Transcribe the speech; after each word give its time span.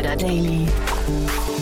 Insider 0.00 0.16
Daily. 0.16 0.66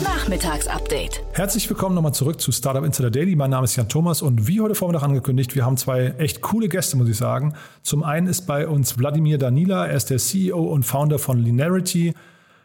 Nachmittagsupdate. 0.01 1.21
Herzlich 1.33 1.69
willkommen 1.69 1.93
nochmal 1.93 2.13
zurück 2.13 2.39
zu 2.39 2.53
Startup 2.53 2.85
Insider 2.85 3.11
Daily. 3.11 3.35
Mein 3.35 3.49
Name 3.49 3.65
ist 3.65 3.75
Jan 3.75 3.89
Thomas 3.89 4.21
und 4.21 4.47
wie 4.47 4.61
heute 4.61 4.75
Vormittag 4.75 5.03
angekündigt, 5.03 5.55
wir 5.55 5.65
haben 5.65 5.75
zwei 5.75 6.15
echt 6.19 6.39
coole 6.39 6.69
Gäste, 6.69 6.95
muss 6.95 7.09
ich 7.09 7.17
sagen. 7.17 7.53
Zum 7.83 8.01
einen 8.01 8.27
ist 8.27 8.47
bei 8.47 8.65
uns 8.65 8.97
Wladimir 8.97 9.39
Danila, 9.39 9.87
er 9.87 9.97
ist 9.97 10.09
der 10.09 10.19
CEO 10.19 10.57
und 10.57 10.83
Founder 10.83 11.19
von 11.19 11.37
Linearity. 11.37 12.13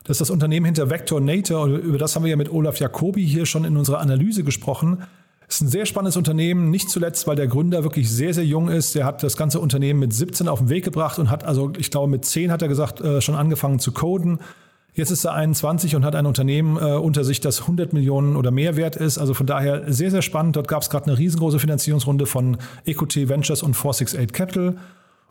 Das 0.04 0.14
ist 0.14 0.21
das 0.21 0.30
Unternehmen 0.30 0.64
hinter 0.64 0.90
Vector 0.90 1.21
Nator. 1.21 1.66
Über 1.66 1.98
das 1.98 2.14
haben 2.14 2.22
wir 2.22 2.30
ja 2.30 2.36
mit 2.36 2.52
Olaf 2.52 2.79
Jacobi 2.79 3.27
hier 3.27 3.45
schon 3.45 3.64
in 3.64 3.77
unserer 3.77 3.98
Analyse 3.98 4.45
gesprochen. 4.45 5.03
Es 5.48 5.56
ist 5.56 5.62
ein 5.62 5.68
sehr 5.68 5.86
spannendes 5.86 6.17
Unternehmen, 6.17 6.70
nicht 6.70 6.89
zuletzt, 6.89 7.26
weil 7.26 7.34
der 7.34 7.48
Gründer 7.48 7.82
wirklich 7.82 8.09
sehr, 8.12 8.32
sehr 8.32 8.46
jung 8.46 8.68
ist. 8.68 8.95
Der 8.95 9.04
hat 9.06 9.25
das 9.25 9.36
ganze 9.36 9.59
Unternehmen 9.59 9.98
mit 9.98 10.12
17 10.12 10.46
auf 10.46 10.61
den 10.61 10.68
Weg 10.68 10.84
gebracht 10.84 11.18
und 11.18 11.31
hat 11.31 11.43
also, 11.43 11.72
ich 11.79 11.90
glaube, 11.90 12.09
mit 12.09 12.25
10 12.25 12.53
hat 12.53 12.62
er 12.62 12.68
gesagt, 12.68 13.00
äh, 13.00 13.20
schon 13.20 13.34
angefangen 13.34 13.81
zu 13.81 13.90
coden. 13.90 14.39
Jetzt 14.96 15.11
ist 15.11 15.25
er 15.25 15.34
21 15.34 15.96
und 15.96 16.04
hat 16.04 16.14
ein 16.14 16.25
Unternehmen 16.25 16.76
äh, 16.76 16.93
unter 16.93 17.25
sich, 17.25 17.40
das 17.40 17.62
100 17.62 17.93
Millionen 17.93 18.36
oder 18.36 18.53
mehr 18.53 18.76
wert 18.76 18.94
ist. 18.94 19.18
Also 19.18 19.34
von 19.34 19.46
daher 19.46 19.93
sehr, 19.93 20.12
sehr 20.12 20.22
spannend. 20.22 20.54
Dort 20.54 20.68
gab 20.68 20.82
es 20.82 20.90
gerade 20.90 21.07
eine 21.07 21.18
riesengroße 21.18 21.58
Finanzierungsrunde 21.58 22.26
von 22.26 22.58
EQT 22.86 23.29
Ventures 23.29 23.64
und 23.64 23.75
468 23.75 24.32
Capital. 24.32 24.76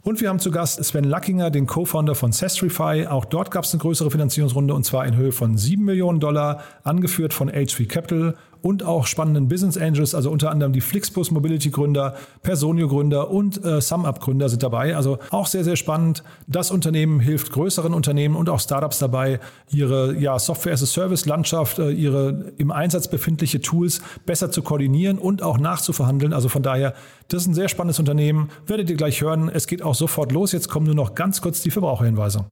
Und 0.01 0.19
wir 0.19 0.27
haben 0.27 0.39
zu 0.39 0.51
Gast 0.51 0.83
Sven 0.83 1.05
Lackinger, 1.05 1.49
den 1.49 1.65
Co-Founder 1.65 2.13
von 2.13 2.33
Sestrify. 2.33 3.07
Auch 3.07 3.23
dort 3.23 3.51
gab 3.51 3.63
es 3.63 3.71
eine 3.71 3.81
größere 3.81 4.11
Finanzierungsrunde 4.11 4.73
und 4.73 4.83
zwar 4.83 5.05
in 5.05 5.15
Höhe 5.15 5.31
von 5.31 5.57
7 5.57 5.85
Millionen 5.85 6.19
Dollar, 6.19 6.61
angeführt 6.83 7.33
von 7.33 7.49
H3 7.49 7.87
Capital 7.87 8.35
und 8.63 8.83
auch 8.83 9.05
spannenden 9.07 9.49
Business 9.49 9.77
Angels, 9.77 10.15
also 10.15 10.31
unter 10.31 10.49
anderem 10.49 10.71
die 10.71 10.81
Flixbus 10.81 11.31
Mobility 11.31 11.69
Gründer, 11.69 12.15
Personio 12.41 12.87
Gründer 12.87 13.29
und 13.29 13.63
äh, 13.63 13.81
SumUp 13.81 14.21
Gründer 14.21 14.47
sind 14.47 14.63
dabei. 14.63 14.95
Also 14.95 15.19
auch 15.31 15.47
sehr, 15.47 15.65
sehr 15.65 15.75
spannend. 15.75 16.23
Das 16.47 16.71
Unternehmen 16.71 17.19
hilft 17.19 17.51
größeren 17.51 17.93
Unternehmen 17.93 18.35
und 18.35 18.49
auch 18.49 18.61
Startups 18.61 18.99
dabei, 18.99 19.41
ihre 19.69 20.17
ja, 20.17 20.39
Software 20.39 20.73
as 20.73 20.81
a 20.81 20.85
Service 20.85 21.25
Landschaft, 21.25 21.77
äh, 21.77 21.91
ihre 21.91 22.53
im 22.57 22.71
Einsatz 22.71 23.09
befindliche 23.09 23.61
Tools 23.61 24.01
besser 24.25 24.49
zu 24.49 24.61
koordinieren 24.61 25.19
und 25.19 25.43
auch 25.43 25.57
nachzuverhandeln. 25.57 26.31
Also 26.31 26.47
von 26.47 26.63
daher, 26.63 26.93
das 27.27 27.41
ist 27.41 27.49
ein 27.49 27.53
sehr 27.53 27.67
spannendes 27.67 27.99
Unternehmen. 27.99 28.49
Werdet 28.65 28.89
ihr 28.89 28.95
gleich 28.95 29.21
hören. 29.21 29.49
Es 29.53 29.67
geht 29.67 29.81
auch 29.81 29.95
sofort 29.95 30.31
los. 30.31 30.53
Jetzt 30.53 30.69
kommen 30.69 30.85
nur 30.85 30.95
noch 30.95 31.15
ganz 31.15 31.41
kurz 31.41 31.61
die 31.61 31.71
Verbraucherhinweise. 31.71 32.45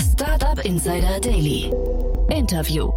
Startup 0.00 0.64
Insider 0.64 1.20
Daily. 1.20 1.70
Interview. 2.30 2.90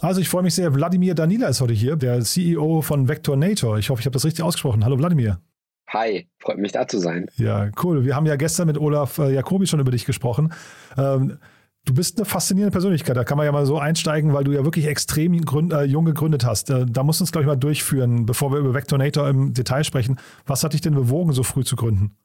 Also 0.00 0.22
ich 0.22 0.30
freue 0.30 0.42
mich 0.42 0.54
sehr. 0.54 0.74
Wladimir 0.74 1.14
Danila 1.14 1.48
ist 1.48 1.60
heute 1.60 1.74
hier, 1.74 1.94
der 1.94 2.20
CEO 2.22 2.80
von 2.80 3.08
Vectornator. 3.08 3.78
Ich 3.78 3.90
hoffe, 3.90 4.00
ich 4.00 4.06
habe 4.06 4.14
das 4.14 4.24
richtig 4.24 4.42
ausgesprochen. 4.42 4.84
Hallo 4.84 4.98
Wladimir. 4.98 5.40
Hi, 5.88 6.26
freut 6.38 6.58
mich 6.58 6.72
da 6.72 6.88
zu 6.88 6.98
sein. 6.98 7.26
Ja, 7.36 7.70
cool. 7.82 8.04
Wir 8.04 8.16
haben 8.16 8.24
ja 8.24 8.36
gestern 8.36 8.66
mit 8.66 8.78
Olaf 8.78 9.18
äh, 9.18 9.34
Jacobi 9.34 9.66
schon 9.66 9.80
über 9.80 9.90
dich 9.90 10.06
gesprochen. 10.06 10.54
Ähm, 10.96 11.38
du 11.84 11.92
bist 11.92 12.16
eine 12.16 12.24
faszinierende 12.24 12.72
Persönlichkeit. 12.72 13.14
Da 13.14 13.24
kann 13.24 13.36
man 13.36 13.44
ja 13.44 13.52
mal 13.52 13.66
so 13.66 13.78
einsteigen, 13.78 14.32
weil 14.32 14.44
du 14.44 14.52
ja 14.52 14.64
wirklich 14.64 14.86
extrem 14.86 15.38
gründ, 15.44 15.72
äh, 15.74 15.82
jung 15.82 16.06
gegründet 16.06 16.46
hast. 16.46 16.70
Äh, 16.70 16.86
da 16.88 17.02
musst 17.02 17.20
du 17.20 17.24
uns, 17.24 17.32
glaube 17.32 17.42
ich, 17.42 17.48
mal 17.48 17.56
durchführen, 17.56 18.24
bevor 18.24 18.52
wir 18.52 18.58
über 18.58 18.72
Vectornator 18.72 19.28
im 19.28 19.52
Detail 19.52 19.84
sprechen. 19.84 20.18
Was 20.46 20.64
hat 20.64 20.72
dich 20.72 20.80
denn 20.80 20.94
bewogen, 20.94 21.32
so 21.32 21.42
früh 21.42 21.64
zu 21.64 21.76
gründen? 21.76 22.16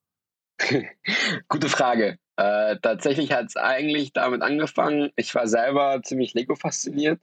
Gute 1.49 1.67
Frage. 1.67 2.19
Äh, 2.37 2.77
tatsächlich 2.81 3.33
hat 3.33 3.47
es 3.47 3.57
eigentlich 3.57 4.13
damit 4.13 4.43
angefangen, 4.43 5.09
ich 5.17 5.33
war 5.35 5.47
selber 5.47 6.01
ziemlich 6.03 6.33
Lego 6.33 6.55
fasziniert 6.55 7.19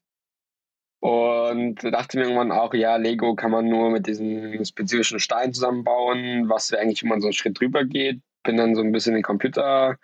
und 1.03 1.83
dachte 1.83 2.17
mir 2.17 2.27
irgendwann 2.27 2.53
auch, 2.53 2.75
ja, 2.75 2.95
Lego 2.95 3.35
kann 3.35 3.51
man 3.51 3.67
nur 3.67 3.91
mit 3.91 4.07
diesem 4.07 4.65
spezifischen 4.65 5.19
Stein 5.19 5.53
zusammenbauen, 5.53 6.49
was 6.49 6.73
eigentlich, 6.73 7.03
man 7.03 7.21
so 7.21 7.27
einen 7.27 7.33
Schritt 7.33 7.59
drüber 7.59 7.85
geht. 7.85 8.21
Bin 8.45 8.57
dann 8.57 8.77
so 8.77 8.83
ein 8.83 8.93
bisschen 8.93 9.15
in 9.15 9.17
den 9.17 9.25
Computer 9.25 9.97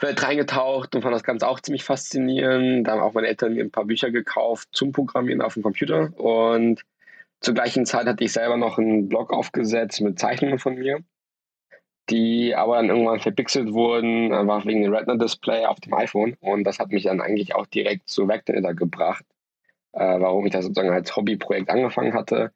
reingetaucht 0.00 0.94
und 0.94 1.02
fand 1.02 1.16
das 1.16 1.24
Ganze 1.24 1.48
auch 1.48 1.58
ziemlich 1.58 1.82
faszinierend. 1.82 2.86
Da 2.86 2.92
haben 2.92 3.00
auch 3.00 3.14
meine 3.14 3.26
Eltern 3.26 3.54
mir 3.54 3.64
ein 3.64 3.72
paar 3.72 3.86
Bücher 3.86 4.12
gekauft 4.12 4.68
zum 4.70 4.92
Programmieren 4.92 5.42
auf 5.42 5.54
dem 5.54 5.64
Computer. 5.64 6.16
Und 6.16 6.82
zur 7.40 7.54
gleichen 7.54 7.84
Zeit 7.84 8.06
hatte 8.06 8.22
ich 8.22 8.32
selber 8.32 8.56
noch 8.56 8.78
einen 8.78 9.08
Blog 9.08 9.32
aufgesetzt 9.32 10.00
mit 10.00 10.20
Zeichnungen 10.20 10.60
von 10.60 10.76
mir, 10.76 11.00
die 12.08 12.54
aber 12.54 12.76
dann 12.76 12.90
irgendwann 12.90 13.18
verpixelt 13.18 13.72
wurden, 13.72 14.32
einfach 14.32 14.64
wegen 14.64 14.84
dem 14.84 14.94
Retina-Display 14.94 15.66
auf 15.66 15.80
dem 15.80 15.94
iPhone. 15.94 16.36
Und 16.38 16.62
das 16.62 16.78
hat 16.78 16.90
mich 16.92 17.02
dann 17.02 17.20
eigentlich 17.20 17.56
auch 17.56 17.66
direkt 17.66 18.08
zu 18.08 18.28
Vector 18.28 18.54
gebracht 18.74 19.24
äh, 19.92 20.20
warum 20.20 20.46
ich 20.46 20.52
das 20.52 20.64
sozusagen 20.64 20.90
als 20.90 21.14
Hobbyprojekt 21.16 21.70
angefangen 21.70 22.14
hatte. 22.14 22.52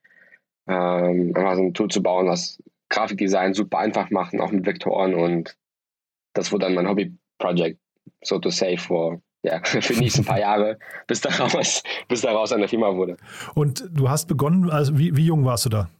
Ähm, 0.69 1.33
einfach 1.35 1.57
so 1.57 1.63
ein 1.63 1.75
Tool 1.75 1.89
zu 1.89 2.03
bauen, 2.03 2.29
was 2.29 2.63
Grafikdesign 2.89 3.55
super 3.55 3.79
einfach 3.79 4.11
macht, 4.11 4.39
auch 4.39 4.53
mit 4.53 4.67
Vektoren 4.67 5.15
und 5.15 5.57
das 6.35 6.53
wurde 6.53 6.67
dann 6.67 6.75
mein 6.75 6.89
Hobbyprojekt, 6.89 7.81
so 8.23 8.39
to 8.39 8.51
say, 8.51 8.77
for 8.77 9.21
ja, 9.43 9.61
für 9.65 9.81
die 9.81 10.01
nächsten 10.01 10.25
paar 10.25 10.39
Jahre, 10.39 10.79
bis 11.07 11.21
daraus, 11.21 11.83
bis 12.09 12.21
daraus 12.21 12.53
eine 12.53 12.69
Firma 12.69 12.95
wurde. 12.95 13.17
Und 13.55 13.89
du 13.91 14.09
hast 14.09 14.27
begonnen, 14.27 14.71
also 14.71 14.99
wie, 14.99 15.17
wie 15.17 15.27
jung 15.27 15.45
warst 15.45 15.65
du 15.65 15.69
da? 15.69 15.91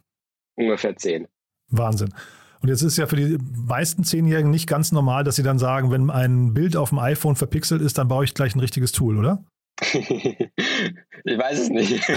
Ungefähr 0.55 0.95
zehn. 0.95 1.27
Wahnsinn. 1.69 2.13
Und 2.61 2.69
jetzt 2.69 2.81
ist 2.81 2.97
ja 2.97 3.07
für 3.07 3.17
die 3.17 3.37
meisten 3.67 4.05
Zehnjährigen 4.05 4.49
nicht 4.49 4.67
ganz 4.67 4.93
normal, 4.93 5.25
dass 5.25 5.35
sie 5.35 5.43
dann 5.43 5.59
sagen, 5.59 5.91
wenn 5.91 6.09
ein 6.09 6.53
Bild 6.53 6.77
auf 6.77 6.89
dem 6.89 6.99
iPhone 6.99 7.35
verpixelt 7.35 7.81
ist, 7.81 7.97
dann 7.97 8.07
baue 8.07 8.23
ich 8.23 8.33
gleich 8.33 8.55
ein 8.55 8.61
richtiges 8.61 8.93
Tool, 8.93 9.17
oder? 9.17 9.43
ich 9.93 11.37
weiß 11.37 11.59
es 11.59 11.69
nicht. 11.69 12.01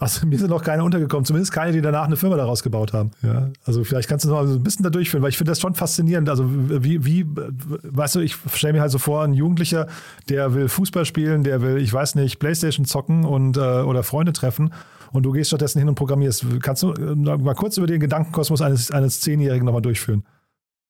Also 0.00 0.26
mir 0.26 0.38
sind 0.38 0.48
noch 0.48 0.62
keine 0.62 0.82
untergekommen, 0.82 1.26
zumindest 1.26 1.52
keine, 1.52 1.70
die 1.72 1.82
danach 1.82 2.06
eine 2.06 2.16
Firma 2.16 2.36
daraus 2.36 2.62
gebaut 2.62 2.92
haben. 2.94 3.10
Ja, 3.22 3.50
also 3.64 3.84
vielleicht 3.84 4.08
kannst 4.08 4.24
du 4.24 4.30
noch 4.30 4.40
ein 4.40 4.62
bisschen 4.62 4.82
da 4.84 4.90
durchführen, 4.90 5.22
weil 5.22 5.28
ich 5.28 5.36
finde 5.36 5.50
das 5.50 5.60
schon 5.60 5.74
faszinierend. 5.74 6.28
Also 6.30 6.44
wie, 6.48 7.04
wie, 7.04 7.26
weißt 7.26 8.14
du, 8.14 8.20
ich 8.20 8.36
stelle 8.54 8.72
mir 8.72 8.80
halt 8.80 8.90
so 8.90 8.98
vor, 8.98 9.22
ein 9.22 9.34
Jugendlicher, 9.34 9.86
der 10.28 10.54
will 10.54 10.68
Fußball 10.68 11.04
spielen, 11.04 11.44
der 11.44 11.60
will, 11.60 11.76
ich 11.76 11.92
weiß 11.92 12.14
nicht, 12.14 12.38
Playstation 12.38 12.86
zocken 12.86 13.24
und 13.24 13.58
äh, 13.58 13.60
oder 13.60 14.02
Freunde 14.02 14.32
treffen 14.32 14.72
und 15.12 15.24
du 15.24 15.32
gehst 15.32 15.48
stattdessen 15.50 15.78
hin 15.78 15.88
und 15.88 15.94
programmierst. 15.94 16.46
Kannst 16.62 16.82
du 16.82 16.92
äh, 16.92 17.14
mal 17.14 17.54
kurz 17.54 17.76
über 17.76 17.86
den 17.86 18.00
Gedankenkosmos 18.00 18.62
eines, 18.62 18.90
eines 18.90 19.20
Zehnjährigen 19.20 19.66
nochmal 19.66 19.82
durchführen? 19.82 20.24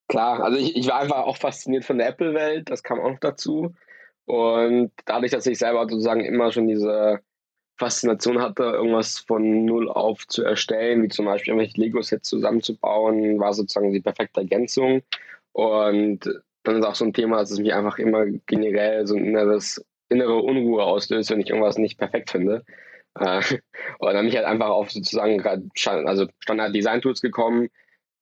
Klar, 0.08 0.44
also 0.44 0.56
ich, 0.56 0.76
ich 0.76 0.86
war 0.86 1.00
einfach 1.00 1.24
auch 1.24 1.36
fasziniert 1.36 1.84
von 1.84 1.98
der 1.98 2.08
Apple-Welt, 2.08 2.70
das 2.70 2.82
kam 2.82 3.00
auch 3.00 3.10
noch 3.10 3.20
dazu. 3.20 3.74
Und 4.26 4.92
dadurch, 5.06 5.32
dass 5.32 5.46
ich 5.46 5.58
selber 5.58 5.88
sozusagen 5.88 6.24
immer 6.24 6.52
schon 6.52 6.66
diese 6.66 7.20
Faszination 7.78 8.40
hatte, 8.40 8.64
irgendwas 8.64 9.20
von 9.20 9.64
null 9.64 9.88
auf 9.88 10.26
zu 10.26 10.42
erstellen, 10.42 11.02
wie 11.02 11.08
zum 11.08 11.26
Beispiel 11.26 11.52
irgendwelche 11.52 11.80
Lego-Sets 11.80 12.28
zusammenzubauen, 12.28 13.38
war 13.38 13.52
sozusagen 13.54 13.92
die 13.92 14.00
perfekte 14.00 14.40
Ergänzung. 14.40 15.02
Und 15.52 16.28
dann 16.64 16.76
ist 16.76 16.84
auch 16.84 16.94
so 16.94 17.04
ein 17.04 17.12
Thema, 17.12 17.38
dass 17.38 17.50
es 17.50 17.60
mich 17.60 17.72
einfach 17.72 17.98
immer 17.98 18.26
generell 18.46 19.06
so 19.06 19.14
ein 19.14 19.24
inneres, 19.24 19.84
innere 20.08 20.36
Unruhe 20.36 20.82
auslöst, 20.82 21.30
wenn 21.30 21.40
ich 21.40 21.50
irgendwas 21.50 21.78
nicht 21.78 21.98
perfekt 21.98 22.30
finde. 22.30 22.64
Äh, 23.18 23.40
und 23.98 24.12
dann 24.12 24.16
bin 24.16 24.28
ich 24.28 24.36
halt 24.36 24.46
einfach 24.46 24.68
auf 24.68 24.90
sozusagen 24.90 25.40
also 25.44 26.26
Standard-Design-Tools 26.40 27.20
gekommen, 27.20 27.68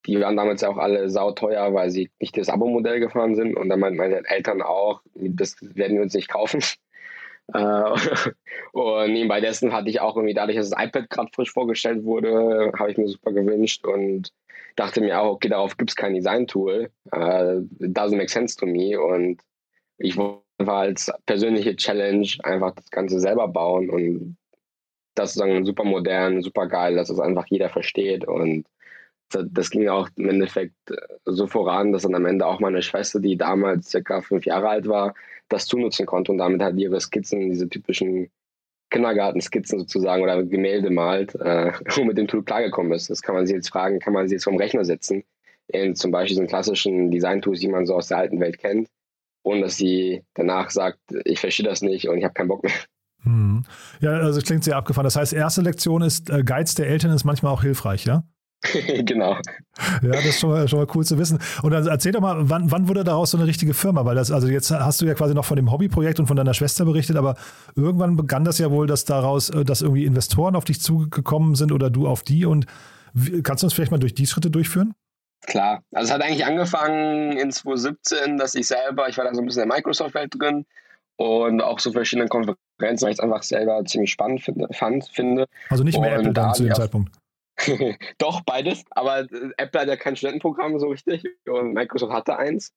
die 0.06 0.20
waren 0.20 0.36
damals 0.36 0.60
ja 0.60 0.68
auch 0.68 0.76
alle 0.76 1.08
sauteuer, 1.08 1.72
weil 1.72 1.90
sie 1.90 2.10
nicht 2.20 2.36
das 2.36 2.48
Abo-Modell 2.48 3.00
gefahren 3.00 3.34
sind. 3.34 3.56
Und 3.56 3.68
dann 3.68 3.80
meinten 3.80 3.98
meine 3.98 4.22
Eltern 4.26 4.62
auch, 4.62 5.02
das 5.14 5.56
werden 5.60 5.96
wir 5.96 6.02
uns 6.02 6.14
nicht 6.14 6.28
kaufen. 6.28 6.60
Äh, 7.52 7.92
und 8.72 9.12
nebenbei 9.12 9.38
dessen 9.42 9.74
hatte 9.74 9.90
ich 9.90 10.00
auch 10.00 10.16
irgendwie, 10.16 10.32
dadurch, 10.32 10.56
dass 10.56 10.70
das 10.70 10.82
iPad 10.82 11.10
gerade 11.10 11.30
frisch 11.34 11.52
vorgestellt 11.52 12.02
wurde, 12.02 12.72
habe 12.78 12.90
ich 12.90 12.96
mir 12.96 13.06
super 13.06 13.32
gewünscht 13.32 13.86
und 13.86 14.32
dachte 14.76 15.02
mir 15.02 15.20
auch, 15.20 15.32
okay, 15.32 15.50
darauf 15.50 15.76
gibt 15.76 15.90
es 15.90 15.96
kein 15.96 16.14
Design-Tool. 16.14 16.88
Uh, 17.14 17.60
doesn't 17.80 18.16
make 18.16 18.30
sense 18.30 18.56
to 18.56 18.64
me. 18.64 18.98
Und 18.98 19.42
ich 19.98 20.16
wollte 20.16 20.42
als 20.66 21.12
persönliche 21.26 21.76
Challenge 21.76 22.26
einfach 22.44 22.74
das 22.74 22.90
Ganze 22.90 23.20
selber 23.20 23.46
bauen 23.48 23.90
und 23.90 24.38
das 25.14 25.30
ist 25.30 25.40
dann 25.40 25.64
super 25.64 25.84
modern, 25.84 26.42
super 26.42 26.66
geil, 26.66 26.96
dass 26.96 27.10
es 27.10 27.20
einfach 27.20 27.46
jeder 27.48 27.68
versteht 27.68 28.26
und 28.26 28.66
das 29.42 29.70
ging 29.70 29.88
auch 29.88 30.08
im 30.16 30.28
Endeffekt 30.28 30.90
äh, 30.90 30.96
so 31.24 31.46
voran, 31.46 31.92
dass 31.92 32.02
dann 32.02 32.14
am 32.14 32.26
Ende 32.26 32.46
auch 32.46 32.60
meine 32.60 32.82
Schwester, 32.82 33.20
die 33.20 33.36
damals 33.36 33.90
circa 33.90 34.20
fünf 34.20 34.46
Jahre 34.46 34.68
alt 34.68 34.88
war, 34.88 35.14
das 35.48 35.66
zunutzen 35.66 36.06
konnte 36.06 36.32
und 36.32 36.38
damit 36.38 36.62
halt 36.62 36.78
ihre 36.78 37.00
Skizzen, 37.00 37.50
diese 37.50 37.68
typischen 37.68 38.30
Kindergartenskizzen 38.90 39.78
sozusagen 39.78 40.22
oder 40.22 40.42
Gemälde 40.44 40.90
malt 40.90 41.34
äh, 41.36 41.72
mit 42.04 42.18
dem 42.18 42.28
Tool 42.28 42.44
klargekommen 42.44 42.92
ist. 42.92 43.10
Das 43.10 43.22
kann 43.22 43.34
man 43.34 43.46
sich 43.46 43.56
jetzt 43.56 43.70
fragen, 43.70 43.98
kann 43.98 44.12
man 44.12 44.28
sie 44.28 44.34
jetzt 44.34 44.44
vom 44.44 44.56
Rechner 44.56 44.84
setzen, 44.84 45.24
in 45.68 45.94
zum 45.94 46.10
Beispiel 46.10 46.36
so 46.36 46.44
klassischen 46.44 47.10
Design-Tools, 47.10 47.60
die 47.60 47.68
man 47.68 47.86
so 47.86 47.94
aus 47.94 48.08
der 48.08 48.18
alten 48.18 48.40
Welt 48.40 48.58
kennt, 48.58 48.88
ohne 49.42 49.62
dass 49.62 49.76
sie 49.76 50.22
danach 50.34 50.70
sagt, 50.70 50.98
ich 51.24 51.40
verstehe 51.40 51.66
das 51.66 51.82
nicht 51.82 52.08
und 52.08 52.18
ich 52.18 52.24
habe 52.24 52.34
keinen 52.34 52.48
Bock 52.48 52.62
mehr. 52.62 52.72
Hm. 53.24 53.64
Ja, 54.00 54.10
also 54.10 54.40
klingt 54.40 54.64
sehr 54.64 54.76
abgefahren. 54.76 55.04
Das 55.04 55.16
heißt, 55.16 55.32
erste 55.32 55.62
Lektion 55.62 56.02
ist, 56.02 56.30
äh, 56.30 56.44
Geiz 56.44 56.74
der 56.74 56.88
Eltern 56.88 57.10
ist 57.12 57.24
manchmal 57.24 57.52
auch 57.52 57.62
hilfreich, 57.62 58.04
ja? 58.04 58.24
genau. 59.04 59.36
Ja, 60.02 60.10
das 60.10 60.24
ist 60.24 60.40
schon 60.40 60.50
mal, 60.50 60.68
schon 60.68 60.78
mal 60.78 60.86
cool 60.94 61.04
zu 61.04 61.18
wissen. 61.18 61.38
Und 61.62 61.72
dann 61.72 61.86
erzähl 61.86 62.12
doch 62.12 62.20
mal, 62.20 62.48
wann, 62.48 62.70
wann 62.70 62.88
wurde 62.88 63.04
daraus 63.04 63.32
so 63.32 63.38
eine 63.38 63.46
richtige 63.46 63.74
Firma? 63.74 64.04
Weil 64.04 64.14
das, 64.14 64.30
also 64.30 64.48
jetzt 64.48 64.70
hast 64.70 65.00
du 65.00 65.06
ja 65.06 65.14
quasi 65.14 65.34
noch 65.34 65.44
von 65.44 65.56
dem 65.56 65.70
Hobbyprojekt 65.70 66.20
und 66.20 66.26
von 66.26 66.36
deiner 66.36 66.54
Schwester 66.54 66.84
berichtet, 66.84 67.16
aber 67.16 67.36
irgendwann 67.74 68.16
begann 68.16 68.44
das 68.44 68.58
ja 68.58 68.70
wohl, 68.70 68.86
dass 68.86 69.04
daraus, 69.04 69.50
äh, 69.50 69.64
dass 69.64 69.82
irgendwie 69.82 70.04
Investoren 70.04 70.56
auf 70.56 70.64
dich 70.64 70.80
zugekommen 70.80 71.54
sind 71.54 71.72
oder 71.72 71.90
du 71.90 72.06
auf 72.06 72.22
die. 72.22 72.46
Und 72.46 72.66
kannst 73.42 73.62
du 73.62 73.66
uns 73.66 73.74
vielleicht 73.74 73.92
mal 73.92 73.98
durch 73.98 74.14
die 74.14 74.26
Schritte 74.26 74.50
durchführen? 74.50 74.94
Klar, 75.46 75.82
also 75.92 76.08
es 76.08 76.14
hat 76.14 76.22
eigentlich 76.22 76.46
angefangen 76.46 77.32
in 77.32 77.50
2017, 77.50 78.38
dass 78.38 78.54
ich 78.54 78.66
selber, 78.66 79.08
ich 79.08 79.18
war 79.18 79.24
da 79.24 79.34
so 79.34 79.42
ein 79.42 79.46
bisschen 79.46 79.62
in 79.64 79.68
der 79.68 79.76
Microsoft-Welt 79.76 80.32
drin 80.38 80.64
und 81.16 81.60
auch 81.60 81.78
so 81.80 81.92
verschiedene 81.92 82.28
Konferenzen, 82.28 82.56
weil 82.78 83.12
ich 83.12 83.18
es 83.18 83.20
einfach 83.20 83.42
selber 83.42 83.84
ziemlich 83.84 84.10
spannend 84.10 84.42
finde, 84.42 84.68
fand, 84.72 85.06
finde. 85.08 85.46
Also 85.68 85.84
nicht 85.84 86.00
mehr 86.00 86.14
Apple 86.14 86.32
dann 86.32 86.54
zu 86.54 86.64
dem 86.64 86.74
Zeitpunkt. 86.74 87.12
Doch, 88.18 88.40
beides, 88.42 88.84
aber 88.90 89.20
äh, 89.20 89.50
Apple 89.56 89.80
hat 89.80 89.88
ja 89.88 89.96
kein 89.96 90.16
Studentenprogramm 90.16 90.78
so 90.78 90.88
richtig 90.88 91.24
und 91.46 91.72
Microsoft 91.72 92.12
hatte 92.12 92.36
eins. 92.36 92.72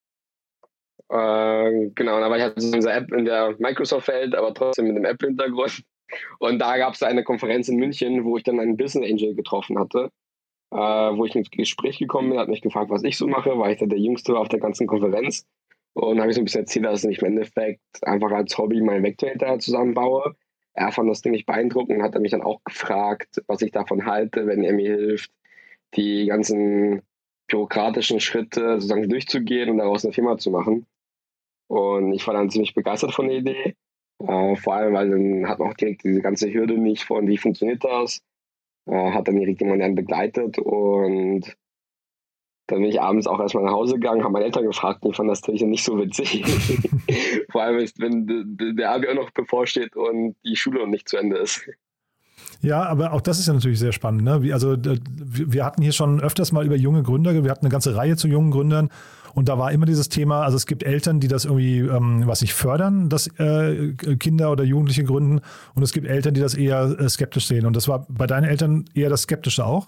Äh, 1.09 1.89
genau, 1.95 2.19
war 2.19 2.37
ich 2.37 2.43
halt 2.43 2.61
in 2.61 2.71
dieser 2.73 2.93
App 2.93 3.11
in 3.11 3.25
der 3.25 3.55
Microsoft-Welt, 3.59 4.35
aber 4.35 4.53
trotzdem 4.53 4.87
mit 4.87 4.97
dem 4.97 5.05
Apple-Hintergrund. 5.05 5.83
Und 6.39 6.59
da 6.59 6.77
gab 6.77 6.93
es 6.93 7.03
eine 7.03 7.23
Konferenz 7.23 7.69
in 7.69 7.77
München, 7.77 8.23
wo 8.23 8.37
ich 8.37 8.43
dann 8.43 8.59
einen 8.59 8.77
Business 8.77 9.09
Angel 9.09 9.35
getroffen 9.35 9.79
hatte 9.79 10.11
äh, 10.71 10.75
wo 10.77 11.25
ich 11.25 11.35
ins 11.35 11.49
Gespräch 11.49 11.97
gekommen 11.99 12.29
bin, 12.29 12.39
hat 12.39 12.49
mich 12.49 12.61
gefragt, 12.61 12.89
was 12.89 13.03
ich 13.03 13.17
so 13.17 13.27
mache, 13.27 13.57
weil 13.57 13.73
ich 13.73 13.79
da 13.79 13.85
der 13.85 13.99
Jüngste 13.99 14.33
war 14.33 14.41
auf 14.41 14.49
der 14.49 14.59
ganzen 14.59 14.87
Konferenz. 14.87 15.45
Und 15.93 16.19
habe 16.19 16.29
ich 16.29 16.35
so 16.35 16.41
ein 16.41 16.45
bisschen 16.45 16.61
erzählt, 16.61 16.85
dass 16.85 17.03
ich 17.03 17.19
im 17.19 17.27
Endeffekt 17.27 17.81
einfach 18.03 18.31
als 18.31 18.57
Hobby 18.57 18.81
meinen 18.81 19.03
Vector 19.03 19.57
zusammenbaue. 19.59 20.35
Er 20.77 20.91
fand 20.91 21.09
das 21.09 21.21
ziemlich 21.21 21.47
beeindruckend 21.47 21.97
und 21.97 22.03
hat 22.03 22.19
mich 22.19 22.31
dann 22.31 22.43
auch 22.43 22.63
gefragt, 22.63 23.41
was 23.47 23.63
ich 23.63 23.71
davon 23.71 24.05
halte, 24.05 24.45
wenn 24.45 24.63
er 24.63 24.73
mir 24.73 24.95
hilft, 24.95 25.31
die 25.95 26.27
ganzen 26.27 27.01
bürokratischen 27.47 28.19
Schritte 28.19 28.73
sozusagen 28.73 29.09
durchzugehen 29.09 29.71
und 29.71 29.79
daraus 29.79 30.05
eine 30.05 30.13
Firma 30.13 30.37
zu 30.37 30.51
machen. 30.51 30.85
Und 31.67 32.13
ich 32.13 32.27
war 32.27 32.35
dann 32.35 32.51
ziemlich 32.51 32.75
begeistert 32.75 33.11
von 33.11 33.27
der 33.27 33.37
Idee. 33.37 33.75
Äh, 34.19 34.55
vor 34.55 34.75
allem, 34.75 34.93
weil 34.93 35.09
dann 35.09 35.49
hat 35.49 35.57
man 35.57 35.71
auch 35.71 35.73
direkt 35.73 36.03
diese 36.03 36.21
ganze 36.21 36.53
Hürde 36.53 36.77
nicht 36.77 37.05
von, 37.05 37.27
wie 37.27 37.37
funktioniert 37.37 37.83
das, 37.83 38.21
äh, 38.85 39.11
hat 39.11 39.27
dann 39.27 39.39
direkt 39.39 39.61
jemanden 39.61 39.81
dann 39.81 39.95
begleitet 39.95 40.59
und 40.59 41.57
dann 42.67 42.81
bin 42.81 42.89
ich 42.89 43.01
abends 43.01 43.27
auch 43.27 43.39
erstmal 43.39 43.63
nach 43.63 43.71
Hause 43.71 43.95
gegangen, 43.95 44.23
habe 44.23 44.33
meine 44.33 44.45
Eltern 44.45 44.65
gefragt, 44.65 45.03
die 45.03 45.13
fanden 45.13 45.29
das 45.29 45.41
natürlich 45.41 45.63
nicht 45.63 45.83
so 45.83 45.97
witzig. 45.97 46.45
Vor 47.51 47.63
allem, 47.63 47.77
wenn 47.97 48.75
der 48.77 48.91
Abi 48.91 49.07
auch 49.07 49.15
noch 49.15 49.31
bevorsteht 49.31 49.95
und 49.95 50.35
die 50.45 50.55
Schule 50.55 50.79
noch 50.79 50.87
nicht 50.87 51.07
zu 51.07 51.17
Ende 51.17 51.37
ist. 51.37 51.65
Ja, 52.61 52.83
aber 52.83 53.13
auch 53.13 53.21
das 53.21 53.39
ist 53.39 53.47
ja 53.47 53.53
natürlich 53.53 53.79
sehr 53.79 53.91
spannend. 53.91 54.23
Ne? 54.23 54.41
Wie, 54.41 54.51
also 54.51 54.75
wir 54.77 55.63
hatten 55.63 55.81
hier 55.81 55.91
schon 55.91 56.19
öfters 56.19 56.51
mal 56.51 56.65
über 56.65 56.75
junge 56.75 57.03
Gründer, 57.03 57.43
wir 57.43 57.51
hatten 57.51 57.65
eine 57.65 57.71
ganze 57.71 57.95
Reihe 57.95 58.17
zu 58.17 58.27
jungen 58.27 58.51
Gründern 58.51 58.89
und 59.33 59.47
da 59.47 59.59
war 59.59 59.71
immer 59.71 59.85
dieses 59.85 60.09
Thema, 60.09 60.41
also 60.41 60.57
es 60.57 60.65
gibt 60.65 60.83
Eltern, 60.83 61.19
die 61.19 61.27
das 61.27 61.45
irgendwie, 61.45 61.79
ähm, 61.79 62.23
was 62.25 62.41
nicht 62.41 62.53
fördern, 62.53 63.09
dass 63.09 63.27
äh, 63.39 63.93
Kinder 64.19 64.51
oder 64.51 64.63
Jugendliche 64.63 65.03
gründen 65.03 65.41
und 65.75 65.83
es 65.83 65.93
gibt 65.93 66.07
Eltern, 66.07 66.33
die 66.33 66.41
das 66.41 66.55
eher 66.55 66.99
äh, 66.99 67.07
skeptisch 67.07 67.45
sehen. 67.45 67.65
Und 67.65 67.75
das 67.75 67.87
war 67.87 68.07
bei 68.09 68.25
deinen 68.25 68.45
Eltern 68.45 68.85
eher 68.93 69.09
das 69.09 69.23
Skeptische 69.23 69.65
auch? 69.65 69.87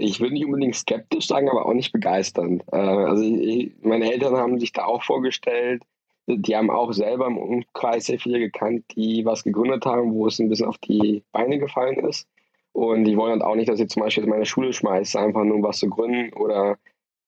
Ich 0.00 0.20
würde 0.20 0.34
nicht 0.34 0.46
unbedingt 0.46 0.76
skeptisch 0.76 1.26
sagen, 1.26 1.48
aber 1.50 1.66
auch 1.66 1.74
nicht 1.74 1.92
begeisternd. 1.92 2.62
Äh, 2.72 2.76
also 2.76 3.22
ich, 3.22 3.72
meine 3.82 4.10
Eltern 4.12 4.36
haben 4.36 4.60
sich 4.60 4.72
da 4.72 4.84
auch 4.84 5.02
vorgestellt, 5.02 5.82
die 6.26 6.56
haben 6.56 6.70
auch 6.70 6.92
selber 6.92 7.26
im 7.26 7.38
Umkreis 7.38 8.06
sehr 8.06 8.18
viele 8.18 8.38
gekannt, 8.38 8.84
die 8.94 9.24
was 9.24 9.44
gegründet 9.44 9.86
haben, 9.86 10.12
wo 10.12 10.26
es 10.26 10.38
ein 10.38 10.48
bisschen 10.48 10.68
auf 10.68 10.78
die 10.78 11.24
Beine 11.32 11.58
gefallen 11.58 11.98
ist. 12.00 12.28
Und 12.72 13.04
die 13.04 13.16
wollen 13.16 13.32
halt 13.32 13.42
auch 13.42 13.56
nicht, 13.56 13.68
dass 13.68 13.80
ich 13.80 13.88
zum 13.88 14.02
Beispiel 14.02 14.26
meine 14.26 14.46
Schule 14.46 14.72
schmeiße, 14.72 15.18
einfach 15.18 15.42
nur 15.44 15.56
um 15.56 15.62
was 15.62 15.78
zu 15.78 15.88
gründen 15.88 16.32
oder 16.34 16.78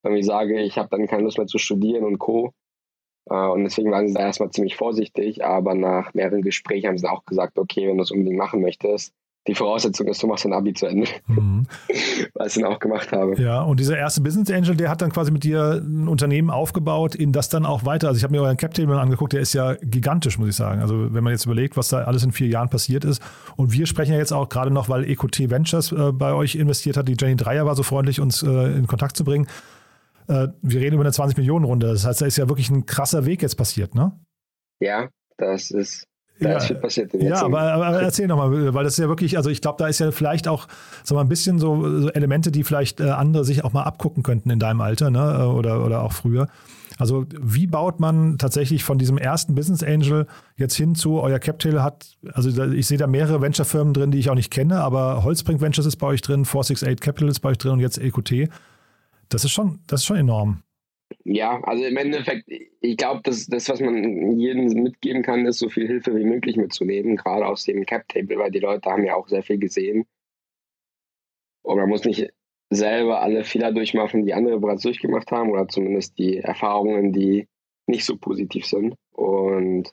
wenn 0.03 0.17
ich 0.17 0.27
sage, 0.27 0.63
ich 0.63 0.79
habe 0.79 0.89
dann 0.91 1.07
keine 1.07 1.25
Lust 1.25 1.39
mehr 1.39 1.47
zu 1.47 1.59
studieren 1.59 2.05
und 2.05 2.19
Co. 2.19 2.53
Äh, 3.31 3.35
und 3.35 3.65
deswegen 3.65 3.91
waren 3.91 4.09
sie 4.09 4.15
da 4.15 4.21
erstmal 4.21 4.51
ziemlich 4.51 4.77
vorsichtig, 4.77 5.45
aber 5.45 5.75
nach 5.75 6.15
mehreren 6.15 6.43
Gesprächen 6.43 6.89
haben 6.89 6.99
sie 6.99 7.11
auch 7.11 7.25
gesagt, 7.25 7.59
okay, 7.59 7.89
wenn 7.89 7.97
du 7.97 8.03
es 8.03 8.11
unbedingt 8.11 8.39
machen 8.39 8.61
möchtest, 8.61 9.15
die 9.47 9.55
Voraussetzung 9.55 10.07
ist, 10.09 10.23
du 10.23 10.27
machst 10.27 10.45
dein 10.45 10.53
Abi 10.53 10.75
zu 10.75 10.87
Ende. 10.87 11.09
Mhm. 11.27 11.67
Was 12.35 12.57
ich 12.57 12.63
dann 12.63 12.71
auch 12.71 12.79
gemacht 12.79 13.11
habe. 13.11 13.41
Ja, 13.41 13.63
und 13.63 13.81
dieser 13.81 13.97
erste 13.97 14.21
Business 14.21 14.51
Angel, 14.51 14.77
der 14.77 14.91
hat 14.91 15.01
dann 15.01 15.11
quasi 15.11 15.31
mit 15.31 15.45
dir 15.45 15.83
ein 15.83 16.09
Unternehmen 16.09 16.51
aufgebaut, 16.51 17.15
in 17.15 17.33
das 17.33 17.49
dann 17.49 17.65
auch 17.65 17.87
weiter. 17.87 18.09
Also 18.09 18.19
ich 18.19 18.25
habe 18.25 18.35
mir 18.35 18.43
euren 18.43 18.59
Cap 18.59 18.75
Table 18.75 19.01
angeguckt, 19.01 19.33
der 19.33 19.41
ist 19.41 19.55
ja 19.55 19.75
gigantisch, 19.81 20.39
muss 20.39 20.51
ich 20.51 20.57
sagen. 20.57 20.83
Also 20.83 21.15
wenn 21.15 21.25
man 21.25 21.33
jetzt 21.33 21.47
überlegt, 21.47 21.77
was 21.79 21.89
da 21.89 22.05
alles 22.05 22.23
in 22.23 22.33
vier 22.33 22.49
Jahren 22.49 22.69
passiert 22.69 23.05
ist. 23.05 23.23
Und 23.57 23.73
wir 23.73 23.87
sprechen 23.87 24.13
ja 24.13 24.19
jetzt 24.19 24.33
auch 24.33 24.49
gerade 24.49 24.71
noch, 24.71 24.89
weil 24.91 25.09
EcoT 25.09 25.51
Ventures 25.51 25.91
äh, 25.93 26.13
bei 26.13 26.35
euch 26.35 26.55
investiert 26.55 26.99
hat. 26.99 27.09
Die 27.09 27.17
Jenny 27.19 27.37
Dreier 27.37 27.65
war 27.65 27.75
so 27.75 27.83
freundlich, 27.83 28.21
uns 28.21 28.43
äh, 28.43 28.49
in 28.49 28.87
Kontakt 28.87 29.17
zu 29.17 29.25
bringen. 29.25 29.47
Äh, 30.29 30.49
wir 30.61 30.81
reden 30.81 30.95
über 30.95 31.05
eine 31.05 31.13
20-Millionen-Runde. 31.13 31.89
Das 31.89 32.07
heißt, 32.07 32.21
da 32.21 32.27
ist 32.27 32.37
ja 32.37 32.49
wirklich 32.49 32.71
ein 32.71 32.85
krasser 32.85 33.25
Weg 33.25 33.41
jetzt 33.41 33.57
passiert, 33.57 33.95
ne? 33.95 34.13
Ja, 34.81 35.09
das 35.39 35.71
ist 35.71 36.07
da 36.41 36.51
ja, 36.51 36.57
ist 36.57 36.67
viel 36.67 36.77
passiert. 36.77 37.13
ja, 37.15 37.43
aber, 37.43 37.61
aber, 37.61 38.03
erzähl 38.03 38.27
nochmal, 38.27 38.75
weil 38.75 38.85
das 38.85 38.95
ist 38.95 38.99
ja 38.99 39.09
wirklich, 39.09 39.37
also 39.37 39.51
ich 39.51 39.61
glaube, 39.61 39.77
da 39.79 39.89
ist 39.89 40.01
ja 40.01 40.11
vielleicht 40.11 40.49
auch 40.49 40.67
sag 41.05 41.17
mal, 41.17 41.23
ein 41.23 41.29
bisschen 41.29 41.59
so, 41.59 42.01
so 42.01 42.11
Elemente, 42.11 42.51
die 42.51 42.65
vielleicht 42.65 43.01
äh, 43.01 43.11
andere 43.11 43.45
sich 43.45 43.65
auch 43.65 43.73
mal 43.73 43.83
abgucken 43.83 44.23
könnten 44.23 44.51
in 44.51 44.59
deinem 44.59 44.81
Alter 44.81 45.11
ne? 45.11 45.49
oder, 45.49 45.85
oder 45.85 46.03
auch 46.03 46.13
früher. 46.13 46.49
Also 46.99 47.25
wie 47.41 47.67
baut 47.67 47.99
man 47.99 48.37
tatsächlich 48.37 48.85
von 48.85 48.99
diesem 48.99 49.17
ersten 49.17 49.55
Business 49.55 49.83
Angel 49.83 50.27
jetzt 50.57 50.75
hin 50.75 50.95
zu, 50.95 51.21
euer 51.21 51.39
Captail 51.39 51.83
hat, 51.83 52.19
also 52.35 52.51
ich 52.65 52.87
sehe 52.87 52.99
da 52.99 53.07
mehrere 53.07 53.41
Venture-Firmen 53.41 53.95
drin, 53.95 54.11
die 54.11 54.19
ich 54.19 54.29
auch 54.29 54.35
nicht 54.35 54.51
kenne, 54.51 54.81
aber 54.81 55.25
Holzbrink 55.25 55.63
Ventures 55.63 55.87
ist 55.87 55.97
bei 55.97 56.09
euch 56.09 56.21
drin, 56.21 56.45
468 56.45 57.01
Capital 57.01 57.31
ist 57.31 57.41
bei 57.41 57.49
euch 57.49 57.59
drin 57.59 57.73
und 57.73 57.81
jetzt 57.81 57.97
EQT. 57.97 58.51
Das 59.31 59.45
ist 59.45 59.53
schon, 59.53 59.79
das 59.87 60.01
ist 60.01 60.07
schon 60.07 60.19
enorm. 60.19 60.63
Ja, 61.25 61.61
also 61.63 61.85
im 61.85 61.97
Endeffekt, 61.97 62.49
ich 62.49 62.97
glaube, 62.97 63.21
das, 63.25 63.47
das, 63.47 63.69
was 63.69 63.81
man 63.81 64.39
jedem 64.39 64.67
mitgeben 64.83 65.23
kann, 65.23 65.47
ist, 65.47 65.59
so 65.59 65.69
viel 65.69 65.87
Hilfe 65.87 66.15
wie 66.17 66.25
möglich 66.25 66.57
mitzunehmen, 66.57 67.17
gerade 67.17 67.47
aus 67.47 67.65
dem 67.65 67.85
Cap-Table, 67.85 68.39
weil 68.39 68.51
die 68.51 68.61
Leute 68.61 68.91
haben 68.91 69.05
ja 69.05 69.17
auch 69.17 69.29
sehr 69.29 69.43
viel 69.43 69.59
gesehen. 69.59 70.07
Und 71.63 71.79
man 71.79 71.89
muss 71.89 72.05
nicht 72.05 72.33
selber 72.71 73.21
alle 73.21 73.45
Fehler 73.45 73.73
durchmachen, 73.73 74.25
die 74.25 74.35
andere 74.35 74.61
bereits 74.61 74.83
durchgemacht 74.83 75.31
haben, 75.31 75.51
oder 75.51 75.69
zumindest 75.69 76.19
die 76.19 76.39
Erfahrungen, 76.39 77.13
die 77.13 77.49
nicht 77.87 78.05
so 78.05 78.17
positiv 78.17 78.65
sind. 78.65 78.95
Und 79.13 79.93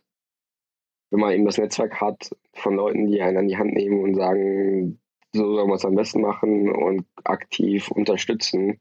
wenn 1.09 1.19
man 1.19 1.33
eben 1.33 1.45
das 1.45 1.57
Netzwerk 1.57 1.99
hat 1.99 2.29
von 2.53 2.75
Leuten, 2.75 3.07
die 3.07 3.21
einen 3.21 3.37
an 3.37 3.47
die 3.47 3.57
Hand 3.57 3.73
nehmen 3.73 4.01
und 4.01 4.15
sagen, 4.15 4.99
so 5.33 5.55
soll 5.55 5.67
man 5.67 5.75
es 5.75 5.85
am 5.85 5.95
besten 5.95 6.21
machen 6.21 6.69
und 6.69 7.05
aktiv 7.23 7.89
unterstützen, 7.91 8.79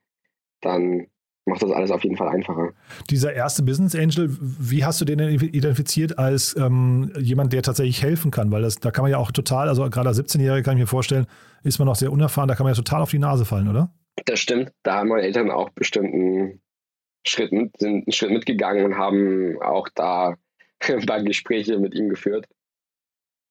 dann 0.61 1.09
macht 1.47 1.63
das 1.63 1.71
alles 1.71 1.91
auf 1.91 2.03
jeden 2.03 2.17
Fall 2.17 2.29
einfacher. 2.29 2.73
Dieser 3.09 3.33
erste 3.33 3.63
Business 3.63 3.95
Angel, 3.95 4.37
wie 4.41 4.85
hast 4.85 5.01
du 5.01 5.05
den 5.05 5.21
identifiziert 5.21 6.19
als 6.19 6.57
ähm, 6.57 7.13
jemand, 7.19 7.53
der 7.53 7.63
tatsächlich 7.63 8.03
helfen 8.03 8.31
kann? 8.31 8.51
Weil 8.51 8.63
das, 8.63 8.77
da 8.81 8.91
kann 8.91 9.03
man 9.03 9.13
ja 9.13 9.19
auch 9.19 9.31
total, 9.31 9.69
also 9.69 9.89
gerade 9.89 10.09
als 10.09 10.21
17-Jährige 10.21 10.65
kann 10.65 10.77
ich 10.77 10.81
mir 10.81 10.87
vorstellen, 10.87 11.27
ist 11.63 11.79
man 11.79 11.87
noch 11.87 11.95
sehr 11.95 12.13
unerfahren, 12.13 12.49
da 12.49 12.55
kann 12.55 12.65
man 12.65 12.73
ja 12.73 12.77
total 12.77 13.03
auf 13.03 13.11
die 13.11 13.19
Nase 13.19 13.45
fallen, 13.45 13.69
oder? 13.69 13.91
Das 14.25 14.41
stimmt. 14.41 14.73
Da 14.83 14.97
haben 14.97 15.09
meine 15.09 15.23
Eltern 15.23 15.51
auch 15.51 15.71
bestimmten 15.71 16.61
Schritt 17.25 17.53
mit, 17.53 17.77
sind 17.79 18.07
einen 18.07 18.13
Schritt 18.13 18.31
mitgegangen 18.31 18.85
und 18.85 18.97
haben 18.97 19.61
auch 19.63 19.89
da 19.95 20.37
ein 20.89 21.07
paar 21.07 21.23
Gespräche 21.23 21.79
mit 21.79 21.95
ihm 21.95 22.09
geführt. 22.09 22.47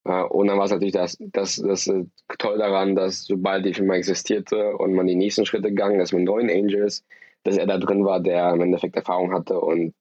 Äh, 0.03 0.23
und 0.23 0.47
dann 0.47 0.57
war 0.57 0.65
es 0.65 0.71
natürlich 0.71 0.93
das, 0.93 1.17
das, 1.19 1.55
das 1.55 1.89
toll 2.39 2.57
daran, 2.57 2.95
dass 2.95 3.23
sobald 3.23 3.65
die 3.65 3.73
Firma 3.73 3.95
existierte 3.95 4.75
und 4.75 4.93
man 4.93 5.07
die 5.07 5.15
nächsten 5.15 5.45
Schritte 5.45 5.69
gegangen 5.69 6.01
ist 6.01 6.11
mit 6.11 6.23
neuen 6.23 6.49
Angels, 6.49 7.05
dass 7.45 7.57
er 7.57 7.67
da 7.67 7.77
drin 7.77 8.03
war, 8.03 8.19
der 8.19 8.51
im 8.51 8.61
Endeffekt 8.61 8.95
Erfahrung 8.95 9.31
hatte 9.31 9.59
und 9.59 9.93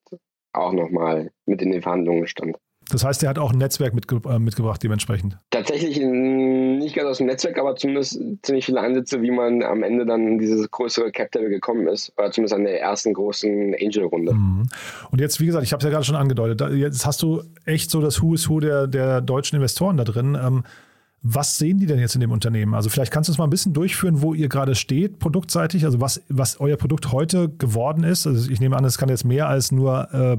auch 0.51 0.73
nochmal 0.73 1.31
mit 1.45 1.61
in 1.61 1.71
den 1.71 1.81
Verhandlungen 1.81 2.27
stand. 2.27 2.57
Das 2.89 3.03
heißt, 3.03 3.23
er 3.23 3.29
hat 3.29 3.39
auch 3.39 3.51
ein 3.51 3.57
Netzwerk 3.57 3.95
mitge 3.95 4.21
äh, 4.29 4.37
mitgebracht, 4.37 4.81
dementsprechend. 4.83 5.37
Tatsächlich 5.49 5.99
nicht 5.99 6.95
ganz 6.95 7.09
aus 7.09 7.17
dem 7.17 7.25
Netzwerk, 7.25 7.57
aber 7.57 7.75
zumindest 7.75 8.21
ziemlich 8.43 8.65
viele 8.65 8.79
Ansätze, 8.79 9.21
wie 9.23 9.31
man 9.31 9.63
am 9.63 9.81
Ende 9.81 10.05
dann 10.05 10.27
in 10.27 10.37
dieses 10.37 10.69
größere 10.69 11.11
Cap-Level 11.11 11.49
gekommen 11.49 11.87
ist. 11.87 12.13
Oder 12.17 12.31
zumindest 12.31 12.53
an 12.53 12.63
der 12.63 12.79
ersten 12.79 13.13
großen 13.13 13.75
Angel-Runde. 13.81 14.33
Mhm. 14.33 14.69
Und 15.09 15.19
jetzt, 15.19 15.39
wie 15.39 15.47
gesagt, 15.47 15.63
ich 15.63 15.73
habe 15.73 15.79
es 15.79 15.83
ja 15.83 15.89
gerade 15.89 16.05
schon 16.05 16.15
angedeutet, 16.15 16.61
jetzt 16.75 17.07
hast 17.07 17.23
du 17.23 17.41
echt 17.65 17.89
so 17.89 18.01
das 18.01 18.21
Who 18.21 18.35
is 18.35 18.49
Who 18.49 18.59
der, 18.59 18.85
der 18.85 19.21
deutschen 19.21 19.55
Investoren 19.55 19.97
da 19.97 20.03
drin. 20.03 20.37
Ähm, 20.39 20.63
was 21.27 21.57
sehen 21.57 21.79
die 21.79 21.87
denn 21.87 21.97
jetzt 21.97 22.13
in 22.13 22.21
dem 22.21 22.31
Unternehmen? 22.31 22.75
Also 22.75 22.91
vielleicht 22.91 23.11
kannst 23.11 23.29
du 23.29 23.31
uns 23.31 23.39
mal 23.39 23.45
ein 23.45 23.49
bisschen 23.49 23.73
durchführen, 23.73 24.21
wo 24.21 24.35
ihr 24.35 24.47
gerade 24.47 24.75
steht, 24.75 25.17
produktseitig, 25.17 25.83
also 25.83 25.99
was, 25.99 26.23
was 26.29 26.59
euer 26.59 26.77
Produkt 26.77 27.11
heute 27.11 27.49
geworden 27.49 28.03
ist. 28.03 28.27
Also 28.27 28.51
ich 28.51 28.59
nehme 28.59 28.77
an, 28.77 28.85
es 28.85 28.99
kann 28.99 29.09
jetzt 29.09 29.25
mehr 29.25 29.49
als 29.49 29.71
nur 29.71 30.07
äh, 30.13 30.37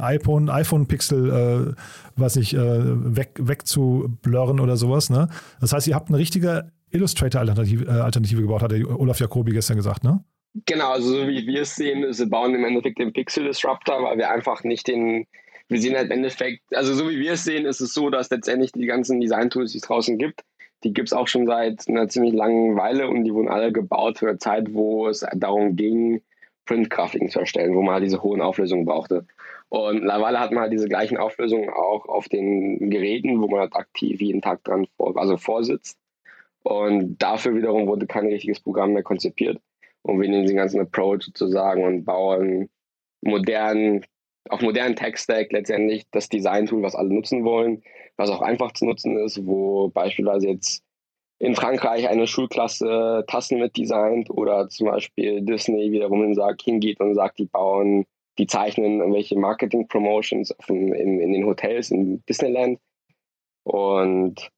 iPhone, 0.00 0.48
iPhone-Pixel, 0.48 1.74
äh, 1.74 1.82
was 2.14 2.36
ich, 2.36 2.54
äh, 2.54 3.16
weg, 3.16 3.32
wegzublurren 3.40 4.60
oder 4.60 4.76
sowas. 4.76 5.10
Ne? 5.10 5.28
Das 5.60 5.72
heißt, 5.72 5.88
ihr 5.88 5.96
habt 5.96 6.08
eine 6.08 6.18
richtige 6.18 6.70
Illustrator-Alternative 6.90 7.86
äh, 7.86 8.00
Alternative 8.00 8.40
gebaut, 8.40 8.62
hat 8.62 8.70
der 8.70 8.88
Olaf 8.88 9.18
Jacobi 9.18 9.50
gestern 9.50 9.76
gesagt, 9.76 10.04
ne? 10.04 10.22
Genau, 10.66 10.92
also 10.92 11.10
so 11.10 11.28
wie 11.28 11.46
wir 11.48 11.62
es 11.62 11.74
sehen, 11.74 12.02
wir 12.02 12.30
bauen 12.30 12.54
im 12.54 12.64
Endeffekt 12.64 13.00
den 13.00 13.12
Pixel 13.12 13.44
Disruptor, 13.44 14.04
weil 14.04 14.18
wir 14.18 14.30
einfach 14.30 14.62
nicht 14.62 14.86
den 14.86 15.26
wir 15.68 15.80
sehen 15.80 15.96
halt 15.96 16.06
im 16.06 16.12
Endeffekt, 16.12 16.62
also 16.74 16.94
so 16.94 17.08
wie 17.10 17.18
wir 17.18 17.32
es 17.32 17.44
sehen, 17.44 17.66
ist 17.66 17.80
es 17.80 17.92
so, 17.92 18.10
dass 18.10 18.30
letztendlich 18.30 18.72
die 18.72 18.86
ganzen 18.86 19.20
Design-Tools, 19.20 19.72
die 19.72 19.78
es 19.78 19.84
draußen 19.84 20.18
gibt, 20.18 20.42
die 20.84 20.92
gibt 20.92 21.08
es 21.08 21.12
auch 21.12 21.28
schon 21.28 21.46
seit 21.46 21.88
einer 21.88 22.08
ziemlich 22.08 22.32
langen 22.32 22.76
Weile 22.76 23.08
und 23.08 23.24
die 23.24 23.34
wurden 23.34 23.48
alle 23.48 23.72
gebaut 23.72 24.18
für 24.18 24.28
eine 24.28 24.38
Zeit, 24.38 24.72
wo 24.72 25.08
es 25.08 25.26
darum 25.34 25.76
ging, 25.76 26.22
Print-Grafiken 26.66 27.30
zu 27.30 27.40
erstellen, 27.40 27.74
wo 27.74 27.82
man 27.82 27.94
halt 27.94 28.04
diese 28.04 28.22
hohen 28.22 28.40
Auflösungen 28.40 28.84
brauchte. 28.84 29.26
Und 29.70 30.00
mittlerweile 30.00 30.38
hat 30.38 30.52
man 30.52 30.62
halt 30.62 30.72
diese 30.72 30.88
gleichen 30.88 31.16
Auflösungen 31.16 31.70
auch 31.70 32.06
auf 32.06 32.28
den 32.28 32.90
Geräten, 32.90 33.40
wo 33.40 33.48
man 33.48 33.60
halt 33.60 33.74
aktiv 33.74 34.20
jeden 34.20 34.40
Tag 34.40 34.62
dran 34.64 34.86
vor, 34.96 35.16
also 35.16 35.36
vorsitzt. 35.36 35.98
Und 36.62 37.18
dafür 37.18 37.54
wiederum 37.54 37.86
wurde 37.86 38.06
kein 38.06 38.26
richtiges 38.26 38.60
Programm 38.60 38.92
mehr 38.92 39.02
konzipiert. 39.02 39.60
Und 40.02 40.20
wir 40.20 40.28
nehmen 40.28 40.46
den 40.46 40.56
ganzen 40.56 40.80
Approach 40.80 41.22
sozusagen 41.22 41.84
und 41.84 42.04
bauen 42.04 42.68
modernen, 43.20 44.04
auf 44.50 44.60
modernen 44.60 44.96
Tech-Stack 44.96 45.52
letztendlich 45.52 46.04
das 46.10 46.28
Design-Tool, 46.28 46.82
was 46.82 46.94
alle 46.94 47.12
nutzen 47.12 47.44
wollen, 47.44 47.82
was 48.16 48.30
auch 48.30 48.42
einfach 48.42 48.72
zu 48.72 48.86
nutzen 48.86 49.16
ist, 49.18 49.46
wo 49.46 49.88
beispielsweise 49.88 50.48
jetzt 50.48 50.82
in 51.38 51.54
Frankreich 51.54 52.08
eine 52.08 52.26
Schulklasse 52.26 53.24
Tassen 53.28 53.60
mit 53.60 53.76
designt 53.76 54.28
oder 54.30 54.68
zum 54.68 54.88
Beispiel 54.88 55.42
Disney 55.42 55.92
wiederum 55.92 56.34
sagt, 56.34 56.62
hingeht 56.62 57.00
und 57.00 57.14
sagt, 57.14 57.38
die 57.38 57.46
bauen, 57.46 58.06
die 58.38 58.46
zeichnen 58.46 58.98
irgendwelche 58.98 59.38
Marketing-Promotions 59.38 60.54
in, 60.68 60.92
in 60.92 61.32
den 61.32 61.46
Hotels 61.46 61.90
in 61.90 62.24
Disneyland. 62.28 62.80
Und 63.64 64.50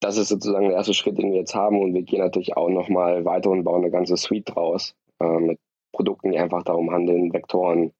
das 0.00 0.16
ist 0.16 0.28
sozusagen 0.28 0.68
der 0.68 0.76
erste 0.76 0.94
Schritt, 0.94 1.18
den 1.18 1.30
wir 1.30 1.40
jetzt 1.40 1.54
haben. 1.54 1.80
Und 1.80 1.94
wir 1.94 2.02
gehen 2.02 2.20
natürlich 2.20 2.56
auch 2.56 2.68
nochmal 2.68 3.24
weiter 3.24 3.50
und 3.50 3.64
bauen 3.64 3.82
eine 3.82 3.90
ganze 3.90 4.16
Suite 4.16 4.54
draus 4.54 4.94
äh, 5.20 5.38
mit 5.38 5.58
Produkten, 5.92 6.32
die 6.32 6.38
einfach 6.38 6.62
darum 6.62 6.90
handeln, 6.90 7.32
Vektoren 7.32 7.92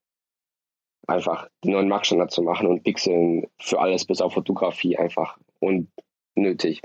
einfach 1.07 1.49
den 1.65 1.73
neuen 1.73 1.89
Marktstandard 1.89 2.31
zu 2.31 2.43
machen 2.43 2.67
und 2.67 2.83
Pixeln 2.83 3.47
für 3.61 3.81
alles 3.81 4.05
bis 4.05 4.21
auf 4.21 4.35
Fotografie 4.35 4.97
einfach 4.97 5.39
unnötig. 5.61 6.83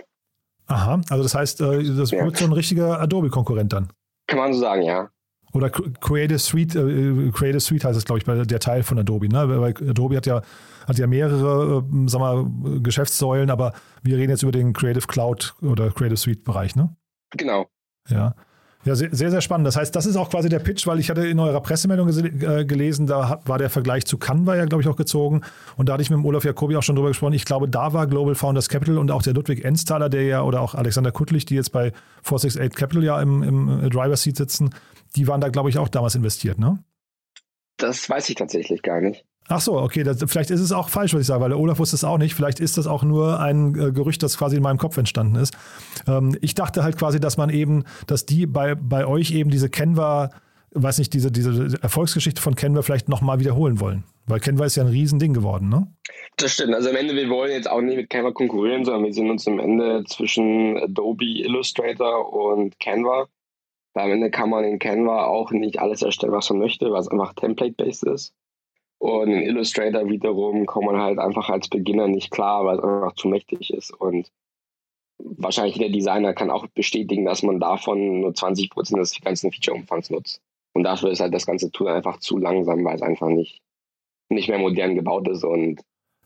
Aha, 0.67 1.01
also 1.09 1.23
das 1.23 1.35
heißt, 1.35 1.61
äh, 1.61 1.83
das 1.95 2.11
ja. 2.11 2.23
wird 2.23 2.37
so 2.37 2.45
ein 2.45 2.53
richtiger 2.53 2.99
Adobe-Konkurrent 2.99 3.73
dann. 3.73 3.89
Kann 4.27 4.39
man 4.39 4.53
so 4.53 4.61
sagen, 4.61 4.83
ja. 4.83 5.09
Oder 5.53 5.69
Creative 5.69 6.39
Suite, 6.39 6.75
äh, 6.75 7.31
Creative 7.33 7.59
Suite 7.59 7.83
heißt 7.83 7.97
es, 7.97 8.05
glaube 8.05 8.19
ich, 8.19 8.25
bei 8.25 8.35
der 8.35 8.59
Teil 8.59 8.83
von 8.83 8.97
Adobe. 8.97 9.27
Ne? 9.27 9.49
Weil 9.59 9.73
Adobe 9.89 10.15
hat 10.15 10.25
ja, 10.25 10.41
hat 10.87 10.97
ja 10.97 11.07
mehrere 11.07 11.79
äh, 11.79 12.07
sag 12.07 12.19
mal, 12.19 12.45
Geschäftssäulen, 12.81 13.49
aber 13.49 13.73
wir 14.01 14.17
reden 14.17 14.29
jetzt 14.29 14.43
über 14.43 14.53
den 14.53 14.71
Creative 14.71 15.07
Cloud 15.07 15.55
oder 15.61 15.89
Creative 15.91 16.15
Suite-Bereich, 16.17 16.75
ne? 16.75 16.95
Genau. 17.31 17.65
Ja. 18.07 18.35
Ja, 18.83 18.95
sehr, 18.95 19.11
sehr 19.11 19.41
spannend. 19.41 19.67
Das 19.67 19.75
heißt, 19.75 19.95
das 19.95 20.07
ist 20.07 20.15
auch 20.15 20.31
quasi 20.31 20.49
der 20.49 20.57
Pitch, 20.57 20.87
weil 20.87 20.99
ich 20.99 21.11
hatte 21.11 21.27
in 21.27 21.39
eurer 21.39 21.61
Pressemeldung 21.61 22.09
äh, 22.09 22.65
gelesen, 22.65 23.05
da 23.05 23.39
war 23.45 23.59
der 23.59 23.69
Vergleich 23.69 24.05
zu 24.05 24.17
Canva 24.17 24.55
ja, 24.55 24.65
glaube 24.65 24.81
ich, 24.81 24.87
auch 24.87 24.95
gezogen. 24.95 25.41
Und 25.77 25.87
da 25.87 25.93
hatte 25.93 26.01
ich 26.01 26.09
mit 26.09 26.17
dem 26.17 26.25
Olaf 26.25 26.43
Jacobi 26.43 26.75
auch 26.75 26.83
schon 26.83 26.95
drüber 26.95 27.09
gesprochen. 27.09 27.33
Ich 27.33 27.45
glaube, 27.45 27.69
da 27.69 27.93
war 27.93 28.07
Global 28.07 28.33
Founders 28.33 28.69
Capital 28.69 28.97
und 28.97 29.11
auch 29.11 29.21
der 29.21 29.33
Ludwig 29.33 29.63
Ensthaler, 29.63 30.09
der 30.09 30.23
ja, 30.23 30.41
oder 30.41 30.61
auch 30.61 30.73
Alexander 30.73 31.11
Kuttlich, 31.11 31.45
die 31.45 31.55
jetzt 31.55 31.71
bei 31.71 31.91
468 32.23 32.75
Capital 32.75 33.03
ja 33.03 33.21
im, 33.21 33.43
im 33.43 33.89
Driver 33.91 34.17
Seat 34.17 34.37
sitzen, 34.37 34.71
die 35.15 35.27
waren 35.27 35.41
da, 35.41 35.49
glaube 35.49 35.69
ich, 35.69 35.77
auch 35.77 35.89
damals 35.89 36.15
investiert, 36.15 36.57
ne? 36.57 36.79
Das 37.77 38.09
weiß 38.09 38.29
ich 38.29 38.35
tatsächlich 38.35 38.81
gar 38.81 39.01
nicht. 39.01 39.25
Ach 39.47 39.59
so, 39.59 39.77
okay, 39.77 40.03
das, 40.03 40.23
vielleicht 40.27 40.49
ist 40.49 40.61
es 40.61 40.71
auch 40.71 40.89
falsch, 40.89 41.13
was 41.13 41.21
ich 41.21 41.27
sage, 41.27 41.41
weil 41.41 41.49
der 41.49 41.59
Olaf 41.59 41.79
wusste 41.79 41.95
es 41.95 42.03
auch 42.03 42.17
nicht. 42.17 42.35
Vielleicht 42.35 42.59
ist 42.59 42.77
das 42.77 42.87
auch 42.87 43.03
nur 43.03 43.39
ein 43.39 43.75
äh, 43.75 43.91
Gerücht, 43.91 44.23
das 44.23 44.37
quasi 44.37 44.55
in 44.55 44.63
meinem 44.63 44.77
Kopf 44.77 44.97
entstanden 44.97 45.35
ist. 45.35 45.53
Ähm, 46.07 46.37
ich 46.41 46.55
dachte 46.55 46.83
halt 46.83 46.97
quasi, 46.97 47.19
dass 47.19 47.37
man 47.37 47.49
eben, 47.49 47.83
dass 48.07 48.25
die 48.25 48.45
bei, 48.45 48.75
bei 48.75 49.05
euch 49.05 49.31
eben 49.31 49.49
diese 49.49 49.69
Canva, 49.69 50.29
weiß 50.73 50.99
nicht, 50.99 51.13
diese, 51.13 51.31
diese 51.31 51.77
Erfolgsgeschichte 51.81 52.41
von 52.41 52.55
Canva 52.55 52.81
vielleicht 52.81 53.09
nochmal 53.09 53.39
wiederholen 53.39 53.79
wollen. 53.79 54.05
Weil 54.25 54.39
Canva 54.39 54.65
ist 54.65 54.77
ja 54.77 54.83
ein 54.83 54.89
Riesending 54.89 55.33
geworden, 55.33 55.67
ne? 55.67 55.87
Das 56.37 56.53
stimmt. 56.53 56.73
Also 56.73 56.89
am 56.89 56.95
Ende, 56.95 57.15
wir 57.15 57.29
wollen 57.29 57.51
jetzt 57.51 57.69
auch 57.69 57.81
nicht 57.81 57.97
mit 57.97 58.09
Canva 58.09 58.31
konkurrieren, 58.31 58.85
sondern 58.85 59.03
wir 59.03 59.13
sind 59.13 59.29
uns 59.29 59.47
am 59.47 59.59
Ende 59.59 60.03
zwischen 60.05 60.77
Adobe 60.77 61.25
Illustrator 61.25 62.31
und 62.31 62.79
Canva. 62.79 63.27
Weil 63.93 64.05
am 64.05 64.11
Ende 64.11 64.31
kann 64.31 64.49
man 64.49 64.63
in 64.63 64.79
Canva 64.79 65.25
auch 65.25 65.51
nicht 65.51 65.79
alles 65.79 66.01
erstellen, 66.01 66.31
was 66.31 66.49
man 66.49 66.59
möchte, 66.59 66.85
es 66.85 67.07
einfach 67.09 67.33
template-based 67.33 68.05
ist. 68.05 68.33
Und 69.01 69.29
in 69.29 69.41
Illustrator 69.41 70.07
wiederum 70.07 70.67
kommt 70.67 70.85
man 70.85 71.01
halt 71.01 71.17
einfach 71.17 71.49
als 71.49 71.67
Beginner 71.67 72.07
nicht 72.07 72.29
klar, 72.29 72.65
weil 72.65 72.77
es 72.77 72.83
einfach 72.83 73.15
zu 73.15 73.29
mächtig 73.29 73.73
ist. 73.73 73.91
Und 73.91 74.31
wahrscheinlich 75.17 75.79
der 75.79 75.89
Designer 75.89 76.35
kann 76.35 76.51
auch 76.51 76.67
bestätigen, 76.67 77.25
dass 77.25 77.41
man 77.41 77.59
davon 77.59 78.21
nur 78.21 78.35
20 78.35 78.69
Prozent 78.69 78.99
des 78.99 79.19
ganzen 79.19 79.51
Feature-Umfangs 79.51 80.11
nutzt. 80.11 80.39
Und 80.73 80.83
dafür 80.83 81.09
ist 81.09 81.19
halt 81.19 81.33
das 81.33 81.47
ganze 81.47 81.71
Tool 81.71 81.87
einfach 81.87 82.19
zu 82.19 82.37
langsam, 82.37 82.85
weil 82.85 82.93
es 82.93 83.01
einfach 83.01 83.29
nicht, 83.29 83.63
nicht 84.29 84.49
mehr 84.49 84.59
modern 84.59 84.93
gebaut 84.93 85.27
ist 85.27 85.43
und 85.43 85.81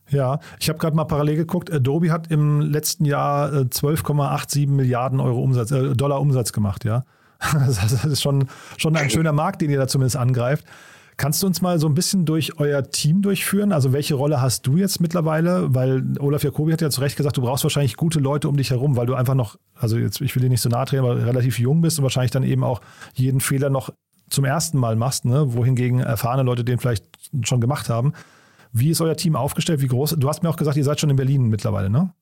ja, 0.08 0.38
ich 0.60 0.68
habe 0.68 0.78
gerade 0.78 0.94
mal 0.94 1.04
parallel 1.04 1.34
geguckt. 1.34 1.72
Adobe 1.72 2.12
hat 2.12 2.30
im 2.30 2.60
letzten 2.60 3.06
Jahr 3.06 3.48
12,87 3.48 4.62
äh, 4.62 4.66
Milliarden 4.66 5.18
Euro 5.18 5.42
Umsatz, 5.42 5.72
äh, 5.72 5.96
Dollar 5.96 6.20
Umsatz 6.20 6.52
gemacht, 6.52 6.84
ja. 6.84 7.02
Das 7.40 8.04
ist 8.04 8.22
schon, 8.22 8.48
schon 8.76 8.94
ein 8.96 9.10
schöner 9.10 9.32
Markt, 9.32 9.62
den 9.62 9.70
ihr 9.70 9.78
da 9.78 9.88
zumindest 9.88 10.16
angreift. 10.16 10.64
Kannst 11.18 11.42
du 11.42 11.46
uns 11.46 11.62
mal 11.62 11.78
so 11.78 11.88
ein 11.88 11.94
bisschen 11.94 12.26
durch 12.26 12.58
euer 12.58 12.90
Team 12.90 13.22
durchführen? 13.22 13.72
Also 13.72 13.94
welche 13.94 14.14
Rolle 14.14 14.42
hast 14.42 14.66
du 14.66 14.76
jetzt 14.76 15.00
mittlerweile? 15.00 15.74
Weil 15.74 16.04
Olaf 16.18 16.44
Jacobi 16.44 16.72
hat 16.72 16.82
ja 16.82 16.90
zu 16.90 17.00
Recht 17.00 17.16
gesagt, 17.16 17.38
du 17.38 17.42
brauchst 17.42 17.64
wahrscheinlich 17.64 17.96
gute 17.96 18.20
Leute 18.20 18.50
um 18.50 18.56
dich 18.58 18.70
herum, 18.70 18.96
weil 18.96 19.06
du 19.06 19.14
einfach 19.14 19.34
noch, 19.34 19.56
also 19.74 19.96
jetzt, 19.96 20.20
ich 20.20 20.34
will 20.34 20.42
dir 20.42 20.50
nicht 20.50 20.60
so 20.60 20.68
nahe 20.68 20.84
treten, 20.84 21.04
aber 21.04 21.24
relativ 21.24 21.58
jung 21.58 21.80
bist 21.80 21.98
und 21.98 22.02
wahrscheinlich 22.02 22.32
dann 22.32 22.42
eben 22.42 22.62
auch 22.62 22.82
jeden 23.14 23.40
Fehler 23.40 23.70
noch 23.70 23.90
zum 24.28 24.44
ersten 24.44 24.78
Mal 24.78 24.96
machst, 24.96 25.24
ne? 25.24 25.54
wohingegen 25.54 26.00
erfahrene 26.00 26.42
Leute 26.42 26.64
den 26.64 26.78
vielleicht 26.78 27.06
schon 27.42 27.60
gemacht 27.62 27.88
haben. 27.88 28.12
Wie 28.72 28.90
ist 28.90 29.00
euer 29.00 29.16
Team 29.16 29.36
aufgestellt? 29.36 29.80
Wie 29.80 29.88
groß? 29.88 30.16
Du 30.18 30.28
hast 30.28 30.42
mir 30.42 30.50
auch 30.50 30.56
gesagt, 30.56 30.76
ihr 30.76 30.84
seid 30.84 31.00
schon 31.00 31.08
in 31.08 31.16
Berlin 31.16 31.48
mittlerweile, 31.48 31.88
ne? 31.88 32.12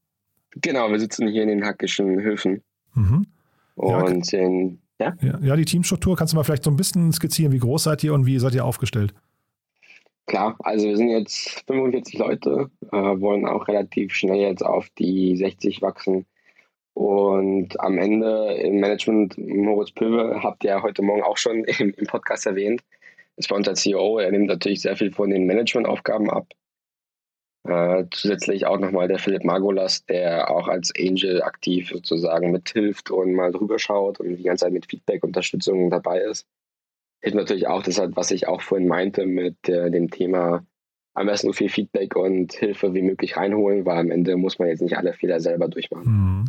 Genau, 0.57 0.89
wir 0.89 1.01
sitzen 1.01 1.27
hier 1.27 1.43
in 1.43 1.49
den 1.49 1.65
Hackischen 1.65 2.21
Höfen. 2.21 2.63
Mhm. 2.95 3.27
Und 3.75 4.31
ja, 4.31 4.39
in 4.39 4.79
ja? 5.01 5.15
ja? 5.21 5.39
Ja, 5.41 5.57
die 5.57 5.65
Teamstruktur 5.65 6.17
kannst 6.17 6.33
du 6.33 6.37
mal 6.37 6.45
vielleicht 6.45 6.65
so 6.65 6.71
ein 6.71 6.77
bisschen 6.77 7.13
skizzieren. 7.13 7.53
Wie 7.53 7.59
groß 7.59 7.85
seid 7.85 8.05
ihr 8.05 8.15
und 8.15 8.27
wie 8.27 8.39
seid 8.39 8.55
ihr 8.55 8.65
aufgestellt? 8.65 9.15
Klar, 10.27 10.57
also 10.61 10.87
wir 10.87 10.97
sind 10.97 11.11
jetzt 11.11 11.65
45 11.67 12.19
Leute, 12.19 12.71
äh, 12.91 12.97
wollen 12.97 13.47
auch 13.47 13.69
relativ 13.69 14.15
schnell 14.15 14.41
jetzt 14.41 14.65
auf 14.65 14.89
die 14.99 15.37
60 15.37 15.83
wachsen. 15.83 16.25
Und 16.95 17.79
am 17.81 17.99
Ende 17.99 18.55
im 18.55 18.79
Management, 18.79 19.37
Moritz 19.37 19.91
Pöwe, 19.91 20.41
habt 20.43 20.65
ihr 20.65 20.81
heute 20.83 21.03
Morgen 21.03 21.23
auch 21.23 21.37
schon 21.37 21.65
im, 21.79 21.93
im 21.93 22.07
Podcast 22.07 22.47
erwähnt, 22.47 22.83
ist 23.37 23.49
bei 23.49 23.57
uns 23.57 23.69
als 23.69 23.83
CEO. 23.83 24.19
Er 24.19 24.31
nimmt 24.31 24.47
natürlich 24.47 24.81
sehr 24.81 24.97
viel 24.97 25.13
von 25.13 25.29
den 25.29 25.47
Managementaufgaben 25.47 26.31
ab. 26.31 26.47
Äh, 27.67 28.05
zusätzlich 28.11 28.67
auch 28.67 28.79
nochmal 28.79 29.09
der 29.09 29.19
Philipp 29.19 29.43
Margolas, 29.43 30.05
der 30.05 30.51
auch 30.51 30.69
als 30.69 30.93
Angel 30.99 31.43
aktiv 31.43 31.89
sozusagen 31.89 32.51
mithilft 32.51 33.11
und 33.11 33.33
mal 33.33 33.53
drüber 33.53 33.79
schaut 33.79 34.21
und 34.21 34.37
die 34.37 34.43
ganze 34.43 34.67
Zeit 34.67 34.75
mit 34.75 34.91
Feedback, 34.91 35.25
Unterstützung 35.25 35.89
dabei 35.89 36.21
ist. 36.21 36.47
Hilft 37.23 37.37
natürlich 37.37 37.67
auch, 37.67 37.83
das 37.83 37.99
halt, 37.99 38.17
was 38.17 38.31
ich 38.31 38.49
auch 38.49 38.61
vorhin 38.61 38.87
meinte 38.87 39.25
mit 39.25 39.67
äh, 39.67 39.91
dem 39.91 40.11
Thema 40.11 40.63
am 41.15 41.27
besten 41.27 41.47
so 41.47 41.53
viel 41.55 41.71
Feedback 41.71 42.17
und 42.17 42.53
Hilfe 42.53 42.93
wie 42.93 43.03
möglich 43.03 43.37
reinholen, 43.37 43.87
weil 43.87 43.99
am 43.99 44.11
Ende 44.11 44.37
muss 44.37 44.59
man 44.59 44.69
jetzt 44.69 44.83
nicht 44.83 44.99
alle 44.99 45.15
Fehler 45.15 45.41
selber 45.41 45.69
durchmachen. 45.69 46.05
Mhm. 46.05 46.45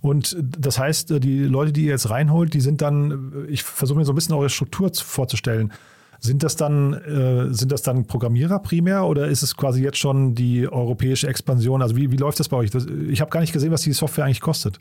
Und 0.00 0.36
das 0.40 0.78
heißt, 0.78 1.10
äh, 1.10 1.20
die 1.20 1.44
Leute, 1.44 1.72
die 1.72 1.84
ihr 1.84 1.90
jetzt 1.90 2.08
reinholt, 2.08 2.54
die 2.54 2.60
sind 2.60 2.80
dann, 2.80 3.46
ich 3.50 3.62
versuche 3.62 3.98
mir 3.98 4.04
so 4.06 4.12
ein 4.12 4.14
bisschen 4.14 4.36
eure 4.36 4.48
Struktur 4.48 4.90
vorzustellen. 4.94 5.72
Sind 6.20 6.42
das 6.42 6.56
dann, 6.56 6.94
äh, 6.94 7.54
sind 7.54 7.72
das 7.72 7.82
dann 7.82 8.06
Programmierer 8.06 8.58
primär 8.60 9.06
oder 9.06 9.28
ist 9.28 9.42
es 9.42 9.56
quasi 9.56 9.82
jetzt 9.82 9.98
schon 9.98 10.34
die 10.34 10.68
europäische 10.68 11.28
Expansion? 11.28 11.82
Also 11.82 11.96
wie, 11.96 12.10
wie 12.12 12.16
läuft 12.16 12.40
das 12.40 12.48
bei 12.48 12.56
euch? 12.56 12.70
Das, 12.70 12.86
ich 12.86 13.20
habe 13.20 13.30
gar 13.30 13.40
nicht 13.40 13.52
gesehen, 13.52 13.72
was 13.72 13.82
die 13.82 13.92
Software 13.92 14.24
eigentlich 14.24 14.40
kostet. 14.40 14.80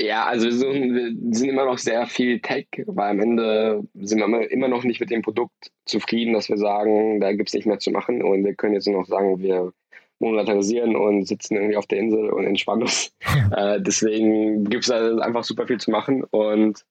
Ja, 0.00 0.26
also 0.26 0.46
wir 0.46 0.52
sind, 0.52 1.42
immer 1.48 1.64
noch 1.64 1.78
sehr 1.78 2.06
viel 2.06 2.40
Tech, 2.40 2.68
weil 2.86 3.10
am 3.10 3.20
Ende 3.20 3.82
sind 3.94 4.20
wir 4.20 4.50
immer 4.50 4.68
noch 4.68 4.84
nicht 4.84 5.00
mit 5.00 5.10
dem 5.10 5.22
Produkt 5.22 5.72
zufrieden, 5.86 6.34
dass 6.34 6.48
wir 6.48 6.56
sagen, 6.56 7.20
da 7.20 7.32
gibt 7.32 7.48
es 7.48 7.54
nicht 7.54 7.66
mehr 7.66 7.80
zu 7.80 7.90
machen 7.90 8.22
und 8.22 8.44
wir 8.44 8.54
können 8.54 8.74
jetzt 8.74 8.86
nur 8.86 9.00
noch 9.00 9.08
sagen, 9.08 9.40
wir 9.40 9.72
monetarisieren 10.20 10.94
und 10.94 11.26
sitzen 11.26 11.56
irgendwie 11.56 11.76
auf 11.76 11.86
der 11.86 11.98
Insel 11.98 12.30
und 12.30 12.44
entspannen 12.44 12.82
uns. 12.82 13.12
äh, 13.56 13.80
deswegen 13.80 14.64
gibt 14.64 14.84
es 14.84 14.88
da 14.88 15.16
einfach 15.18 15.42
super 15.42 15.66
viel 15.66 15.78
zu 15.78 15.90
machen 15.90 16.22
und 16.30 16.84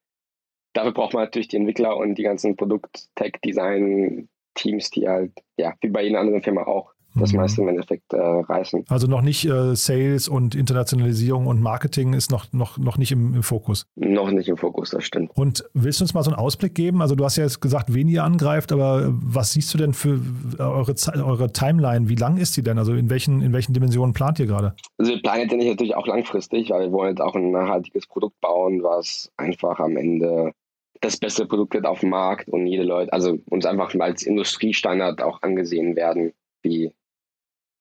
dafür 0.77 0.93
braucht 0.93 1.13
man 1.13 1.23
natürlich 1.23 1.47
die 1.47 1.55
Entwickler 1.57 1.97
und 1.97 2.15
die 2.15 2.23
ganzen 2.23 2.55
Produkt-Tech-Design-Teams, 2.55 4.89
die 4.91 5.07
halt, 5.07 5.31
ja, 5.57 5.73
wie 5.81 5.89
bei 5.89 6.03
jeder 6.03 6.19
anderen 6.19 6.43
Firma 6.43 6.61
auch, 6.63 6.93
das 7.15 7.31
mhm. 7.31 7.39
meiste 7.39 7.61
im 7.61 7.69
Endeffekt 7.69 8.13
äh, 8.13 8.19
reißen. 8.19 8.85
Also 8.89 9.07
noch 9.07 9.23
nicht 9.23 9.43
äh, 9.45 9.75
Sales 9.75 10.27
und 10.27 10.53
Internationalisierung 10.53 11.47
und 11.47 11.59
Marketing 11.61 12.13
ist 12.13 12.29
noch, 12.29 12.53
noch, 12.53 12.77
noch 12.77 12.99
nicht 12.99 13.11
im, 13.11 13.33
im, 13.33 13.41
Fokus. 13.41 13.87
Noch 13.95 14.29
nicht 14.29 14.49
im 14.49 14.57
Fokus, 14.57 14.91
das 14.91 15.03
stimmt. 15.03 15.31
Und 15.35 15.67
willst 15.73 15.99
du 15.99 16.03
uns 16.03 16.13
mal 16.13 16.21
so 16.21 16.29
einen 16.29 16.39
Ausblick 16.39 16.75
geben? 16.75 17.01
Also 17.01 17.15
du 17.15 17.25
hast 17.25 17.37
ja 17.37 17.43
jetzt 17.43 17.59
gesagt, 17.59 17.91
wen 17.93 18.07
ihr 18.07 18.23
angreift, 18.23 18.71
aber 18.71 19.07
was 19.09 19.53
siehst 19.53 19.73
du 19.73 19.79
denn 19.79 19.93
für 19.93 20.21
eure, 20.59 20.93
eure 21.25 21.51
Timeline? 21.51 22.07
Wie 22.07 22.15
lang 22.15 22.37
ist 22.37 22.55
die 22.55 22.61
denn? 22.61 22.77
Also 22.77 22.93
in 22.93 23.09
welchen, 23.09 23.41
in 23.41 23.51
welchen 23.51 23.73
Dimensionen 23.73 24.13
plant 24.13 24.37
ihr 24.39 24.45
gerade? 24.45 24.75
Also 24.99 25.13
wir 25.13 25.21
planen 25.23 25.49
jetzt 25.49 25.53
natürlich 25.53 25.95
auch 25.95 26.05
langfristig, 26.05 26.69
weil 26.69 26.81
wir 26.81 26.91
wollen 26.91 27.09
jetzt 27.09 27.21
auch 27.21 27.35
ein 27.35 27.49
nachhaltiges 27.49 28.05
Produkt 28.05 28.39
bauen, 28.41 28.83
was 28.83 29.31
einfach 29.37 29.79
am 29.79 29.97
Ende 29.97 30.53
das 31.01 31.17
beste 31.17 31.45
Produkt 31.45 31.73
wird 31.73 31.85
auf 31.85 32.01
dem 32.01 32.09
Markt 32.09 32.47
und 32.49 32.67
jede 32.67 32.83
Leute, 32.83 33.11
also 33.13 33.37
uns 33.49 33.65
einfach 33.65 33.93
als 33.99 34.23
Industriestandard 34.23 35.21
auch 35.21 35.41
angesehen 35.41 35.95
werden, 35.95 36.33
wie 36.61 36.91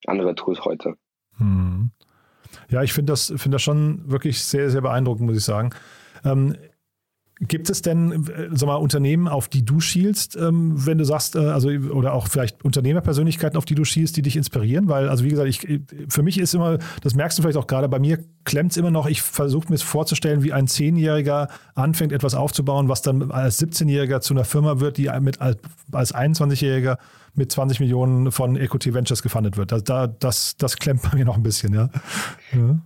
andere 0.07 0.35
Tools 0.35 0.65
heute. 0.65 0.97
Hm. 1.39 1.91
Ja, 2.69 2.83
ich 2.83 2.93
finde 2.93 3.13
das, 3.13 3.33
find 3.37 3.55
das 3.55 3.63
schon 3.63 4.11
wirklich 4.11 4.43
sehr, 4.43 4.71
sehr 4.71 4.81
beeindruckend, 4.81 5.27
muss 5.27 5.39
ich 5.39 5.45
sagen. 5.45 5.71
Ähm, 6.25 6.57
Gibt 7.39 7.69
es 7.69 7.83
denn, 7.83 8.27
äh, 8.29 8.49
sag 8.53 8.67
mal, 8.67 8.77
Unternehmen, 8.77 9.29
auf 9.29 9.49
die 9.49 9.63
du 9.63 9.79
schielst, 9.79 10.37
ähm, 10.37 10.73
wenn 10.87 10.97
du 10.97 11.05
sagst, 11.05 11.37
äh, 11.37 11.41
also 11.41 11.69
oder 11.69 12.15
auch 12.15 12.29
vielleicht 12.29 12.65
Unternehmerpersönlichkeiten, 12.65 13.59
auf 13.59 13.67
die 13.67 13.75
du 13.75 13.85
schielst, 13.85 14.17
die 14.17 14.23
dich 14.23 14.37
inspirieren? 14.37 14.89
Weil, 14.89 15.11
also 15.11 15.23
wie 15.23 15.29
gesagt, 15.29 15.49
ich, 15.49 15.81
für 16.09 16.23
mich 16.23 16.39
ist 16.39 16.55
immer, 16.55 16.79
das 17.03 17.15
merkst 17.15 17.37
du 17.37 17.43
vielleicht 17.43 17.59
auch 17.59 17.67
gerade, 17.67 17.91
bei 17.91 17.99
mir 17.99 18.25
klemmt 18.45 18.71
es 18.71 18.79
immer 18.79 18.91
noch, 18.91 19.07
ich 19.07 19.21
versuche 19.21 19.71
mir 19.71 19.77
vorzustellen, 19.77 20.43
wie 20.45 20.55
ein 20.55 20.67
Zehnjähriger 20.67 21.49
anfängt, 21.75 22.13
etwas 22.13 22.35
aufzubauen, 22.35 22.89
was 22.89 23.03
dann 23.03 23.31
als 23.31 23.61
17-Jähriger 23.61 24.21
zu 24.21 24.33
einer 24.33 24.45
Firma 24.45 24.81
wird, 24.81 24.97
die 24.97 25.11
mit 25.21 25.43
als, 25.43 25.59
als 25.93 26.15
21-Jähriger 26.15 26.97
mit 27.35 27.53
20 27.53 27.81
Millionen 27.81 28.33
von 28.33 28.57
Equity 28.57 28.95
Ventures 28.95 29.23
gefundet 29.23 29.59
wird. 29.59 29.73
Da, 29.91 30.07
das, 30.07 30.57
das 30.57 30.77
klemmt 30.79 31.03
bei 31.03 31.19
mir 31.19 31.27
noch 31.27 31.37
ein 31.37 31.43
bisschen, 31.43 31.75
ja. 31.75 31.91
ja. 32.55 32.81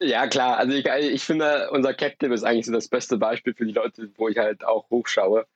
Ja, 0.00 0.28
klar. 0.28 0.58
Also 0.58 0.74
ich, 0.74 0.86
ich 0.86 1.24
finde, 1.24 1.70
unser 1.72 1.92
Captain 1.94 2.32
ist 2.32 2.44
eigentlich 2.44 2.66
so 2.66 2.72
das 2.72 2.88
beste 2.88 3.16
Beispiel 3.18 3.54
für 3.54 3.66
die 3.66 3.72
Leute, 3.72 4.10
wo 4.16 4.28
ich 4.28 4.38
halt 4.38 4.64
auch 4.64 4.88
hochschaue. 4.90 5.46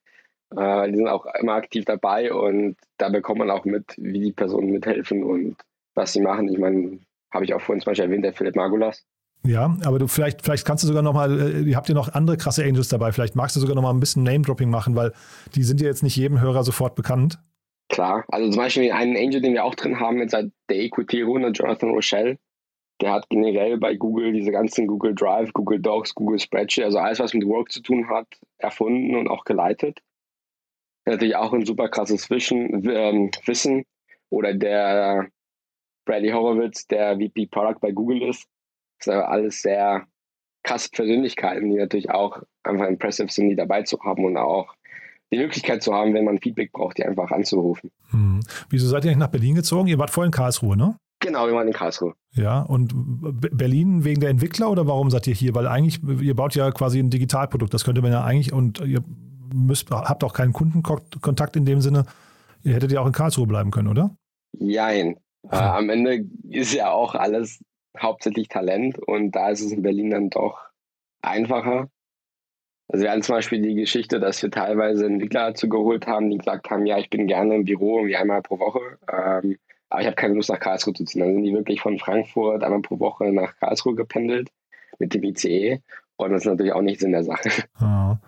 Äh, 0.56 0.90
die 0.90 0.96
sind 0.96 1.08
auch 1.08 1.26
immer 1.40 1.54
aktiv 1.54 1.84
dabei 1.84 2.32
und 2.32 2.76
da 2.99 3.08
bekommt 3.08 3.38
man 3.38 3.50
auch 3.50 3.64
mit, 3.64 3.94
wie 3.96 4.20
die 4.20 4.32
Personen 4.32 4.70
mithelfen 4.70 5.22
und 5.22 5.56
was 5.94 6.12
sie 6.12 6.20
machen. 6.20 6.49
Ich 6.49 6.58
meine, 6.58 6.99
habe 7.32 7.44
ich 7.44 7.54
auch 7.54 7.61
vorhin 7.61 7.80
zum 7.80 7.90
Beispiel 7.90 8.06
erwähnt, 8.06 8.25
der 8.25 8.34
Philipp 8.34 8.56
Magulas. 8.56 9.04
Ja, 9.44 9.76
aber 9.84 9.99
du 9.99 10.06
vielleicht, 10.06 10.42
vielleicht 10.42 10.64
kannst 10.64 10.84
du 10.84 10.88
sogar 10.88 11.02
noch 11.02 11.14
mal, 11.14 11.40
äh, 11.40 11.61
ihr 11.62 11.76
habt 11.76 11.88
ja 11.88 11.94
noch 11.94 12.12
andere 12.14 12.37
krasse 12.37 12.64
Angels 12.64 12.88
dabei, 12.88 13.11
vielleicht 13.11 13.34
magst 13.34 13.56
du 13.56 13.61
sogar 13.61 13.75
noch 13.75 13.82
mal 13.82 13.90
ein 13.90 14.00
bisschen 14.00 14.22
Name-Dropping 14.22 14.70
machen, 14.70 14.94
weil 14.94 15.12
die 15.54 15.64
sind 15.64 15.80
ja 15.80 15.88
jetzt 15.88 16.02
nicht 16.02 16.16
jedem 16.16 16.40
Hörer 16.40 16.62
sofort 16.62 16.94
bekannt. 16.94 17.38
Klar, 17.88 18.25
also 18.28 18.49
zum 18.50 18.58
Beispiel 18.58 18.92
einen 18.92 19.16
Angel, 19.16 19.40
den 19.40 19.52
wir 19.52 19.64
auch 19.64 19.75
drin 19.75 19.99
haben, 19.99 20.18
jetzt 20.18 20.30
seit 20.30 20.50
der 20.70 20.78
Equity-Runde, 20.78 21.49
Jonathan 21.49 21.90
Rochelle, 21.90 22.38
der 23.02 23.12
hat 23.12 23.28
generell 23.28 23.78
bei 23.78 23.97
Google 23.97 24.32
diese 24.32 24.52
ganzen 24.52 24.87
Google 24.87 25.14
Drive, 25.14 25.52
Google 25.52 25.80
Docs, 25.80 26.14
Google 26.14 26.38
Spreadsheet, 26.38 26.85
also 26.85 26.99
alles, 26.99 27.18
was 27.18 27.35
mit 27.35 27.47
Work 27.47 27.73
zu 27.73 27.82
tun 27.82 28.09
hat, 28.09 28.26
erfunden 28.59 29.16
und 29.16 29.28
auch 29.28 29.44
geleitet. 29.44 30.00
Natürlich 31.04 31.35
auch 31.35 31.52
ein 31.52 31.66
super 31.66 31.88
krasses 31.88 32.30
Wissen. 32.30 32.88
Ähm, 32.88 33.30
Wissen. 33.44 33.85
Oder 34.30 34.54
der 34.54 35.28
Brady 36.06 36.30
Horowitz, 36.30 36.87
der 36.87 37.16
VP 37.16 37.47
Product 37.47 37.80
bei 37.80 37.90
Google 37.90 38.23
ist. 38.23 38.47
Das 38.99 39.06
sind 39.06 39.14
alles 39.14 39.62
sehr 39.62 40.06
krasse 40.62 40.88
Persönlichkeiten, 40.90 41.71
die 41.71 41.76
natürlich 41.76 42.11
auch 42.11 42.40
einfach 42.62 42.87
impressive 42.87 43.30
sind, 43.30 43.49
die 43.49 43.56
dabei 43.56 43.82
zu 43.82 44.00
haben 44.00 44.25
und 44.25 44.37
auch 44.37 44.75
die 45.32 45.38
Möglichkeit 45.38 45.82
zu 45.82 45.92
haben, 45.92 46.14
wenn 46.14 46.25
man 46.25 46.38
Feedback 46.38 46.71
braucht, 46.73 46.99
die 46.99 47.04
einfach 47.04 47.30
anzurufen. 47.30 47.90
Hm. 48.11 48.40
Wieso 48.68 48.87
seid 48.87 49.04
ihr 49.04 49.11
nicht 49.11 49.18
nach 49.18 49.30
Berlin 49.30 49.56
gezogen? 49.56 49.88
Ihr 49.88 49.99
wart 49.99 50.11
vorhin 50.11 50.28
in 50.28 50.37
Karlsruhe, 50.37 50.76
ne? 50.76 50.97
Genau, 51.33 51.47
wir 51.47 51.55
waren 51.55 51.67
in 51.67 51.73
Karlsruhe. 51.73 52.15
Ja, 52.33 52.61
und 52.61 52.93
Berlin 53.57 54.05
wegen 54.05 54.21
der 54.21 54.29
Entwickler 54.29 54.71
oder 54.71 54.87
warum 54.87 55.11
seid 55.11 55.27
ihr 55.27 55.35
hier? 55.35 55.55
Weil 55.55 55.67
eigentlich, 55.67 56.03
ihr 56.21 56.37
baut 56.37 56.55
ja 56.55 56.71
quasi 56.73 56.99
ein 56.99 57.09
Digitalprodukt. 57.09 57.73
Das 57.73 57.85
könnte 57.85 58.03
man 58.03 58.12
ja 58.12 58.23
eigentlich, 58.23 58.53
und 58.53 58.81
ihr 58.81 59.03
müsst, 59.55 59.91
habt 59.91 60.25
auch 60.25 60.35
keinen 60.35 60.53
Kundenkontakt 60.53 61.57
in 61.57 61.65
dem 61.65 61.81
Sinne. 61.81 62.05
Ihr 62.65 62.75
hättet 62.75 62.93
ja 62.93 63.01
auch 63.01 63.07
in 63.07 63.12
Karlsruhe 63.12 63.47
bleiben 63.47 63.71
können, 63.71 63.89
oder? 63.89 64.15
Jein. 64.59 65.17
Äh, 65.51 65.57
am 65.57 65.89
Ende 65.89 66.27
ist 66.51 66.75
ja 66.75 66.91
auch 66.91 67.15
alles 67.15 67.65
hauptsächlich 67.99 68.49
Talent 68.49 68.99
und 68.99 69.31
da 69.33 69.49
ist 69.49 69.62
es 69.62 69.73
in 69.73 69.81
Berlin 69.81 70.11
dann 70.11 70.29
doch 70.29 70.59
einfacher. 71.23 71.89
Also 72.89 73.05
wir 73.05 73.11
hatten 73.11 73.23
zum 73.23 73.37
Beispiel 73.37 73.62
die 73.62 73.75
Geschichte, 73.75 74.21
dass 74.21 74.43
wir 74.43 74.51
teilweise 74.51 75.07
Entwickler 75.07 75.49
dazu 75.49 75.71
geholt 75.71 76.07
haben, 76.07 76.29
die 76.29 76.37
gesagt 76.37 76.69
haben, 76.69 76.85
ja, 76.85 76.99
ich 76.99 77.09
bin 77.09 77.27
gerne 77.27 77.55
im 77.55 77.65
Büro 77.65 78.01
irgendwie 78.01 78.17
einmal 78.17 78.43
pro 78.43 78.59
Woche. 78.59 78.99
Ähm, 79.11 79.57
aber 79.92 80.00
ich 80.00 80.06
habe 80.06 80.16
keine 80.16 80.34
Lust 80.34 80.49
nach 80.49 80.58
Karlsruhe 80.58 80.94
zu 80.94 81.04
ziehen. 81.04 81.20
Dann 81.20 81.34
sind 81.34 81.42
die 81.42 81.52
wirklich 81.52 81.82
von 81.82 81.99
Frankfurt 81.99 82.64
einmal 82.64 82.80
pro 82.80 82.99
Woche 82.99 83.30
nach 83.30 83.54
Karlsruhe 83.56 83.94
gependelt 83.94 84.49
mit 84.99 85.12
dem 85.12 85.22
ICE. 85.22 85.80
Und 86.16 86.30
das 86.30 86.42
ist 86.42 86.46
natürlich 86.46 86.72
auch 86.72 86.80
nichts 86.80 87.02
in 87.02 87.12
der 87.12 87.25
Sache. 87.25 87.50
Ah. 87.78 88.18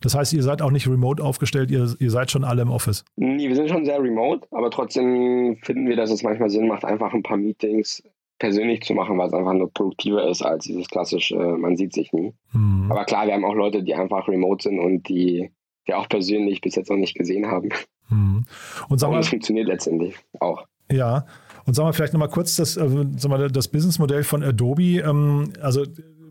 Das 0.00 0.14
heißt, 0.14 0.32
ihr 0.32 0.42
seid 0.42 0.60
auch 0.60 0.72
nicht 0.72 0.88
remote 0.88 1.22
aufgestellt, 1.22 1.70
ihr, 1.70 1.94
ihr 1.98 2.10
seid 2.10 2.30
schon 2.30 2.44
alle 2.44 2.62
im 2.62 2.70
Office? 2.70 3.04
Nee, 3.16 3.48
wir 3.48 3.54
sind 3.54 3.70
schon 3.70 3.84
sehr 3.84 4.02
remote, 4.02 4.46
aber 4.50 4.70
trotzdem 4.70 5.56
finden 5.62 5.88
wir, 5.88 5.96
dass 5.96 6.10
es 6.10 6.22
manchmal 6.22 6.50
Sinn 6.50 6.66
macht, 6.66 6.84
einfach 6.84 7.14
ein 7.14 7.22
paar 7.22 7.36
Meetings 7.36 8.02
persönlich 8.38 8.82
zu 8.82 8.92
machen, 8.92 9.16
weil 9.16 9.28
es 9.28 9.32
einfach 9.32 9.54
nur 9.54 9.72
produktiver 9.72 10.28
ist 10.28 10.42
als 10.42 10.64
dieses 10.64 10.88
klassische, 10.88 11.36
man 11.36 11.76
sieht 11.76 11.94
sich 11.94 12.12
nie. 12.12 12.34
Hm. 12.50 12.88
Aber 12.90 13.04
klar, 13.04 13.26
wir 13.26 13.34
haben 13.34 13.44
auch 13.44 13.54
Leute, 13.54 13.82
die 13.82 13.94
einfach 13.94 14.28
remote 14.28 14.64
sind 14.64 14.78
und 14.78 15.08
die 15.08 15.50
wir 15.86 15.98
auch 15.98 16.08
persönlich 16.08 16.60
bis 16.60 16.74
jetzt 16.74 16.90
noch 16.90 16.96
nicht 16.96 17.14
gesehen 17.14 17.46
haben. 17.46 17.70
Hm. 18.08 18.44
Und, 18.88 18.98
sag 18.98 19.08
mal, 19.08 19.14
und 19.14 19.20
das 19.20 19.28
funktioniert 19.28 19.68
letztendlich 19.68 20.16
auch. 20.40 20.66
Ja, 20.90 21.26
und 21.66 21.74
sagen 21.74 21.88
wir 21.88 21.92
vielleicht 21.92 22.12
nochmal 22.12 22.28
kurz 22.28 22.56
das, 22.56 22.76
äh, 22.76 22.88
sagen 23.16 23.52
das 23.52 23.68
Businessmodell 23.68 24.22
von 24.22 24.42
Adobe. 24.42 25.00
Ähm, 25.00 25.52
also 25.60 25.84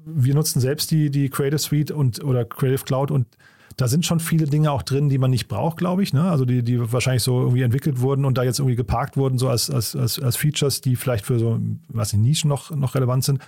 wir 0.06 0.36
nutzen 0.36 0.60
selbst 0.60 0.92
die, 0.92 1.10
die 1.10 1.30
Creative 1.30 1.60
Suite 1.60 1.92
und 1.92 2.24
oder 2.24 2.46
Creative 2.46 2.84
Cloud 2.84 3.12
und 3.12 3.26
da 3.78 3.88
sind 3.88 4.06
schon 4.06 4.20
viele 4.20 4.46
Dinge 4.46 4.72
auch 4.72 4.84
drin, 4.84 5.10
die 5.10 5.18
man 5.18 5.32
nicht 5.32 5.48
braucht, 5.48 5.78
glaube 5.78 6.04
ich. 6.04 6.14
Ne? 6.14 6.30
Also 6.30 6.46
die, 6.46 6.62
die 6.62 6.92
wahrscheinlich 6.92 7.24
so 7.24 7.42
irgendwie 7.42 7.64
entwickelt 7.64 8.02
wurden 8.02 8.26
und 8.26 8.38
da 8.38 8.44
jetzt 8.44 8.60
irgendwie 8.60 8.76
geparkt 8.76 9.18
wurden, 9.18 9.40
so 9.40 9.50
als, 9.50 9.72
als, 9.72 9.96
als, 9.96 10.22
als 10.22 10.36
Features, 10.36 10.82
die 10.82 10.96
vielleicht 10.96 11.26
für 11.26 11.40
so, 11.40 11.60
was 11.88 12.14
ich, 12.14 12.20
Nischen 12.20 12.50
noch, 12.50 12.70
noch 12.72 12.94
relevant 12.94 13.24
sind. 13.24 13.42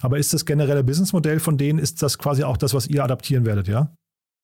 Aber 0.00 0.18
ist 0.18 0.34
das 0.34 0.44
generelle 0.44 0.82
Businessmodell 0.82 1.38
von 1.38 1.58
denen, 1.58 1.78
ist 1.78 2.02
das 2.02 2.18
quasi 2.18 2.42
auch 2.42 2.56
das, 2.56 2.74
was 2.74 2.86
ihr 2.88 3.04
adaptieren 3.04 3.46
werdet, 3.46 3.68
ja? 3.68 3.92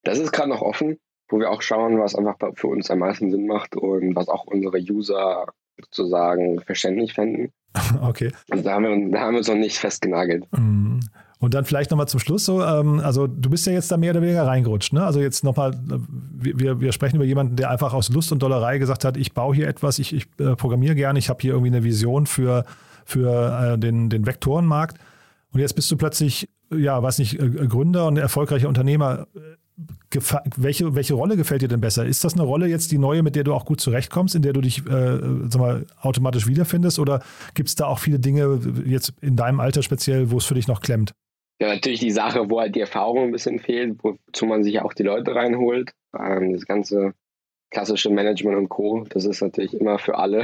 Das 0.04 0.18
ist 0.18 0.32
gerade 0.32 0.50
noch 0.50 0.62
offen, 0.62 0.98
wo 1.28 1.38
wir 1.38 1.50
auch 1.50 1.62
schauen, 1.62 1.98
was 1.98 2.14
einfach 2.14 2.36
für 2.54 2.68
uns 2.68 2.90
am 2.90 3.00
meisten 3.00 3.30
Sinn 3.30 3.46
macht 3.46 3.74
und 3.76 4.14
was 4.14 4.28
auch 4.28 4.44
unsere 4.44 4.78
User 4.78 5.46
sozusagen 5.80 6.60
verständlich 6.60 7.14
fänden. 7.14 7.52
Okay. 8.02 8.30
Also 8.50 8.62
da 8.62 8.74
haben 8.74 8.84
wir, 8.84 9.10
da 9.10 9.20
haben 9.20 9.32
wir 9.32 9.38
uns 9.38 9.48
noch 9.48 9.56
nicht 9.56 9.78
festgenagelt. 9.78 10.46
Mm. 10.52 11.00
Und 11.40 11.54
dann 11.54 11.64
vielleicht 11.64 11.90
nochmal 11.90 12.08
zum 12.08 12.20
Schluss 12.20 12.44
so, 12.44 12.62
ähm, 12.62 13.00
also 13.00 13.26
du 13.26 13.50
bist 13.50 13.66
ja 13.66 13.72
jetzt 13.72 13.90
da 13.90 13.96
mehr 13.96 14.12
oder 14.12 14.22
weniger 14.22 14.46
reingerutscht, 14.46 14.92
ne? 14.92 15.04
Also 15.04 15.20
jetzt 15.20 15.44
nochmal, 15.44 15.78
wir, 16.38 16.80
wir 16.80 16.92
sprechen 16.92 17.16
über 17.16 17.24
jemanden, 17.24 17.56
der 17.56 17.70
einfach 17.70 17.92
aus 17.92 18.08
Lust 18.10 18.32
und 18.32 18.42
Dollerei 18.42 18.78
gesagt 18.78 19.04
hat, 19.04 19.16
ich 19.16 19.34
baue 19.34 19.54
hier 19.54 19.68
etwas, 19.68 19.98
ich, 19.98 20.14
ich 20.14 20.26
äh, 20.38 20.56
programmiere 20.56 20.94
gerne, 20.94 21.18
ich 21.18 21.28
habe 21.28 21.40
hier 21.42 21.52
irgendwie 21.52 21.70
eine 21.70 21.84
Vision 21.84 22.26
für, 22.26 22.64
für 23.04 23.74
äh, 23.74 23.78
den, 23.78 24.08
den 24.08 24.24
Vektorenmarkt. 24.24 24.96
Und 25.52 25.60
jetzt 25.60 25.74
bist 25.74 25.90
du 25.90 25.96
plötzlich, 25.96 26.48
ja, 26.74 27.02
weiß 27.02 27.18
nicht, 27.18 27.38
äh, 27.38 27.66
Gründer 27.66 28.06
und 28.06 28.16
erfolgreicher 28.16 28.68
Unternehmer 28.68 29.26
welche, 30.56 30.94
welche 30.94 31.14
Rolle 31.14 31.36
gefällt 31.36 31.62
dir 31.62 31.68
denn 31.68 31.80
besser? 31.80 32.06
Ist 32.06 32.22
das 32.22 32.34
eine 32.34 32.44
Rolle 32.44 32.66
jetzt 32.66 32.92
die 32.92 32.98
neue, 32.98 33.22
mit 33.22 33.34
der 33.34 33.44
du 33.44 33.52
auch 33.52 33.64
gut 33.64 33.80
zurechtkommst, 33.80 34.34
in 34.34 34.42
der 34.42 34.52
du 34.52 34.60
dich 34.60 34.86
äh, 34.86 35.18
sag 35.48 35.56
mal, 35.56 35.86
automatisch 36.00 36.46
wiederfindest? 36.46 36.98
Oder 36.98 37.22
gibt 37.54 37.68
es 37.68 37.74
da 37.74 37.86
auch 37.86 37.98
viele 37.98 38.20
Dinge, 38.20 38.60
jetzt 38.86 39.12
in 39.20 39.36
deinem 39.36 39.60
Alter 39.60 39.82
speziell, 39.82 40.30
wo 40.30 40.38
es 40.38 40.44
für 40.44 40.54
dich 40.54 40.68
noch 40.68 40.80
klemmt? 40.80 41.12
Ja, 41.60 41.68
natürlich 41.68 42.00
die 42.00 42.10
Sache, 42.10 42.50
wo 42.50 42.60
halt 42.60 42.74
die 42.74 42.80
Erfahrung 42.80 43.24
ein 43.24 43.32
bisschen 43.32 43.58
fehlt, 43.58 44.02
wozu 44.02 44.46
man 44.46 44.62
sich 44.62 44.80
auch 44.80 44.92
die 44.92 45.04
Leute 45.04 45.34
reinholt. 45.34 45.92
Ähm, 46.16 46.52
das 46.52 46.66
ganze 46.66 47.14
klassische 47.70 48.10
Management 48.10 48.56
und 48.56 48.68
Co., 48.68 49.04
das 49.08 49.24
ist 49.24 49.40
natürlich 49.40 49.74
immer 49.74 49.98
für 49.98 50.18
alle 50.18 50.42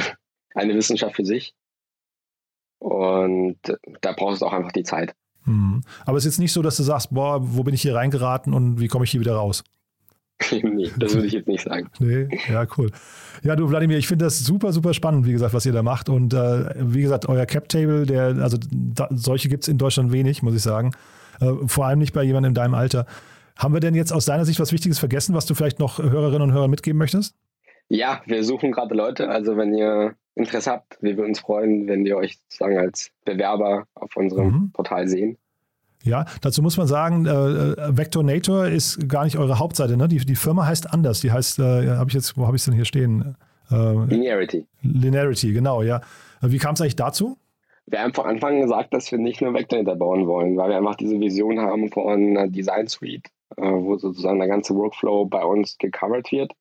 eine 0.54 0.74
Wissenschaft 0.74 1.16
für 1.16 1.24
sich. 1.24 1.54
Und 2.80 3.58
da 4.00 4.12
brauchst 4.12 4.42
du 4.42 4.46
auch 4.46 4.52
einfach 4.52 4.72
die 4.72 4.82
Zeit. 4.82 5.14
Hm. 5.50 5.82
Aber 6.06 6.16
es 6.16 6.24
ist 6.24 6.34
jetzt 6.34 6.38
nicht 6.38 6.52
so, 6.52 6.62
dass 6.62 6.76
du 6.76 6.82
sagst, 6.84 7.12
boah, 7.12 7.40
wo 7.42 7.64
bin 7.64 7.74
ich 7.74 7.82
hier 7.82 7.94
reingeraten 7.94 8.54
und 8.54 8.80
wie 8.80 8.88
komme 8.88 9.04
ich 9.04 9.10
hier 9.10 9.20
wieder 9.20 9.34
raus? 9.34 9.64
nee, 10.50 10.90
das 10.96 11.14
würde 11.14 11.26
ich 11.26 11.34
jetzt 11.34 11.48
nicht 11.48 11.64
sagen. 11.64 11.90
Nee, 11.98 12.28
ja, 12.48 12.66
cool. 12.78 12.90
Ja, 13.42 13.56
du, 13.56 13.68
Wladimir, 13.68 13.98
ich 13.98 14.06
finde 14.06 14.24
das 14.24 14.38
super, 14.38 14.72
super 14.72 14.94
spannend, 14.94 15.26
wie 15.26 15.32
gesagt, 15.32 15.52
was 15.52 15.66
ihr 15.66 15.72
da 15.72 15.82
macht. 15.82 16.08
Und 16.08 16.32
äh, 16.32 16.74
wie 16.76 17.02
gesagt, 17.02 17.28
euer 17.28 17.44
Cap-Table, 17.46 18.06
der, 18.06 18.36
also 18.40 18.56
da, 18.70 19.08
solche 19.10 19.48
gibt 19.48 19.64
es 19.64 19.68
in 19.68 19.76
Deutschland 19.76 20.12
wenig, 20.12 20.42
muss 20.42 20.54
ich 20.54 20.62
sagen. 20.62 20.92
Äh, 21.40 21.52
vor 21.66 21.86
allem 21.86 21.98
nicht 21.98 22.14
bei 22.14 22.22
jemandem 22.22 22.50
in 22.50 22.54
deinem 22.54 22.74
Alter. 22.74 23.06
Haben 23.56 23.74
wir 23.74 23.80
denn 23.80 23.94
jetzt 23.94 24.12
aus 24.12 24.24
deiner 24.24 24.46
Sicht 24.46 24.60
was 24.60 24.72
Wichtiges 24.72 24.98
vergessen, 24.98 25.34
was 25.34 25.46
du 25.46 25.54
vielleicht 25.54 25.78
noch 25.78 25.98
Hörerinnen 25.98 26.42
und 26.42 26.52
Hörern 26.52 26.70
mitgeben 26.70 26.98
möchtest? 26.98 27.34
Ja, 27.88 28.22
wir 28.24 28.44
suchen 28.44 28.72
gerade 28.72 28.94
Leute. 28.94 29.28
Also 29.28 29.56
wenn 29.56 29.74
ihr 29.74 30.14
Interesse 30.34 30.70
habt, 30.70 30.98
wir 31.00 31.16
würden 31.16 31.30
uns 31.30 31.40
freuen, 31.40 31.86
wenn 31.86 32.04
wir 32.04 32.16
euch 32.16 32.38
sozusagen 32.38 32.78
als 32.78 33.10
Bewerber 33.24 33.86
auf 33.94 34.16
unserem 34.16 34.46
mhm. 34.46 34.70
Portal 34.72 35.08
sehen. 35.08 35.36
Ja, 36.02 36.24
dazu 36.40 36.62
muss 36.62 36.78
man 36.78 36.86
sagen, 36.86 37.26
äh, 37.26 37.30
äh, 37.30 37.96
Vectornator 37.96 38.66
ist 38.66 39.06
gar 39.08 39.24
nicht 39.24 39.36
eure 39.36 39.58
Hauptseite. 39.58 39.96
Ne? 39.96 40.08
Die, 40.08 40.18
die 40.18 40.34
Firma 40.34 40.66
heißt 40.66 40.92
anders. 40.92 41.20
Die 41.20 41.30
heißt, 41.30 41.58
äh, 41.58 41.88
habe 41.88 42.08
ich 42.08 42.14
jetzt, 42.14 42.38
wo 42.38 42.46
habe 42.46 42.56
ich 42.56 42.62
es 42.62 42.64
denn 42.64 42.74
hier 42.74 42.86
stehen? 42.86 43.36
Äh, 43.70 43.74
Linearity. 43.74 44.66
Linearity, 44.82 45.52
genau, 45.52 45.82
ja. 45.82 46.00
Wie 46.40 46.58
kam 46.58 46.74
es 46.74 46.80
eigentlich 46.80 46.96
dazu? 46.96 47.36
Wir 47.86 48.00
haben 48.00 48.14
von 48.14 48.24
Anfang 48.24 48.60
gesagt, 48.60 48.94
dass 48.94 49.10
wir 49.10 49.18
nicht 49.18 49.42
nur 49.42 49.52
Vectornator 49.52 49.96
bauen 49.96 50.26
wollen, 50.26 50.56
weil 50.56 50.70
wir 50.70 50.78
einfach 50.78 50.94
diese 50.94 51.18
Vision 51.20 51.60
haben 51.60 51.90
von 51.90 52.08
einer 52.08 52.48
Design 52.48 52.86
Suite, 52.86 53.26
äh, 53.56 53.62
wo 53.62 53.98
sozusagen 53.98 54.38
der 54.38 54.48
ganze 54.48 54.74
Workflow 54.74 55.26
bei 55.26 55.44
uns 55.44 55.76
gecovert 55.76 56.32
wird. 56.32 56.52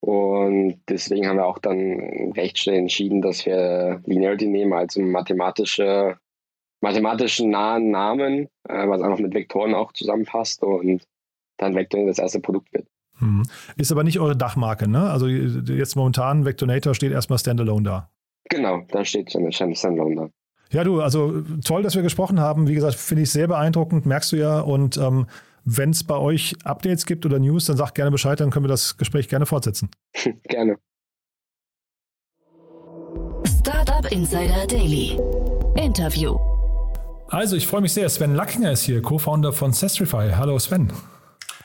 Und 0.00 0.80
deswegen 0.88 1.28
haben 1.28 1.36
wir 1.36 1.46
auch 1.46 1.58
dann 1.58 2.32
recht 2.32 2.58
schnell 2.58 2.78
entschieden, 2.78 3.20
dass 3.20 3.44
wir 3.44 4.00
Linearity 4.06 4.46
nehmen 4.46 4.72
als 4.72 4.96
mathematische, 4.96 6.16
mathematischen 6.80 7.50
nahen 7.50 7.90
Namen, 7.90 8.48
äh, 8.68 8.88
was 8.88 9.02
einfach 9.02 9.18
mit 9.18 9.34
Vektoren 9.34 9.74
auch 9.74 9.92
zusammenpasst 9.92 10.62
und 10.62 11.06
dann 11.58 11.74
Vectoring 11.74 12.06
das 12.06 12.18
erste 12.18 12.40
Produkt 12.40 12.72
wird. 12.72 12.86
Hm. 13.18 13.42
Ist 13.76 13.92
aber 13.92 14.02
nicht 14.02 14.18
eure 14.18 14.36
Dachmarke, 14.36 14.88
ne? 14.88 15.10
Also 15.10 15.26
jetzt 15.26 15.94
momentan 15.96 16.46
Vectornator 16.46 16.94
steht 16.94 17.12
erstmal 17.12 17.38
Standalone 17.38 17.82
da. 17.82 18.10
Genau, 18.48 18.82
da 18.90 19.04
steht 19.04 19.30
schon 19.30 19.52
Standalone 19.52 20.16
da. 20.16 20.30
Ja, 20.72 20.84
du, 20.84 21.00
also 21.00 21.42
toll, 21.64 21.82
dass 21.82 21.96
wir 21.96 22.02
gesprochen 22.02 22.40
haben. 22.40 22.68
Wie 22.68 22.74
gesagt, 22.74 22.94
finde 22.94 23.24
ich 23.24 23.30
sehr 23.30 23.48
beeindruckend, 23.48 24.06
merkst 24.06 24.32
du 24.32 24.36
ja. 24.36 24.60
Und 24.60 24.96
ähm, 24.96 25.26
Wenn 25.64 25.90
es 25.90 26.04
bei 26.04 26.16
euch 26.16 26.54
Updates 26.64 27.06
gibt 27.06 27.26
oder 27.26 27.38
News, 27.38 27.66
dann 27.66 27.76
sagt 27.76 27.94
gerne 27.94 28.10
Bescheid, 28.10 28.40
dann 28.40 28.50
können 28.50 28.64
wir 28.64 28.68
das 28.68 28.96
Gespräch 28.96 29.28
gerne 29.28 29.46
fortsetzen. 29.46 29.90
gerne. 30.44 30.76
Startup 33.46 34.10
Insider 34.10 34.66
Daily. 34.66 35.18
Interview. 35.76 36.38
Also, 37.28 37.56
ich 37.56 37.66
freue 37.66 37.80
mich 37.80 37.92
sehr. 37.92 38.08
Sven 38.08 38.34
Lackinger 38.34 38.72
ist 38.72 38.82
hier, 38.82 39.02
Co-Founder 39.02 39.52
von 39.52 39.72
Sestrify. 39.72 40.32
Hallo 40.36 40.58
Sven. 40.58 40.92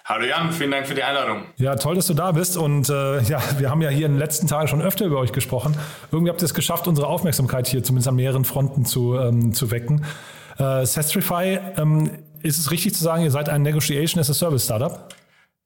Hallo 0.08 0.24
Jan, 0.24 0.52
vielen 0.52 0.70
Dank 0.70 0.86
für 0.86 0.94
die 0.94 1.02
Einladung. 1.02 1.46
Ja, 1.56 1.76
toll, 1.78 1.96
dass 1.96 2.06
du 2.06 2.14
da 2.14 2.32
bist. 2.32 2.58
Und 2.58 2.90
äh, 2.90 3.22
ja, 3.22 3.42
wir 3.58 3.72
haben 3.72 3.82
ja 3.82 3.90
hier 3.90 4.06
in 4.06 4.12
den 4.12 4.20
letzten 4.20 4.46
Tagen 4.46 4.68
schon 4.68 4.84
öfter 4.84 5.06
über 5.06 5.18
euch 5.18 5.32
gesprochen. 5.32 5.76
Irgendwie 6.12 6.30
habt 6.30 6.44
ihr 6.44 6.46
es 6.46 6.54
geschafft, 6.54 6.88
unsere 6.88 7.08
Aufmerksamkeit 7.08 7.66
hier 7.66 7.84
zumindest 7.84 8.10
an 8.10 8.16
mehreren 8.16 8.46
Fronten 8.46 8.86
zu, 8.86 9.16
ähm, 9.16 9.54
zu 9.54 9.72
wecken. 9.72 10.06
Äh, 10.60 10.86
Sestrify, 10.86 11.60
ähm, 11.78 12.12
ist 12.46 12.60
es 12.60 12.72
richtig 12.72 12.94
zu 12.94 13.04
sagen, 13.04 13.24
ihr 13.24 13.32
seid 13.32 13.50
ein 13.50 13.64
Negotiation 13.64 14.20
as 14.22 14.30
a 14.30 14.34
Service 14.34 14.66
Startup? 14.66 15.10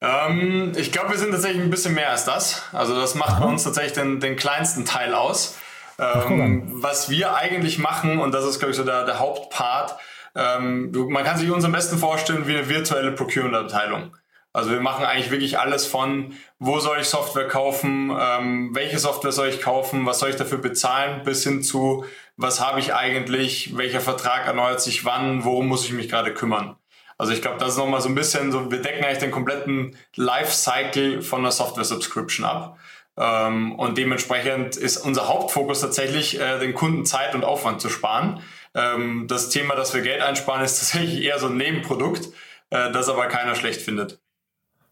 Ähm, 0.00 0.72
ich 0.76 0.92
glaube, 0.92 1.10
wir 1.10 1.18
sind 1.18 1.30
tatsächlich 1.30 1.62
ein 1.62 1.70
bisschen 1.70 1.94
mehr 1.94 2.10
als 2.10 2.24
das. 2.24 2.62
Also 2.72 2.98
das 2.98 3.14
macht 3.14 3.32
Aha. 3.32 3.40
bei 3.40 3.46
uns 3.46 3.64
tatsächlich 3.64 3.92
den, 3.92 4.18
den 4.18 4.36
kleinsten 4.36 4.84
Teil 4.84 5.14
aus. 5.14 5.58
Ähm, 5.98 6.62
was 6.82 7.10
wir 7.10 7.34
eigentlich 7.34 7.78
machen, 7.78 8.18
und 8.18 8.32
das 8.32 8.46
ist, 8.46 8.58
glaube 8.58 8.70
ich, 8.70 8.76
so 8.78 8.84
der, 8.84 9.04
der 9.04 9.18
Hauptpart, 9.18 9.96
ähm, 10.34 10.90
man 11.10 11.24
kann 11.24 11.36
sich 11.36 11.50
uns 11.50 11.64
am 11.64 11.72
besten 11.72 11.98
vorstellen 11.98 12.46
wie 12.46 12.56
eine 12.56 12.68
virtuelle 12.70 13.12
Procurement-Abteilung. 13.12 14.16
Also 14.52 14.70
wir 14.70 14.80
machen 14.80 15.04
eigentlich 15.04 15.30
wirklich 15.30 15.58
alles 15.58 15.86
von, 15.86 16.32
wo 16.58 16.80
soll 16.80 16.98
ich 17.00 17.06
Software 17.06 17.46
kaufen, 17.46 18.10
ähm, 18.18 18.70
welche 18.74 18.98
Software 18.98 19.32
soll 19.32 19.48
ich 19.48 19.60
kaufen, 19.60 20.06
was 20.06 20.18
soll 20.18 20.30
ich 20.30 20.36
dafür 20.36 20.58
bezahlen, 20.58 21.22
bis 21.22 21.44
hin 21.44 21.62
zu, 21.62 22.04
was 22.40 22.60
habe 22.60 22.80
ich 22.80 22.94
eigentlich, 22.94 23.76
welcher 23.76 24.00
Vertrag 24.00 24.46
erneuert 24.46 24.80
sich 24.80 25.04
wann, 25.04 25.44
worum 25.44 25.66
muss 25.66 25.84
ich 25.84 25.92
mich 25.92 26.08
gerade 26.08 26.32
kümmern. 26.32 26.76
Also 27.18 27.32
ich 27.32 27.42
glaube, 27.42 27.58
das 27.58 27.72
ist 27.72 27.76
nochmal 27.76 28.00
so 28.00 28.08
ein 28.08 28.14
bisschen 28.14 28.50
so, 28.50 28.70
wir 28.70 28.80
decken 28.80 29.04
eigentlich 29.04 29.18
den 29.18 29.30
kompletten 29.30 29.94
Lifecycle 30.16 31.20
von 31.20 31.40
einer 31.40 31.50
Software-Subscription 31.50 32.46
ab. 32.46 32.78
Ähm, 33.18 33.74
und 33.78 33.98
dementsprechend 33.98 34.76
ist 34.76 34.96
unser 34.96 35.28
Hauptfokus 35.28 35.82
tatsächlich, 35.82 36.40
äh, 36.40 36.58
den 36.58 36.72
Kunden 36.72 37.04
Zeit 37.04 37.34
und 37.34 37.44
Aufwand 37.44 37.82
zu 37.82 37.90
sparen. 37.90 38.42
Ähm, 38.74 39.26
das 39.28 39.50
Thema, 39.50 39.74
dass 39.74 39.92
wir 39.92 40.00
Geld 40.00 40.22
einsparen, 40.22 40.64
ist 40.64 40.78
tatsächlich 40.78 41.22
eher 41.22 41.38
so 41.38 41.48
ein 41.48 41.58
Nebenprodukt, 41.58 42.30
äh, 42.70 42.90
das 42.90 43.10
aber 43.10 43.26
keiner 43.26 43.54
schlecht 43.54 43.82
findet. 43.82 44.18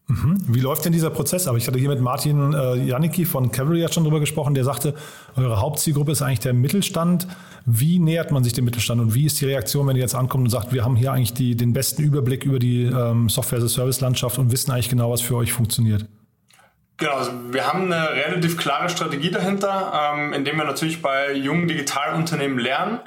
Mhm. 0.09 0.37
Wie 0.47 0.59
läuft 0.59 0.85
denn 0.85 0.91
dieser 0.91 1.11
Prozess? 1.11 1.47
Aber 1.47 1.59
ich 1.59 1.67
hatte 1.67 1.77
hier 1.77 1.87
mit 1.87 2.01
Martin 2.01 2.51
äh, 2.53 2.75
Janicki 2.83 3.25
von 3.25 3.51
Cavalry 3.51 3.85
schon 3.91 4.03
drüber 4.03 4.19
gesprochen, 4.19 4.55
der 4.55 4.63
sagte, 4.63 4.95
eure 5.35 5.61
Hauptzielgruppe 5.61 6.11
ist 6.11 6.23
eigentlich 6.23 6.39
der 6.39 6.53
Mittelstand. 6.53 7.27
Wie 7.65 7.99
nähert 7.99 8.31
man 8.31 8.43
sich 8.43 8.53
dem 8.53 8.65
Mittelstand 8.65 8.99
und 8.99 9.13
wie 9.13 9.27
ist 9.27 9.39
die 9.39 9.45
Reaktion, 9.45 9.85
wenn 9.87 9.95
ihr 9.95 10.01
jetzt 10.01 10.15
ankommt 10.15 10.45
und 10.45 10.49
sagt, 10.49 10.73
wir 10.73 10.83
haben 10.83 10.95
hier 10.95 11.13
eigentlich 11.13 11.33
die, 11.33 11.55
den 11.55 11.73
besten 11.73 12.01
Überblick 12.01 12.43
über 12.43 12.57
die 12.57 12.85
ähm, 12.85 13.29
Software-as-a-Service-Landschaft 13.29 14.39
und 14.39 14.51
wissen 14.51 14.71
eigentlich 14.71 14.89
genau, 14.89 15.11
was 15.11 15.21
für 15.21 15.35
euch 15.35 15.53
funktioniert? 15.53 16.07
Genau, 16.97 17.13
also 17.13 17.31
wir 17.51 17.67
haben 17.67 17.93
eine 17.93 18.09
relativ 18.09 18.57
klare 18.57 18.89
Strategie 18.89 19.29
dahinter, 19.29 19.93
ähm, 20.15 20.33
indem 20.33 20.57
wir 20.57 20.65
natürlich 20.65 21.03
bei 21.03 21.33
jungen 21.33 21.67
Digitalunternehmen 21.67 22.57
lernen, 22.57 22.99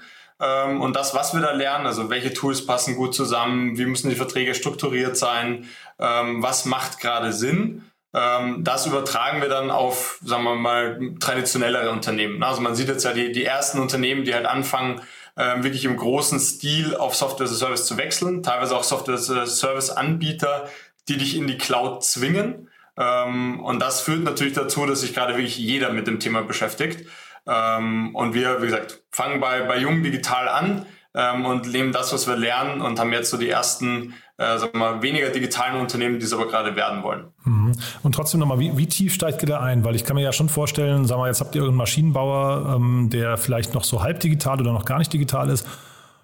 und 0.81 0.96
das, 0.96 1.14
was 1.14 1.35
wir 1.35 1.40
da 1.40 1.52
lernen, 1.52 1.87
also 1.87 2.11
welche 2.11 2.33
Tools 2.33 2.66
passen 2.66 2.96
gut 2.96 3.14
zusammen, 3.14 3.78
wie 3.78 3.87
müssen 3.87 4.11
die 4.11 4.16
Verträge 4.16 4.55
strukturiert 4.55 5.16
sein, 5.16 5.68
ähm, 6.00 6.42
was 6.42 6.64
macht 6.64 6.98
gerade 6.98 7.33
Sinn, 7.33 7.85
ähm, 8.12 8.64
das 8.64 8.87
übertragen 8.87 9.40
wir 9.40 9.48
dann 9.48 9.70
auf, 9.70 10.18
sagen 10.24 10.42
wir 10.42 10.57
mal, 10.57 10.98
traditionellere 11.20 11.90
Unternehmen. 11.90 12.42
Also 12.42 12.61
man 12.61 12.74
sieht 12.74 12.88
jetzt 12.88 13.05
ja 13.05 13.12
die, 13.12 13.31
die 13.31 13.44
ersten 13.44 13.78
Unternehmen, 13.78 14.24
die 14.24 14.35
halt 14.35 14.46
anfangen, 14.46 15.00
wirklich 15.35 15.87
im 15.87 15.96
großen 15.96 16.38
Stil 16.38 16.94
auf 16.94 17.14
Software 17.14 17.46
as 17.46 17.52
a 17.52 17.57
Service 17.57 17.87
zu 17.87 17.96
wechseln, 17.96 18.42
teilweise 18.42 18.76
auch 18.76 18.85
Software 18.85 19.14
as 19.14 19.31
a 19.31 19.46
Service 19.46 19.88
Anbieter, 19.88 20.68
die 21.09 21.16
dich 21.16 21.38
in 21.38 21.46
die 21.46 21.57
Cloud 21.57 22.05
zwingen. 22.05 22.68
und 22.96 23.78
das 23.81 24.02
führt 24.02 24.24
natürlich 24.24 24.52
dazu, 24.52 24.85
dass 24.85 25.00
sich 25.00 25.14
gerade 25.14 25.33
wirklich 25.33 25.57
jeder 25.57 25.90
mit 25.90 26.07
dem 26.07 26.20
Thema 26.20 26.42
beschäftigt. 26.42 27.09
Ähm, 27.46 28.14
und 28.14 28.35
wir, 28.35 28.62
wie 28.62 28.66
gesagt, 28.66 29.02
fangen 29.11 29.40
bei, 29.40 29.62
bei 29.62 29.78
Jung 29.78 30.02
Digital 30.02 30.48
an 30.48 30.87
ähm, 31.14 31.44
und 31.44 31.70
nehmen 31.72 31.92
das, 31.92 32.12
was 32.12 32.26
wir 32.26 32.37
lernen 32.37 32.81
und 32.81 32.98
haben 32.98 33.12
jetzt 33.12 33.31
so 33.31 33.37
die 33.37 33.48
ersten, 33.48 34.14
äh, 34.38 34.59
sagen 34.59 34.72
wir 34.74 34.78
mal, 34.78 35.02
weniger 35.02 35.31
digitalen 35.31 35.81
Unternehmen, 35.81 36.18
die 36.18 36.24
es 36.24 36.33
aber 36.33 36.48
gerade 36.48 36.76
werden 36.76 37.02
wollen. 37.02 37.33
Mhm. 37.44 37.72
Und 38.02 38.14
trotzdem 38.14 38.40
nochmal, 38.40 38.59
wie, 38.59 38.76
wie 38.76 38.87
tief 38.87 39.14
steigt 39.14 39.42
ihr 39.42 39.48
da 39.48 39.61
ein? 39.61 39.85
Weil 39.85 39.96
ich 39.96 40.05
kann 40.05 40.16
mir 40.16 40.22
ja 40.22 40.33
schon 40.33 40.48
vorstellen, 40.48 41.05
sagen 41.07 41.20
wir, 41.20 41.26
jetzt 41.26 41.40
habt 41.40 41.55
ihr 41.55 41.61
irgendeinen 41.61 41.78
Maschinenbauer, 41.78 42.76
ähm, 42.76 43.11
der 43.11 43.37
vielleicht 43.37 43.74
noch 43.74 43.85
so 43.85 44.02
halb 44.02 44.20
digital 44.20 44.61
oder 44.61 44.72
noch 44.72 44.85
gar 44.85 44.98
nicht 44.98 45.12
digital 45.12 45.48
ist 45.48 45.66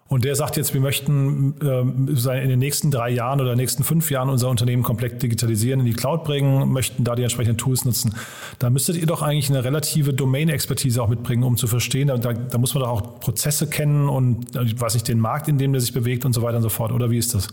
und 0.08 0.24
der 0.24 0.34
sagt 0.34 0.56
jetzt, 0.56 0.72
wir 0.72 0.80
möchten 0.80 1.54
ähm, 1.62 2.08
in 2.08 2.48
den 2.48 2.58
nächsten 2.58 2.90
drei 2.90 3.10
Jahren 3.10 3.42
oder 3.42 3.54
nächsten 3.54 3.84
fünf 3.84 4.10
Jahren 4.10 4.30
unser 4.30 4.48
Unternehmen 4.48 4.82
komplett 4.82 5.22
digitalisieren, 5.22 5.80
in 5.80 5.86
die 5.86 5.92
Cloud 5.92 6.24
bringen, 6.24 6.72
möchten 6.72 7.04
da 7.04 7.14
die 7.14 7.22
entsprechenden 7.22 7.58
Tools 7.58 7.84
nutzen. 7.84 8.14
Da 8.58 8.70
müsstet 8.70 8.96
ihr 8.96 9.06
doch 9.06 9.20
eigentlich 9.20 9.50
eine 9.50 9.64
relative 9.64 10.14
Domain-Expertise 10.14 11.02
auch 11.02 11.08
mitbringen, 11.08 11.42
um 11.42 11.58
zu 11.58 11.66
verstehen. 11.66 12.08
Da, 12.08 12.16
da, 12.16 12.58
muss 12.58 12.72
man 12.72 12.84
doch 12.84 12.90
auch 12.90 13.20
Prozesse 13.20 13.68
kennen 13.68 14.08
und, 14.08 14.56
äh, 14.56 14.80
weiß 14.80 14.94
nicht, 14.94 15.08
den 15.08 15.20
Markt, 15.20 15.46
in 15.46 15.58
dem 15.58 15.72
der 15.72 15.82
sich 15.82 15.92
bewegt 15.92 16.24
und 16.24 16.32
so 16.32 16.40
weiter 16.40 16.56
und 16.56 16.62
so 16.62 16.70
fort. 16.70 16.90
Oder 16.92 17.10
wie 17.10 17.18
ist 17.18 17.34
das? 17.34 17.48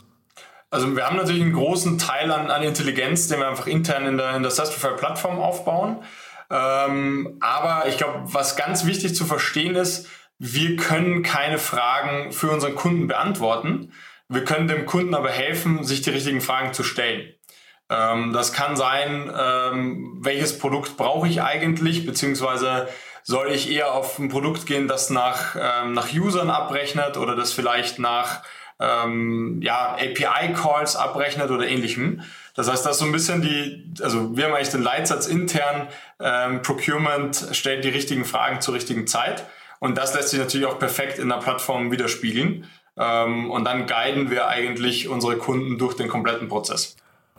Also 0.69 0.95
wir 0.95 1.05
haben 1.05 1.17
natürlich 1.17 1.41
einen 1.41 1.53
großen 1.53 1.97
Teil 1.97 2.31
an, 2.31 2.49
an 2.49 2.63
Intelligenz, 2.63 3.27
den 3.27 3.39
wir 3.39 3.49
einfach 3.49 3.67
intern 3.67 4.05
in 4.05 4.17
der, 4.17 4.33
in 4.35 4.43
der 4.43 4.51
Sastrify-Plattform 4.51 5.39
aufbauen. 5.39 5.97
Ähm, 6.49 7.37
aber 7.41 7.87
ich 7.89 7.97
glaube, 7.97 8.21
was 8.25 8.55
ganz 8.55 8.85
wichtig 8.85 9.13
zu 9.13 9.25
verstehen 9.25 9.75
ist, 9.75 10.07
wir 10.37 10.75
können 10.75 11.23
keine 11.23 11.57
Fragen 11.57 12.31
für 12.31 12.49
unseren 12.51 12.75
Kunden 12.75 13.07
beantworten. 13.07 13.93
Wir 14.27 14.43
können 14.43 14.67
dem 14.67 14.85
Kunden 14.85 15.15
aber 15.15 15.29
helfen, 15.29 15.83
sich 15.83 16.01
die 16.01 16.09
richtigen 16.09 16.41
Fragen 16.41 16.73
zu 16.73 16.83
stellen. 16.83 17.33
Ähm, 17.89 18.33
das 18.33 18.51
kann 18.51 18.75
sein, 18.75 19.31
ähm, 19.37 20.17
welches 20.21 20.57
Produkt 20.57 20.97
brauche 20.97 21.27
ich 21.27 21.41
eigentlich, 21.41 22.05
beziehungsweise 22.05 22.87
soll 23.23 23.51
ich 23.51 23.71
eher 23.71 23.93
auf 23.93 24.19
ein 24.19 24.29
Produkt 24.29 24.65
gehen, 24.65 24.87
das 24.87 25.09
nach, 25.09 25.55
ähm, 25.59 25.93
nach 25.93 26.11
Usern 26.13 26.49
abrechnet 26.49 27.17
oder 27.17 27.35
das 27.35 27.53
vielleicht 27.53 27.99
nach 27.99 28.43
ähm, 28.79 29.61
ja, 29.61 29.93
API-Calls 29.93 30.95
abrechnet 30.95 31.49
oder 31.49 31.67
ähnlichem. 31.67 32.21
Das 32.55 32.69
heißt, 32.69 32.85
das 32.85 32.93
ist 32.93 32.99
so 32.99 33.05
ein 33.05 33.11
bisschen 33.11 33.41
die, 33.41 33.93
also 34.01 34.35
wir 34.35 34.45
haben 34.45 34.53
eigentlich 34.53 34.69
den 34.69 34.83
Leitsatz 34.83 35.27
intern, 35.27 35.87
ähm, 36.19 36.61
Procurement 36.61 37.49
stellt 37.51 37.83
die 37.83 37.89
richtigen 37.89 38.25
Fragen 38.25 38.61
zur 38.61 38.73
richtigen 38.73 39.07
Zeit. 39.07 39.45
Und 39.79 39.97
das 39.97 40.13
lässt 40.13 40.29
sich 40.29 40.39
natürlich 40.39 40.67
auch 40.67 40.79
perfekt 40.79 41.19
in 41.19 41.29
der 41.29 41.37
Plattform 41.37 41.91
widerspiegeln. 41.91 42.65
Ähm, 42.97 43.51
und 43.51 43.65
dann 43.65 43.87
guiden 43.87 44.29
wir 44.29 44.47
eigentlich 44.47 45.07
unsere 45.09 45.37
Kunden 45.37 45.77
durch 45.77 45.95
den 45.95 46.07
kompletten 46.07 46.47
Prozess. 46.47 46.95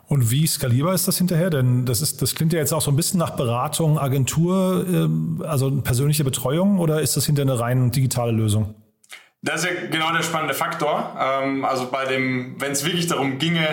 Und 0.07 0.31
wie 0.31 0.47
skalierbar 0.47 0.93
ist 0.93 1.07
das 1.07 1.17
hinterher? 1.17 1.49
Denn 1.49 1.85
das, 1.85 2.01
ist, 2.01 2.21
das 2.21 2.33
klingt 2.33 2.53
ja 2.53 2.59
jetzt 2.59 2.73
auch 2.73 2.81
so 2.81 2.91
ein 2.91 2.95
bisschen 2.95 3.19
nach 3.19 3.31
Beratung, 3.31 3.99
Agentur, 3.99 4.85
ähm, 4.87 5.43
also 5.45 5.69
persönliche 5.81 6.23
Betreuung 6.23 6.79
oder 6.79 7.01
ist 7.01 7.17
das 7.17 7.25
hinterher 7.25 7.51
eine 7.51 7.59
rein 7.59 7.91
digitale 7.91 8.31
Lösung? 8.31 8.75
Das 9.41 9.63
ist 9.63 9.69
ja 9.69 9.87
genau 9.89 10.11
der 10.13 10.23
spannende 10.23 10.53
Faktor. 10.53 11.15
Ähm, 11.19 11.65
also 11.65 11.87
bei 11.91 12.05
dem, 12.05 12.55
wenn 12.59 12.71
es 12.71 12.85
wirklich 12.85 13.07
darum 13.07 13.37
ginge, 13.37 13.67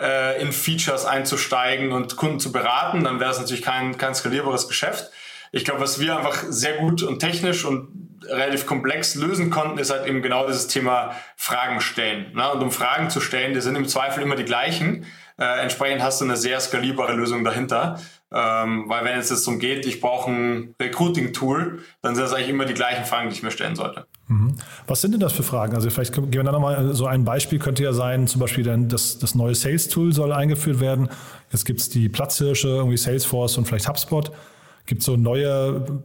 äh, 0.00 0.40
in 0.40 0.52
Features 0.52 1.04
einzusteigen 1.04 1.92
und 1.92 2.16
Kunden 2.16 2.38
zu 2.38 2.52
beraten, 2.52 3.04
dann 3.04 3.18
wäre 3.18 3.30
es 3.30 3.38
natürlich 3.38 3.62
kein, 3.62 3.98
kein 3.98 4.14
skalierbares 4.14 4.68
Geschäft. 4.68 5.10
Ich 5.52 5.64
glaube, 5.64 5.80
was 5.80 5.98
wir 5.98 6.16
einfach 6.16 6.44
sehr 6.48 6.78
gut 6.78 7.02
und 7.02 7.18
technisch 7.18 7.64
und 7.64 8.09
relativ 8.28 8.66
komplex 8.66 9.14
lösen 9.14 9.50
konnten, 9.50 9.78
ist 9.78 9.90
halt 9.90 10.06
eben 10.06 10.22
genau 10.22 10.46
dieses 10.46 10.66
Thema 10.66 11.14
Fragen 11.36 11.80
stellen. 11.80 12.32
Ne? 12.34 12.50
Und 12.52 12.62
um 12.62 12.70
Fragen 12.70 13.10
zu 13.10 13.20
stellen, 13.20 13.54
die 13.54 13.60
sind 13.60 13.76
im 13.76 13.86
Zweifel 13.86 14.22
immer 14.22 14.36
die 14.36 14.44
gleichen. 14.44 15.06
Äh, 15.38 15.62
entsprechend 15.62 16.02
hast 16.02 16.20
du 16.20 16.26
eine 16.26 16.36
sehr 16.36 16.60
skalierbare 16.60 17.14
Lösung 17.14 17.44
dahinter. 17.44 17.98
Ähm, 18.32 18.84
weil 18.86 19.04
wenn 19.04 19.18
es 19.18 19.28
jetzt 19.28 19.44
darum 19.46 19.58
geht, 19.58 19.86
ich 19.86 20.00
brauche 20.00 20.30
ein 20.30 20.74
Recruiting-Tool, 20.80 21.80
dann 22.00 22.14
sind 22.14 22.22
das 22.22 22.32
eigentlich 22.32 22.50
immer 22.50 22.64
die 22.64 22.74
gleichen 22.74 23.04
Fragen, 23.04 23.28
die 23.28 23.34
ich 23.34 23.42
mir 23.42 23.50
stellen 23.50 23.74
sollte. 23.74 24.06
Mhm. 24.28 24.54
Was 24.86 25.00
sind 25.00 25.12
denn 25.12 25.20
das 25.20 25.32
für 25.32 25.42
Fragen? 25.42 25.74
Also 25.74 25.90
vielleicht 25.90 26.12
geben 26.12 26.32
wir 26.32 26.44
da 26.44 26.52
nochmal 26.52 26.94
so 26.94 27.06
ein 27.06 27.24
Beispiel, 27.24 27.58
könnte 27.58 27.82
ja 27.82 27.92
sein, 27.92 28.28
zum 28.28 28.40
Beispiel 28.40 28.62
dann 28.62 28.88
das, 28.88 29.18
das 29.18 29.34
neue 29.34 29.56
Sales-Tool 29.56 30.12
soll 30.12 30.32
eingeführt 30.32 30.78
werden. 30.78 31.08
Jetzt 31.50 31.64
gibt 31.64 31.80
es 31.80 31.88
die 31.88 32.08
Platzhirsche, 32.08 32.68
irgendwie 32.68 32.96
Salesforce 32.96 33.58
und 33.58 33.66
vielleicht 33.66 33.88
HubSpot 33.88 34.30
gibt 34.86 35.02
so 35.02 35.16
neue, 35.16 36.02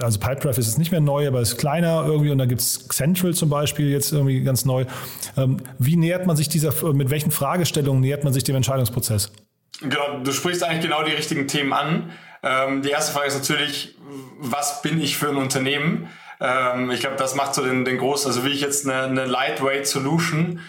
also 0.00 0.18
Pipedrive 0.18 0.58
ist 0.58 0.66
es 0.66 0.78
nicht 0.78 0.90
mehr 0.90 1.00
neu, 1.00 1.28
aber 1.28 1.40
ist 1.40 1.56
kleiner 1.56 2.04
irgendwie 2.04 2.30
und 2.30 2.38
dann 2.38 2.48
gibt 2.48 2.60
es 2.60 2.88
Central 2.88 3.34
zum 3.34 3.48
Beispiel 3.48 3.90
jetzt 3.90 4.12
irgendwie 4.12 4.42
ganz 4.42 4.64
neu. 4.64 4.84
Ähm, 5.36 5.58
wie 5.78 5.96
nähert 5.96 6.26
man 6.26 6.36
sich 6.36 6.48
dieser, 6.48 6.92
mit 6.92 7.10
welchen 7.10 7.30
Fragestellungen 7.30 8.00
nähert 8.00 8.24
man 8.24 8.32
sich 8.32 8.44
dem 8.44 8.56
Entscheidungsprozess? 8.56 9.32
Genau, 9.80 10.18
du 10.22 10.32
sprichst 10.32 10.62
eigentlich 10.62 10.82
genau 10.82 11.02
die 11.04 11.12
richtigen 11.12 11.46
Themen 11.48 11.72
an. 11.72 12.10
Ähm, 12.42 12.82
die 12.82 12.90
erste 12.90 13.12
Frage 13.12 13.28
ist 13.28 13.36
natürlich, 13.36 13.96
was 14.38 14.82
bin 14.82 15.00
ich 15.00 15.16
für 15.16 15.28
ein 15.28 15.36
Unternehmen? 15.36 16.08
Ähm, 16.40 16.90
ich 16.90 17.00
glaube, 17.00 17.16
das 17.16 17.34
macht 17.34 17.54
so 17.54 17.64
den, 17.64 17.84
den 17.84 17.98
großen, 17.98 18.28
also 18.28 18.44
wie 18.44 18.50
ich 18.50 18.60
jetzt 18.60 18.88
eine, 18.88 19.02
eine 19.02 19.24
Lightweight 19.26 19.86
Solution, 19.86 20.60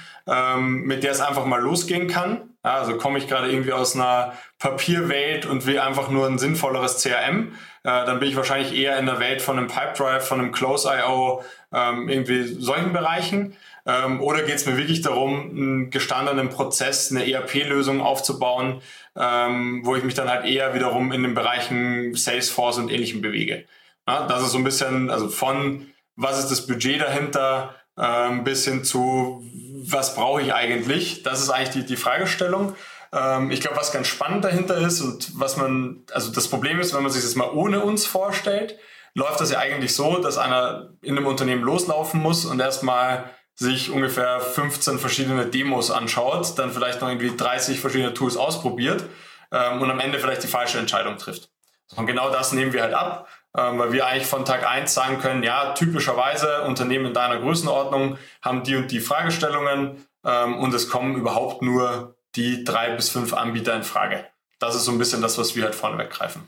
mit 0.57 1.03
der 1.03 1.11
es 1.11 1.21
einfach 1.21 1.45
mal 1.45 1.61
losgehen 1.61 2.07
kann. 2.07 2.54
Ja, 2.65 2.77
also 2.77 2.97
komme 2.97 3.19
ich 3.19 3.27
gerade 3.27 3.51
irgendwie 3.51 3.73
aus 3.73 3.93
einer 3.95 4.33
Papierwelt 4.57 5.45
und 5.45 5.67
will 5.67 5.77
einfach 5.77 6.09
nur 6.09 6.25
ein 6.25 6.39
sinnvolleres 6.39 7.03
CRM, 7.03 7.51
äh, 7.83 8.05
dann 8.07 8.19
bin 8.19 8.27
ich 8.27 8.35
wahrscheinlich 8.35 8.73
eher 8.73 8.97
in 8.97 9.05
der 9.05 9.19
Welt 9.19 9.43
von 9.43 9.59
einem 9.59 9.67
Pipedrive, 9.67 10.21
von 10.21 10.39
einem 10.39 10.51
Close.io, 10.51 11.43
ähm, 11.71 12.09
irgendwie 12.09 12.43
solchen 12.43 12.91
Bereichen. 12.91 13.55
Ähm, 13.85 14.19
oder 14.19 14.41
geht 14.41 14.55
es 14.55 14.65
mir 14.65 14.77
wirklich 14.77 15.01
darum, 15.01 15.51
einen 15.51 15.89
gestandenen 15.91 16.49
Prozess, 16.49 17.11
eine 17.11 17.31
ERP-Lösung 17.31 18.01
aufzubauen, 18.01 18.81
ähm, 19.15 19.81
wo 19.83 19.95
ich 19.95 20.03
mich 20.03 20.15
dann 20.15 20.27
halt 20.27 20.47
eher 20.47 20.73
wiederum 20.73 21.11
in 21.11 21.21
den 21.21 21.35
Bereichen 21.35 22.15
Salesforce 22.15 22.79
und 22.79 22.89
ähnlichem 22.89 23.21
bewege. 23.21 23.65
Ja, 24.07 24.25
das 24.25 24.41
ist 24.41 24.53
so 24.53 24.57
ein 24.57 24.63
bisschen, 24.63 25.11
also 25.11 25.29
von 25.29 25.85
was 26.15 26.39
ist 26.39 26.49
das 26.49 26.65
Budget 26.65 26.99
dahinter, 26.99 27.75
ähm, 27.95 28.43
bis 28.43 28.65
hin 28.65 28.83
zu 28.83 29.43
was 29.91 30.15
brauche 30.15 30.41
ich 30.41 30.53
eigentlich? 30.53 31.23
Das 31.23 31.41
ist 31.41 31.49
eigentlich 31.49 31.69
die, 31.69 31.85
die 31.85 31.97
Fragestellung. 31.97 32.75
Ähm, 33.11 33.51
ich 33.51 33.61
glaube, 33.61 33.77
was 33.77 33.91
ganz 33.91 34.07
spannend 34.07 34.43
dahinter 34.45 34.77
ist 34.77 35.01
und 35.01 35.39
was 35.39 35.57
man, 35.57 36.03
also 36.11 36.31
das 36.31 36.47
Problem 36.47 36.79
ist, 36.79 36.93
wenn 36.93 37.03
man 37.03 37.11
sich 37.11 37.23
das 37.23 37.35
mal 37.35 37.49
ohne 37.49 37.81
uns 37.81 38.05
vorstellt, 38.05 38.77
läuft 39.13 39.39
das 39.39 39.51
ja 39.51 39.59
eigentlich 39.59 39.95
so, 39.95 40.17
dass 40.17 40.37
einer 40.37 40.89
in 41.01 41.17
einem 41.17 41.27
Unternehmen 41.27 41.63
loslaufen 41.63 42.21
muss 42.21 42.45
und 42.45 42.59
erstmal 42.59 43.31
sich 43.55 43.89
ungefähr 43.89 44.41
15 44.41 44.99
verschiedene 44.99 45.45
Demos 45.45 45.89
anschaut, 45.89 46.59
dann 46.59 46.71
vielleicht 46.71 47.01
noch 47.01 47.07
irgendwie 47.07 47.35
30 47.35 47.79
verschiedene 47.79 48.13
Tools 48.13 48.35
ausprobiert 48.35 49.05
ähm, 49.51 49.81
und 49.81 49.89
am 49.89 49.99
Ende 50.01 50.19
vielleicht 50.19 50.43
die 50.43 50.47
falsche 50.47 50.77
Entscheidung 50.77 51.17
trifft. 51.17 51.49
Und 51.95 52.07
genau 52.07 52.29
das 52.31 52.51
nehmen 52.51 52.73
wir 52.73 52.81
halt 52.81 52.93
ab, 52.93 53.27
weil 53.55 53.91
wir 53.91 54.07
eigentlich 54.07 54.27
von 54.27 54.45
Tag 54.45 54.67
eins 54.67 54.93
sagen 54.93 55.19
können, 55.19 55.43
ja, 55.43 55.73
typischerweise 55.73 56.63
Unternehmen 56.63 57.07
in 57.07 57.13
deiner 57.13 57.39
Größenordnung 57.39 58.17
haben 58.41 58.63
die 58.63 58.75
und 58.75 58.91
die 58.91 58.99
Fragestellungen 58.99 60.05
ähm, 60.25 60.57
und 60.57 60.73
es 60.73 60.89
kommen 60.89 61.15
überhaupt 61.15 61.61
nur 61.61 62.15
die 62.35 62.63
drei 62.63 62.95
bis 62.95 63.09
fünf 63.09 63.33
Anbieter 63.33 63.75
in 63.75 63.83
Frage 63.83 64.25
das 64.59 64.75
ist 64.75 64.85
so 64.85 64.91
ein 64.91 64.97
bisschen 64.97 65.21
das, 65.21 65.37
was 65.37 65.55
wir 65.55 65.63
halt 65.63 65.75
vorne 65.75 65.97
weggreifen. 65.97 66.43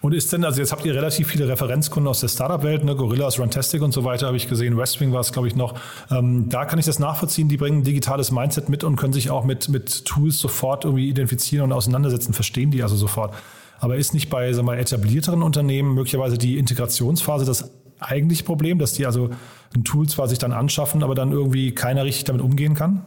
Und 0.00 0.14
ist 0.14 0.32
denn, 0.32 0.44
also 0.44 0.60
jetzt 0.60 0.72
habt 0.72 0.84
ihr 0.84 0.94
relativ 0.94 1.28
viele 1.28 1.46
Referenzkunden 1.48 2.08
aus 2.08 2.20
der 2.20 2.28
Startup-Welt, 2.28 2.82
ne? 2.82 2.96
Gorillas, 2.96 3.38
Runtastic 3.38 3.82
und 3.82 3.92
so 3.92 4.04
weiter, 4.04 4.26
habe 4.26 4.36
ich 4.36 4.48
gesehen. 4.48 4.76
Westwing 4.76 5.12
war 5.12 5.20
es, 5.20 5.32
glaube 5.32 5.46
ich, 5.46 5.54
noch. 5.54 5.78
Ähm, 6.10 6.48
da 6.48 6.64
kann 6.64 6.80
ich 6.80 6.86
das 6.86 6.98
nachvollziehen. 6.98 7.48
Die 7.48 7.56
bringen 7.56 7.84
digitales 7.84 8.32
Mindset 8.32 8.68
mit 8.68 8.82
und 8.82 8.96
können 8.96 9.12
sich 9.12 9.30
auch 9.30 9.44
mit, 9.44 9.68
mit 9.68 10.04
Tools 10.04 10.38
sofort 10.40 10.84
irgendwie 10.84 11.08
identifizieren 11.08 11.64
und 11.66 11.72
auseinandersetzen, 11.72 12.34
verstehen 12.34 12.72
die 12.72 12.82
also 12.82 12.96
sofort. 12.96 13.32
Aber 13.82 13.96
ist 13.96 14.14
nicht 14.14 14.30
bei 14.30 14.52
sagen 14.52 14.68
wir, 14.68 14.78
etablierteren 14.78 15.42
Unternehmen 15.42 15.94
möglicherweise 15.94 16.38
die 16.38 16.56
Integrationsphase 16.56 17.44
das 17.44 17.72
eigentliche 17.98 18.44
Problem, 18.44 18.78
dass 18.78 18.92
die 18.92 19.06
also 19.06 19.30
ein 19.74 19.82
Tool 19.82 20.08
zwar 20.08 20.28
sich 20.28 20.38
dann 20.38 20.52
anschaffen, 20.52 21.02
aber 21.02 21.16
dann 21.16 21.32
irgendwie 21.32 21.74
keiner 21.74 22.04
richtig 22.04 22.22
damit 22.22 22.42
umgehen 22.42 22.76
kann? 22.76 23.04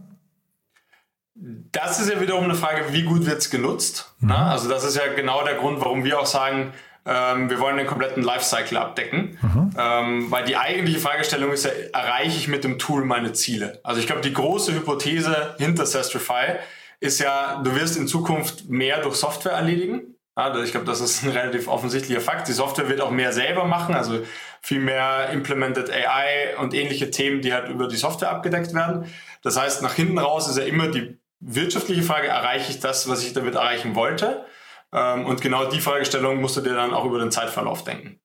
Das 1.72 2.02
ist 2.02 2.12
ja 2.12 2.20
wiederum 2.20 2.44
eine 2.44 2.56
Frage, 2.56 2.92
wie 2.92 3.04
gut 3.04 3.26
wird 3.26 3.38
es 3.38 3.50
genutzt? 3.50 4.14
Mhm. 4.20 4.32
Also 4.32 4.68
das 4.68 4.84
ist 4.84 4.98
ja 4.98 5.14
genau 5.14 5.46
der 5.46 5.56
Grund, 5.56 5.80
warum 5.80 6.04
wir 6.04 6.20
auch 6.20 6.26
sagen, 6.26 6.74
ähm, 7.06 7.50
wir 7.50 7.62
wollen 7.62 7.78
den 7.78 7.88
kompletten 7.88 8.22
Lifecycle 8.22 8.78
abdecken. 8.78 9.38
Mhm. 9.42 9.72
Ähm, 9.78 10.30
weil 10.30 10.44
die 10.44 10.58
eigentliche 10.58 11.00
Fragestellung 11.00 11.54
ist 11.54 11.64
ja, 11.64 11.72
erreiche 11.94 12.38
ich 12.38 12.50
mit 12.50 12.66
dem 12.66 12.80
Tool 12.80 13.06
meine 13.06 13.32
Ziele? 13.32 13.80
Also 13.84 14.02
ich 14.02 14.08
glaube, 14.08 14.24
die 14.24 14.34
große 14.34 14.74
Hypothese 14.74 15.56
hinter 15.58 15.86
Sestrify 15.86 16.58
ist 17.00 17.22
ja, 17.22 17.62
du 17.64 17.74
wirst 17.76 17.96
in 17.96 18.10
Zukunft 18.10 18.70
mehr 18.70 19.02
durch 19.02 19.16
Software 19.16 19.54
erledigen. 19.54 20.15
Also 20.36 20.62
ich 20.62 20.72
glaube, 20.72 20.86
das 20.86 21.00
ist 21.00 21.24
ein 21.24 21.30
relativ 21.30 21.70
offensichtlicher 21.70 22.20
Fakt. 22.20 22.50
Die 22.50 22.54
Software 22.54 22.90
wird 22.90 23.00
auch 23.00 23.12
mehr 23.12 23.32
selber 23.32 23.64
machen, 23.66 23.96
also 23.96 24.20
viel 24.62 24.80
mehr 24.80 25.30
Implemented 25.30 25.90
AI 25.90 26.58
und 26.60 26.74
ähnliche 26.74 27.10
Themen, 27.10 27.42
die 27.42 27.54
halt 27.54 27.70
über 27.70 27.88
die 27.88 27.96
Software 27.96 28.32
abgedeckt 28.32 28.74
werden. 28.74 29.06
Das 29.42 29.58
heißt, 29.58 29.82
nach 29.82 29.94
hinten 29.94 30.20
raus 30.20 30.50
ist 30.50 30.58
ja 30.58 30.66
immer 30.66 30.90
die 30.90 31.18
wirtschaftliche 31.40 32.04
Frage, 32.04 32.28
erreiche 32.28 32.72
ich 32.72 32.82
das, 32.82 33.08
was 33.08 33.24
ich 33.24 33.32
damit 33.32 33.56
erreichen 33.56 33.96
wollte? 33.96 34.46
Ähm, 34.92 35.26
und 35.26 35.40
genau 35.40 35.66
die 35.70 35.80
Fragestellung 35.80 36.42
musst 36.42 36.58
du 36.58 36.62
dir 36.62 36.76
dann 36.76 36.94
auch 36.94 37.06
über 37.06 37.20
den 37.20 37.32
Zeitverlauf 37.32 37.86
denken. 37.86 38.20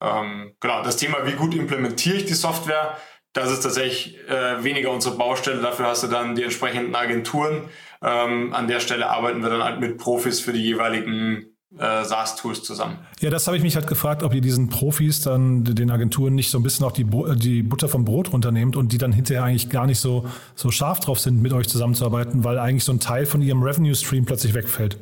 Ähm, 0.00 0.54
genau, 0.60 0.84
das 0.84 0.96
Thema, 0.96 1.26
wie 1.26 1.32
gut 1.32 1.54
implementiere 1.54 2.16
ich 2.16 2.26
die 2.26 2.34
Software, 2.34 2.96
das 3.32 3.50
ist 3.50 3.60
tatsächlich 3.60 4.18
äh, 4.28 4.62
weniger 4.62 4.90
unsere 4.90 5.16
Baustelle. 5.16 5.60
Dafür 5.60 5.88
hast 5.88 6.02
du 6.02 6.06
dann 6.06 6.36
die 6.36 6.42
entsprechenden 6.42 6.94
Agenturen. 6.94 7.68
Ähm, 8.02 8.54
an 8.54 8.68
der 8.68 8.80
Stelle 8.80 9.10
arbeiten 9.10 9.42
wir 9.42 9.50
dann 9.50 9.62
halt 9.62 9.80
mit 9.80 9.98
Profis 9.98 10.40
für 10.40 10.52
die 10.52 10.62
jeweiligen 10.62 11.55
äh, 11.78 12.04
SaaS-Tools 12.04 12.62
zusammen. 12.62 12.98
Ja, 13.20 13.30
das 13.30 13.46
habe 13.46 13.56
ich 13.56 13.62
mich 13.62 13.76
halt 13.76 13.86
gefragt, 13.86 14.22
ob 14.22 14.34
ihr 14.34 14.40
diesen 14.40 14.68
Profis 14.68 15.20
dann, 15.20 15.64
den 15.64 15.90
Agenturen 15.90 16.34
nicht 16.34 16.50
so 16.50 16.58
ein 16.58 16.62
bisschen 16.62 16.86
auch 16.86 16.92
die, 16.92 17.04
die 17.36 17.62
Butter 17.62 17.88
vom 17.88 18.04
Brot 18.04 18.32
runternehmt 18.32 18.76
und 18.76 18.92
die 18.92 18.98
dann 18.98 19.12
hinterher 19.12 19.44
eigentlich 19.44 19.68
gar 19.70 19.86
nicht 19.86 20.00
so, 20.00 20.26
so 20.54 20.70
scharf 20.70 21.00
drauf 21.00 21.20
sind, 21.20 21.42
mit 21.42 21.52
euch 21.52 21.68
zusammenzuarbeiten, 21.68 22.44
weil 22.44 22.58
eigentlich 22.58 22.84
so 22.84 22.92
ein 22.92 23.00
Teil 23.00 23.26
von 23.26 23.42
ihrem 23.42 23.62
Revenue-Stream 23.62 24.24
plötzlich 24.24 24.54
wegfällt. 24.54 24.98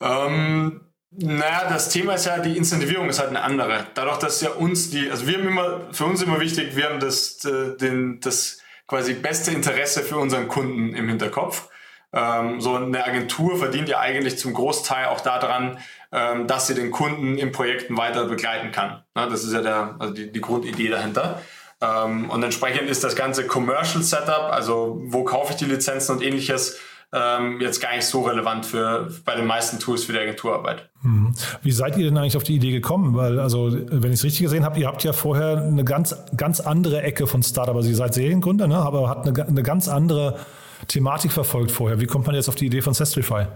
Ähm, 0.00 0.80
naja, 1.10 1.68
das 1.68 1.88
Thema 1.88 2.14
ist 2.14 2.26
ja, 2.26 2.38
die 2.38 2.56
Incentivierung 2.56 3.08
ist 3.08 3.18
halt 3.18 3.30
eine 3.30 3.42
andere. 3.42 3.86
Dadurch, 3.94 4.18
dass 4.18 4.40
ja 4.40 4.50
uns 4.50 4.90
die, 4.90 5.10
also 5.10 5.26
wir 5.26 5.38
haben 5.38 5.48
immer, 5.48 5.80
für 5.92 6.04
uns 6.04 6.22
immer 6.22 6.40
wichtig, 6.40 6.76
wir 6.76 6.84
haben 6.88 7.00
das, 7.00 7.44
äh, 7.44 7.76
den, 7.76 8.20
das 8.20 8.58
quasi 8.86 9.14
beste 9.14 9.50
Interesse 9.50 10.02
für 10.02 10.16
unseren 10.16 10.48
Kunden 10.48 10.94
im 10.94 11.08
Hinterkopf. 11.08 11.68
Ähm, 12.12 12.60
so 12.60 12.74
eine 12.74 13.04
Agentur 13.04 13.58
verdient 13.58 13.88
ja 13.88 13.98
eigentlich 14.00 14.38
zum 14.38 14.54
Großteil 14.54 15.06
auch 15.06 15.20
daran, 15.20 15.78
ähm, 16.10 16.46
dass 16.46 16.66
sie 16.66 16.74
den 16.74 16.90
Kunden 16.90 17.36
in 17.36 17.52
Projekten 17.52 17.96
weiter 17.96 18.24
begleiten 18.24 18.72
kann. 18.72 19.02
Ne, 19.14 19.28
das 19.30 19.44
ist 19.44 19.52
ja 19.52 19.60
der, 19.60 19.96
also 19.98 20.14
die, 20.14 20.32
die 20.32 20.40
Grundidee 20.40 20.88
dahinter. 20.88 21.42
Ähm, 21.80 22.30
und 22.30 22.42
entsprechend 22.42 22.88
ist 22.88 23.04
das 23.04 23.14
ganze 23.14 23.46
Commercial 23.46 24.02
Setup, 24.02 24.50
also 24.50 25.00
wo 25.04 25.22
kaufe 25.24 25.52
ich 25.52 25.58
die 25.58 25.66
Lizenzen 25.66 26.16
und 26.16 26.22
ähnliches, 26.22 26.78
ähm, 27.12 27.60
jetzt 27.60 27.80
gar 27.80 27.94
nicht 27.94 28.04
so 28.04 28.22
relevant 28.22 28.66
für 28.66 29.08
bei 29.24 29.34
den 29.34 29.46
meisten 29.46 29.78
Tools 29.78 30.04
für 30.04 30.12
die 30.12 30.18
Agenturarbeit. 30.18 30.90
Mhm. 31.02 31.34
Wie 31.62 31.72
seid 31.72 31.96
ihr 31.96 32.04
denn 32.04 32.18
eigentlich 32.18 32.36
auf 32.36 32.42
die 32.42 32.56
Idee 32.56 32.72
gekommen? 32.72 33.16
Weil, 33.16 33.38
also, 33.38 33.70
wenn 33.72 34.12
ich 34.12 34.18
es 34.18 34.24
richtig 34.24 34.42
gesehen 34.42 34.64
habe, 34.64 34.78
ihr 34.78 34.86
habt 34.86 35.04
ja 35.04 35.12
vorher 35.12 35.56
eine 35.56 35.84
ganz, 35.84 36.14
ganz 36.36 36.60
andere 36.60 37.02
Ecke 37.02 37.26
von 37.26 37.42
Startup. 37.42 37.74
Also 37.74 37.88
ihr 37.88 37.96
seid 37.96 38.12
Seriengründer, 38.12 38.66
ne? 38.66 38.76
aber 38.76 39.08
habt 39.08 39.26
eine, 39.26 39.46
eine 39.46 39.62
ganz 39.62 39.88
andere 39.88 40.38
Thematik 40.86 41.32
verfolgt 41.32 41.72
vorher. 41.72 42.00
Wie 42.00 42.06
kommt 42.06 42.26
man 42.26 42.34
jetzt 42.34 42.48
auf 42.48 42.54
die 42.54 42.66
Idee 42.66 42.82
von 42.82 42.94
Sestrify? 42.94 43.46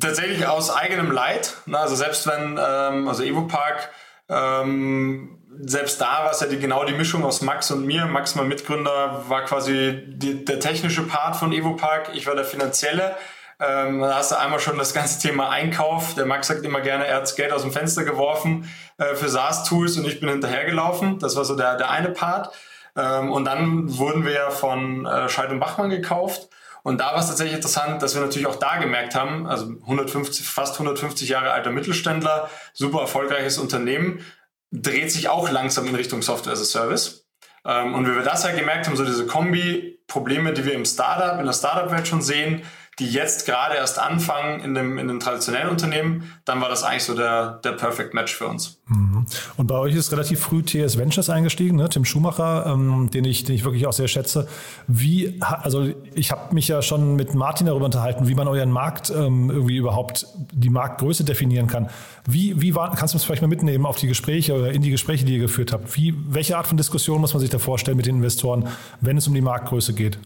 Tatsächlich 0.00 0.46
aus 0.46 0.70
eigenem 0.70 1.10
Leid. 1.10 1.54
Also 1.72 1.94
selbst 1.94 2.26
wenn, 2.26 2.58
ähm, 2.60 3.08
also 3.08 3.22
Evopark, 3.22 3.90
ähm, 4.28 5.38
selbst 5.60 6.00
da 6.00 6.24
war 6.24 6.32
es 6.32 6.40
ja 6.40 6.46
die, 6.46 6.58
genau 6.58 6.84
die 6.84 6.92
Mischung 6.92 7.24
aus 7.24 7.42
Max 7.42 7.70
und 7.70 7.86
mir. 7.86 8.06
Max, 8.06 8.34
mein 8.34 8.48
Mitgründer, 8.48 9.24
war 9.28 9.44
quasi 9.44 10.02
die, 10.06 10.44
der 10.44 10.60
technische 10.60 11.02
Part 11.02 11.36
von 11.36 11.52
Evopark. 11.52 12.10
Ich 12.14 12.26
war 12.26 12.34
der 12.34 12.44
finanzielle. 12.44 13.16
Ähm, 13.60 14.00
da 14.00 14.16
hast 14.16 14.30
du 14.30 14.38
einmal 14.38 14.60
schon 14.60 14.78
das 14.78 14.94
ganze 14.94 15.20
Thema 15.20 15.50
Einkauf. 15.50 16.14
Der 16.14 16.26
Max 16.26 16.46
sagt 16.46 16.64
immer 16.64 16.80
gerne, 16.80 17.06
er 17.06 17.16
hat 17.16 17.36
Geld 17.36 17.52
aus 17.52 17.62
dem 17.62 17.72
Fenster 17.72 18.04
geworfen 18.04 18.70
äh, 18.98 19.14
für 19.14 19.28
SaaS-Tools 19.28 19.96
und 19.96 20.06
ich 20.06 20.20
bin 20.20 20.28
hinterhergelaufen. 20.28 21.18
Das 21.18 21.34
war 21.34 21.44
so 21.44 21.56
der, 21.56 21.76
der 21.76 21.90
eine 21.90 22.10
Part. 22.10 22.54
Ähm, 22.98 23.30
und 23.30 23.44
dann 23.44 23.96
wurden 23.96 24.24
wir 24.24 24.32
ja 24.32 24.50
von 24.50 25.06
äh, 25.06 25.28
Scheid 25.28 25.50
und 25.50 25.60
Bachmann 25.60 25.88
gekauft. 25.88 26.48
Und 26.82 26.98
da 27.00 27.12
war 27.12 27.18
es 27.18 27.28
tatsächlich 27.28 27.54
interessant, 27.54 28.02
dass 28.02 28.14
wir 28.14 28.22
natürlich 28.22 28.46
auch 28.46 28.56
da 28.56 28.78
gemerkt 28.78 29.14
haben, 29.14 29.46
also 29.46 29.66
150, 29.82 30.46
fast 30.46 30.74
150 30.74 31.28
Jahre 31.28 31.52
alter 31.52 31.70
Mittelständler, 31.70 32.50
super 32.72 33.00
erfolgreiches 33.00 33.58
Unternehmen, 33.58 34.24
dreht 34.72 35.12
sich 35.12 35.28
auch 35.28 35.50
langsam 35.50 35.86
in 35.86 35.94
Richtung 35.94 36.22
Software 36.22 36.52
as 36.52 36.60
a 36.60 36.64
Service. 36.64 37.26
Ähm, 37.64 37.94
und 37.94 38.08
wie 38.08 38.14
wir 38.14 38.22
das 38.22 38.44
halt 38.44 38.58
gemerkt 38.58 38.86
haben, 38.86 38.96
so 38.96 39.04
diese 39.04 39.26
Kombi-Probleme, 39.26 40.52
die 40.52 40.64
wir 40.64 40.74
im 40.74 40.84
Startup, 40.84 41.38
in 41.38 41.46
der 41.46 41.52
Startup-Welt 41.52 42.08
schon 42.08 42.22
sehen, 42.22 42.62
die 42.98 43.06
jetzt 43.06 43.46
gerade 43.46 43.76
erst 43.76 43.98
anfangen 43.98 44.60
in 44.60 44.74
dem, 44.74 44.98
in 44.98 45.06
dem 45.06 45.20
traditionellen 45.20 45.68
Unternehmen, 45.68 46.32
dann 46.44 46.60
war 46.60 46.68
das 46.68 46.82
eigentlich 46.82 47.04
so 47.04 47.14
der, 47.14 47.60
der 47.62 47.72
Perfect 47.72 48.12
Match 48.12 48.34
für 48.34 48.48
uns. 48.48 48.80
Mhm. 48.86 49.26
Und 49.56 49.66
bei 49.66 49.76
euch 49.76 49.94
ist 49.94 50.10
relativ 50.10 50.40
früh 50.40 50.62
TS 50.62 50.98
Ventures 50.98 51.30
eingestiegen, 51.30 51.76
ne? 51.76 51.88
Tim 51.88 52.04
Schumacher, 52.04 52.66
ähm, 52.66 53.08
den, 53.10 53.24
ich, 53.24 53.44
den 53.44 53.54
ich 53.54 53.64
wirklich 53.64 53.86
auch 53.86 53.92
sehr 53.92 54.08
schätze. 54.08 54.48
Wie, 54.88 55.40
also 55.40 55.88
ich 56.14 56.32
habe 56.32 56.54
mich 56.54 56.66
ja 56.66 56.82
schon 56.82 57.14
mit 57.14 57.34
Martin 57.34 57.68
darüber 57.68 57.84
unterhalten, 57.84 58.26
wie 58.26 58.34
man 58.34 58.48
euren 58.48 58.72
Markt 58.72 59.10
ähm, 59.10 59.50
irgendwie 59.50 59.76
überhaupt 59.76 60.26
die 60.52 60.70
Marktgröße 60.70 61.24
definieren 61.24 61.68
kann. 61.68 61.90
Wie, 62.26 62.60
wie 62.60 62.74
war, 62.74 62.94
kannst 62.96 63.14
du 63.14 63.16
uns 63.16 63.24
vielleicht 63.24 63.42
mal 63.42 63.48
mitnehmen 63.48 63.86
auf 63.86 63.96
die 63.96 64.08
Gespräche 64.08 64.54
oder 64.54 64.72
in 64.72 64.82
die 64.82 64.90
Gespräche, 64.90 65.24
die 65.24 65.34
ihr 65.34 65.40
geführt 65.40 65.72
habt? 65.72 65.96
Wie, 65.96 66.14
welche 66.28 66.56
Art 66.56 66.66
von 66.66 66.76
Diskussion 66.76 67.20
muss 67.20 67.32
man 67.32 67.40
sich 67.40 67.50
da 67.50 67.58
vorstellen 67.58 67.96
mit 67.96 68.06
den 68.06 68.16
Investoren, 68.16 68.68
wenn 69.00 69.16
es 69.16 69.28
um 69.28 69.34
die 69.34 69.40
Marktgröße 69.40 69.92
geht? 69.92 70.18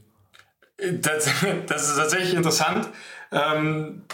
Das, 0.91 1.31
das 1.67 1.89
ist 1.89 1.97
tatsächlich 1.97 2.35
interessant, 2.35 2.89
ähm, 3.31 4.05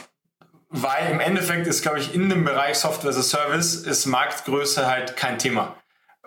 weil 0.70 1.10
im 1.10 1.20
Endeffekt 1.20 1.66
ist, 1.66 1.82
glaube 1.82 1.98
ich, 1.98 2.14
in 2.14 2.28
dem 2.28 2.44
Bereich 2.44 2.76
Software 2.76 3.10
as 3.10 3.16
a 3.16 3.22
Service 3.22 3.74
ist 3.74 4.06
Marktgröße 4.06 4.86
halt 4.86 5.16
kein 5.16 5.38
Thema. 5.38 5.76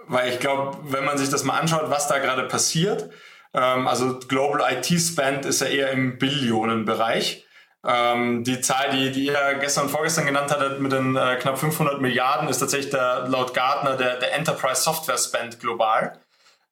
Weil 0.07 0.29
ich 0.33 0.39
glaube, 0.39 0.77
wenn 0.83 1.05
man 1.05 1.17
sich 1.17 1.29
das 1.29 1.43
mal 1.43 1.59
anschaut, 1.59 1.89
was 1.89 2.07
da 2.07 2.17
gerade 2.17 2.43
passiert, 2.43 3.11
ähm, 3.53 3.87
also 3.87 4.19
Global 4.19 4.61
IT 4.73 4.87
Spend 4.99 5.45
ist 5.45 5.61
ja 5.61 5.67
eher 5.67 5.91
im 5.91 6.17
Billionenbereich. 6.17 7.45
Ähm, 7.83 8.43
die 8.43 8.61
Zahl, 8.61 8.91
die, 8.91 9.11
die 9.11 9.25
ihr 9.27 9.55
gestern 9.59 9.85
und 9.85 9.89
vorgestern 9.89 10.25
genannt 10.25 10.51
hattet 10.51 10.79
mit 10.79 10.91
den 10.91 11.15
äh, 11.15 11.37
knapp 11.37 11.57
500 11.57 11.99
Milliarden, 11.99 12.47
ist 12.47 12.59
tatsächlich 12.59 12.91
der, 12.91 13.27
laut 13.27 13.53
Gartner 13.53 13.97
der, 13.97 14.17
der 14.17 14.33
Enterprise 14.33 14.81
Software 14.81 15.17
Spend 15.17 15.59
global. 15.59 16.19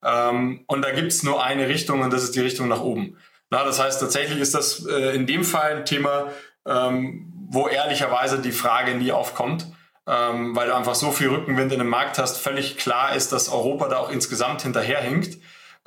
Ähm, 0.04 0.64
und 0.68 0.84
da 0.84 0.92
gibt 0.92 1.12
es 1.12 1.24
nur 1.24 1.44
eine 1.44 1.68
Richtung 1.68 2.02
und 2.02 2.14
das 2.14 2.24
ist 2.24 2.36
die 2.36 2.42
Richtung 2.42 2.68
nach 2.68 2.82
oben. 2.82 3.18
Na, 3.50 3.64
das 3.64 3.80
heißt, 3.80 4.00
tatsächlich 4.00 4.40
ist 4.40 4.54
das 4.54 4.86
äh, 4.86 5.16
in 5.16 5.26
dem 5.26 5.44
Fall 5.44 5.78
ein 5.78 5.86
Thema, 5.86 6.28
ähm, 6.68 7.34
wo 7.50 7.68
ehrlicherweise 7.68 8.40
die 8.40 8.52
Frage 8.52 8.94
nie 8.96 9.12
aufkommt, 9.12 9.66
ähm, 10.08 10.56
weil 10.56 10.68
du 10.68 10.76
einfach 10.76 10.96
so 10.96 11.12
viel 11.12 11.30
Rückenwind 11.30 11.72
in 11.72 11.80
dem 11.80 11.90
Markt 11.90 12.20
hast. 12.20 12.38
Völlig 12.38 12.78
klar 12.78 13.16
ist, 13.16 13.32
dass 13.32 13.50
Europa 13.50 13.90
da 13.90 13.98
auch 13.98 14.12
insgesamt 14.12 14.62
hinterherhinkt. 14.62 15.38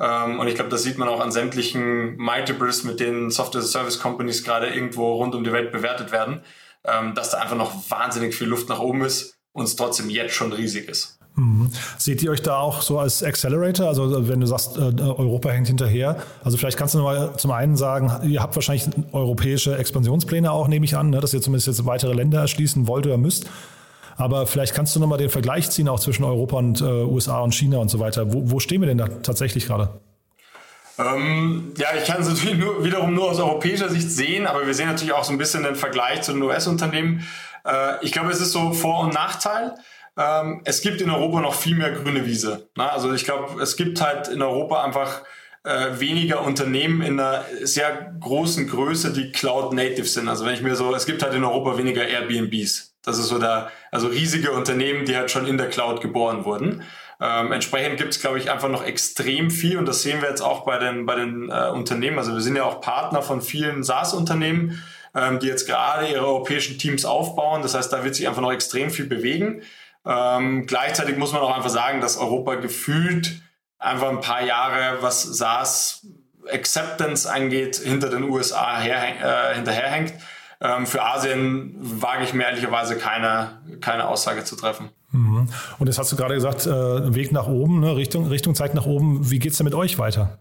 Ähm, 0.01 0.41
und 0.41 0.49
ich 0.49 0.57
glaube, 0.57 0.71
das 0.71 0.83
sieht 0.83 0.99
man 0.99 1.09
auch 1.09 1.21
an 1.21 1.31
sämtlichen 1.31 2.17
Multiples, 2.17 2.83
mit 2.83 2.99
denen 2.99 3.31
Software-Service-Companies 3.31 4.43
gerade 4.43 4.69
irgendwo 4.69 5.15
rund 5.15 5.35
um 5.35 5.45
die 5.45 5.53
Welt 5.53 5.71
bewertet 5.71 6.11
werden, 6.11 6.43
ähm, 6.85 7.15
dass 7.15 7.31
da 7.31 7.39
einfach 7.39 7.57
noch 7.57 7.91
wahnsinnig 7.91 8.35
viel 8.35 8.49
Luft 8.49 8.69
nach 8.69 8.81
oben 8.81 9.05
ist 9.05 9.39
und 9.53 9.65
es 9.65 9.77
trotzdem 9.77 10.11
jetzt 10.11 10.35
schon 10.35 10.53
riesig 10.53 10.89
ist. 10.89 11.22
Mhm. 11.35 11.71
Seht 11.97 12.23
ihr 12.23 12.31
euch 12.31 12.43
da 12.43 12.59
auch 12.59 12.83
so 12.83 12.99
als 12.99 13.23
Accelerator? 13.23 13.89
Also 13.89 14.29
wenn 14.29 14.41
du 14.41 14.47
sagst, 14.47 14.77
äh, 14.77 14.81
Europa 14.81 15.49
hängt 15.51 15.67
hinterher. 15.67 16.17
Also 16.45 16.59
vielleicht 16.59 16.77
kannst 16.77 16.95
du 16.95 16.99
mal 16.99 17.37
zum 17.37 17.51
einen 17.53 17.77
sagen, 17.77 18.13
ihr 18.29 18.43
habt 18.43 18.55
wahrscheinlich 18.55 18.89
europäische 19.13 19.77
Expansionspläne 19.77 20.53
auch, 20.53 20.69
nehme 20.69 20.85
ich 20.85 20.97
an, 20.97 21.11
ne, 21.11 21.21
dass 21.21 21.33
ihr 21.33 21.41
zumindest 21.41 21.69
jetzt 21.69 21.87
weitere 21.87 22.13
Länder 22.13 22.41
erschließen 22.41 22.87
wollt 22.87 23.07
oder 23.07 23.17
müsst. 23.17 23.47
Aber 24.17 24.47
vielleicht 24.47 24.75
kannst 24.75 24.95
du 24.95 25.01
nochmal 25.01 25.19
den 25.19 25.31
Vergleich 25.31 25.71
ziehen, 25.71 25.89
auch 25.89 26.01
zwischen 26.01 26.25
Europa 26.25 26.57
und 26.59 26.81
äh, 26.83 26.85
USA 26.85 27.41
und 27.41 27.55
China 27.55 27.79
und 27.79 27.91
so 27.91 27.99
weiter. 27.99 28.33
Wo, 28.33 28.51
wo 28.51 28.61
stehen 28.61 28.83
wir 28.83 28.89
denn 28.89 28.99
da 28.99 29.09
tatsächlich 29.09 29.67
gerade? 29.67 29.89
Ähm, 30.99 31.73
ja, 31.79 31.89
ich 31.99 32.05
kann 32.05 32.21
es 32.21 32.29
natürlich 32.29 32.59
nur, 32.59 32.85
wiederum 32.85 33.15
nur 33.15 33.31
aus 33.31 33.41
europäischer 33.41 33.89
Sicht 33.89 34.11
sehen, 34.11 34.47
aber 34.47 34.67
wir 34.67 34.75
sehen 34.75 34.89
natürlich 34.89 35.15
auch 35.15 35.25
so 35.25 35.33
ein 35.33 35.39
bisschen 35.39 35.63
den 35.63 35.77
Vergleich 35.77 36.21
zu 36.21 36.33
den 36.33 36.43
US-Unternehmen. 36.43 37.27
Äh, 37.65 38.05
ich 38.05 38.13
glaube, 38.13 38.31
es 38.31 38.41
ist 38.41 38.53
so 38.53 38.73
Vor- 38.73 39.01
und 39.01 39.15
Nachteil. 39.15 39.75
Ähm, 40.17 40.61
es 40.65 40.83
gibt 40.83 41.01
in 41.01 41.11
Europa 41.11 41.41
noch 41.41 41.55
viel 41.55 41.77
mehr 41.77 41.93
grüne 41.93 42.27
Wiese. 42.27 42.69
Ne? 42.77 42.91
Also 42.91 43.13
ich 43.13 43.25
glaube, 43.25 43.61
es 43.63 43.77
gibt 43.77 44.01
halt 44.01 44.29
in 44.29 44.43
Europa 44.43 44.83
einfach 44.83 45.23
äh, 45.65 46.01
weniger 46.01 46.43
Unternehmen 46.43 47.03
in 47.03 47.19
einer 47.21 47.45
sehr 47.63 48.15
großen 48.21 48.69
Größe, 48.69 49.13
die 49.13 49.33
Cloud 49.33 49.73
Native 49.73 50.07
sind. 50.07 50.29
Also 50.29 50.45
wenn 50.45 50.55
ich 50.55 50.63
mir 50.63 50.75
so, 50.75 50.95
es 50.95 51.07
gibt 51.07 51.23
halt 51.23 51.35
in 51.35 51.45
Europa 51.45 51.79
weniger 51.79 52.07
Airbnbs. 52.07 52.95
Das 53.05 53.19
ist 53.19 53.29
so 53.29 53.39
da, 53.39 53.71
also 53.91 54.09
riesige 54.09 54.53
Unternehmen, 54.53 55.05
die 55.05 55.17
halt 55.17 55.31
schon 55.31 55.47
in 55.47 55.59
der 55.59 55.69
Cloud 55.69 56.01
geboren 56.01 56.45
wurden. 56.45 56.83
Ähm, 57.21 57.53
entsprechend 57.53 57.99
gibt 57.99 58.15
es, 58.15 58.21
glaube 58.21 58.39
ich, 58.39 58.51
einfach 58.51 58.69
noch 58.69 58.85
extrem 58.85 59.51
viel 59.51 59.79
und 59.79 59.87
das 59.87 60.03
sehen 60.03 60.21
wir 60.21 60.29
jetzt 60.29 60.41
auch 60.41 60.65
bei 60.65 60.79
den, 60.79 61.07
bei 61.07 61.15
den 61.15 61.51
äh, 61.51 61.69
Unternehmen. 61.69 62.19
Also 62.19 62.33
wir 62.33 62.41
sind 62.41 62.57
ja 62.57 62.65
auch 62.65 62.81
Partner 62.81 63.23
von 63.23 63.41
vielen 63.41 63.85
SaaS-Unternehmen, 63.85 64.83
ähm, 65.15 65.39
die 65.39 65.47
jetzt 65.47 65.67
gerade 65.67 66.09
ihre 66.09 66.27
europäischen 66.27 66.79
Teams 66.79 67.05
aufbauen. 67.05 67.63
Das 67.63 67.75
heißt, 67.75 67.93
da 67.93 68.03
wird 68.03 68.17
sich 68.17 68.27
einfach 68.27 68.43
noch 68.43 68.53
extrem 68.53 68.91
viel 68.91 69.07
bewegen. 69.07 69.63
Ähm, 70.05 70.67
gleichzeitig 70.67 71.17
muss 71.17 71.33
man 71.33 71.43
auch 71.43 71.57
einfach 71.57 71.71
sagen, 71.71 72.01
dass 72.01 72.17
Europa 72.17 72.57
gefühlt 72.57 73.41
einfach 73.79 74.09
ein 74.09 74.21
paar 74.21 74.43
Jahre, 74.43 75.03
was 75.03 75.23
SaaS 75.23 76.07
Acceptance 76.51 77.31
angeht, 77.31 77.77
hinter 77.77 78.09
den 78.09 78.25
USA 78.25 78.81
her, 78.81 79.53
äh, 79.53 79.55
hinterherhängt. 79.55 80.13
Ähm, 80.61 80.87
für 80.87 81.03
Asien 81.03 81.75
wage 81.79 82.25
ich 82.25 82.35
mir 82.35 82.45
ehrlicherweise 82.45 82.97
keine, 82.97 83.61
keine 83.81 84.09
Aussage 84.09 84.45
zu 84.45 84.57
treffen. 84.57 84.91
Mhm. 85.11 85.49
Und 85.79 85.87
jetzt 85.87 85.99
hast 85.99 86.11
du 86.13 86.17
gerade 86.17 86.35
gesagt, 86.35 86.67
äh, 86.67 87.15
Weg 87.15 87.33
nach 87.33 87.47
oben, 87.47 87.81
ne? 87.81 87.97
Richtung, 87.97 88.29
Richtung 88.29 88.55
zeigt 88.55 88.75
nach 88.75 88.87
oben. 88.87 89.31
Wie 89.31 89.39
geht 89.39 89.53
es 89.53 89.59
denn 89.59 89.65
mit 89.65 89.75
euch 89.75 89.99
weiter? 89.99 90.39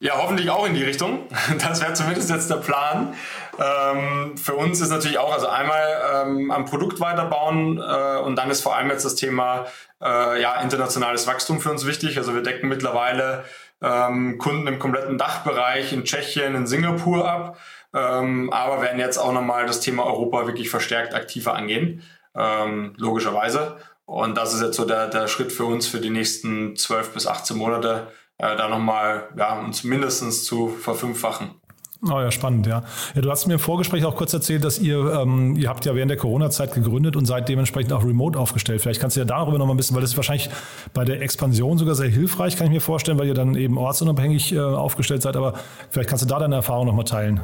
Ja, 0.00 0.18
hoffentlich 0.18 0.50
auch 0.50 0.66
in 0.66 0.74
die 0.74 0.82
Richtung. 0.82 1.28
Das 1.58 1.80
wäre 1.80 1.94
zumindest 1.94 2.28
jetzt 2.30 2.50
der 2.50 2.56
Plan. 2.56 3.14
Ähm, 3.58 4.36
für 4.36 4.54
uns 4.54 4.80
ist 4.80 4.90
natürlich 4.90 5.18
auch, 5.18 5.32
also 5.32 5.46
einmal 5.46 6.26
ähm, 6.26 6.50
am 6.50 6.64
Produkt 6.64 7.00
weiterbauen 7.00 7.78
äh, 7.78 8.18
und 8.18 8.36
dann 8.36 8.50
ist 8.50 8.62
vor 8.62 8.76
allem 8.76 8.90
jetzt 8.90 9.04
das 9.04 9.14
Thema 9.14 9.66
äh, 10.02 10.40
ja, 10.42 10.60
internationales 10.60 11.26
Wachstum 11.26 11.60
für 11.60 11.70
uns 11.70 11.86
wichtig. 11.86 12.18
Also 12.18 12.34
wir 12.34 12.42
decken 12.42 12.68
mittlerweile 12.68 13.44
ähm, 13.80 14.38
Kunden 14.38 14.66
im 14.66 14.78
kompletten 14.78 15.18
Dachbereich 15.18 15.92
in 15.92 16.04
Tschechien, 16.04 16.54
in 16.54 16.66
Singapur 16.66 17.28
ab, 17.28 17.58
ähm, 17.94 18.52
aber 18.52 18.82
werden 18.82 18.98
jetzt 18.98 19.18
auch 19.18 19.32
nochmal 19.32 19.66
das 19.66 19.80
Thema 19.80 20.04
Europa 20.04 20.46
wirklich 20.46 20.70
verstärkt 20.70 21.14
aktiver 21.14 21.54
angehen, 21.54 22.02
ähm, 22.34 22.94
logischerweise. 22.96 23.76
Und 24.06 24.36
das 24.36 24.52
ist 24.52 24.62
jetzt 24.62 24.76
so 24.76 24.84
der, 24.84 25.08
der 25.08 25.28
Schritt 25.28 25.52
für 25.52 25.64
uns 25.64 25.86
für 25.86 26.00
die 26.00 26.10
nächsten 26.10 26.76
12 26.76 27.14
bis 27.14 27.26
18 27.26 27.56
Monate, 27.56 28.08
äh, 28.38 28.56
da 28.56 28.68
nochmal 28.68 29.28
ja, 29.36 29.58
uns 29.58 29.84
mindestens 29.84 30.44
zu 30.44 30.68
verfünffachen. 30.68 31.50
Oh 32.10 32.20
ja, 32.20 32.30
spannend, 32.30 32.66
ja. 32.66 32.82
ja. 33.14 33.22
Du 33.22 33.30
hast 33.30 33.46
mir 33.46 33.54
im 33.54 33.58
Vorgespräch 33.60 34.04
auch 34.04 34.14
kurz 34.14 34.34
erzählt, 34.34 34.62
dass 34.62 34.78
ihr, 34.78 34.98
ähm, 35.20 35.56
ihr 35.56 35.70
habt 35.70 35.86
ja 35.86 35.94
während 35.94 36.10
der 36.10 36.18
Corona-Zeit 36.18 36.74
gegründet 36.74 37.16
und 37.16 37.24
seid 37.24 37.48
dementsprechend 37.48 37.92
auch 37.94 38.04
remote 38.04 38.38
aufgestellt. 38.38 38.82
Vielleicht 38.82 39.00
kannst 39.00 39.16
du 39.16 39.20
ja 39.20 39.24
darüber 39.24 39.56
noch 39.56 39.66
mal 39.66 39.72
ein 39.72 39.76
bisschen, 39.78 39.96
weil 39.96 40.02
das 40.02 40.10
ist 40.10 40.16
wahrscheinlich 40.16 40.50
bei 40.92 41.04
der 41.04 41.22
Expansion 41.22 41.78
sogar 41.78 41.94
sehr 41.94 42.08
hilfreich, 42.08 42.56
kann 42.56 42.66
ich 42.66 42.72
mir 42.72 42.80
vorstellen, 42.80 43.18
weil 43.18 43.28
ihr 43.28 43.34
dann 43.34 43.54
eben 43.54 43.78
ortsunabhängig 43.78 44.52
äh, 44.52 44.60
aufgestellt 44.60 45.22
seid. 45.22 45.36
Aber 45.36 45.54
vielleicht 45.88 46.10
kannst 46.10 46.24
du 46.24 46.28
da 46.28 46.38
deine 46.38 46.56
Erfahrung 46.56 46.86
noch 46.86 46.94
mal 46.94 47.04
teilen. 47.04 47.40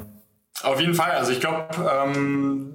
Auf 0.62 0.78
jeden 0.78 0.94
Fall. 0.94 1.12
Also 1.12 1.32
ich 1.32 1.40
glaube, 1.40 1.68
ähm, 2.04 2.74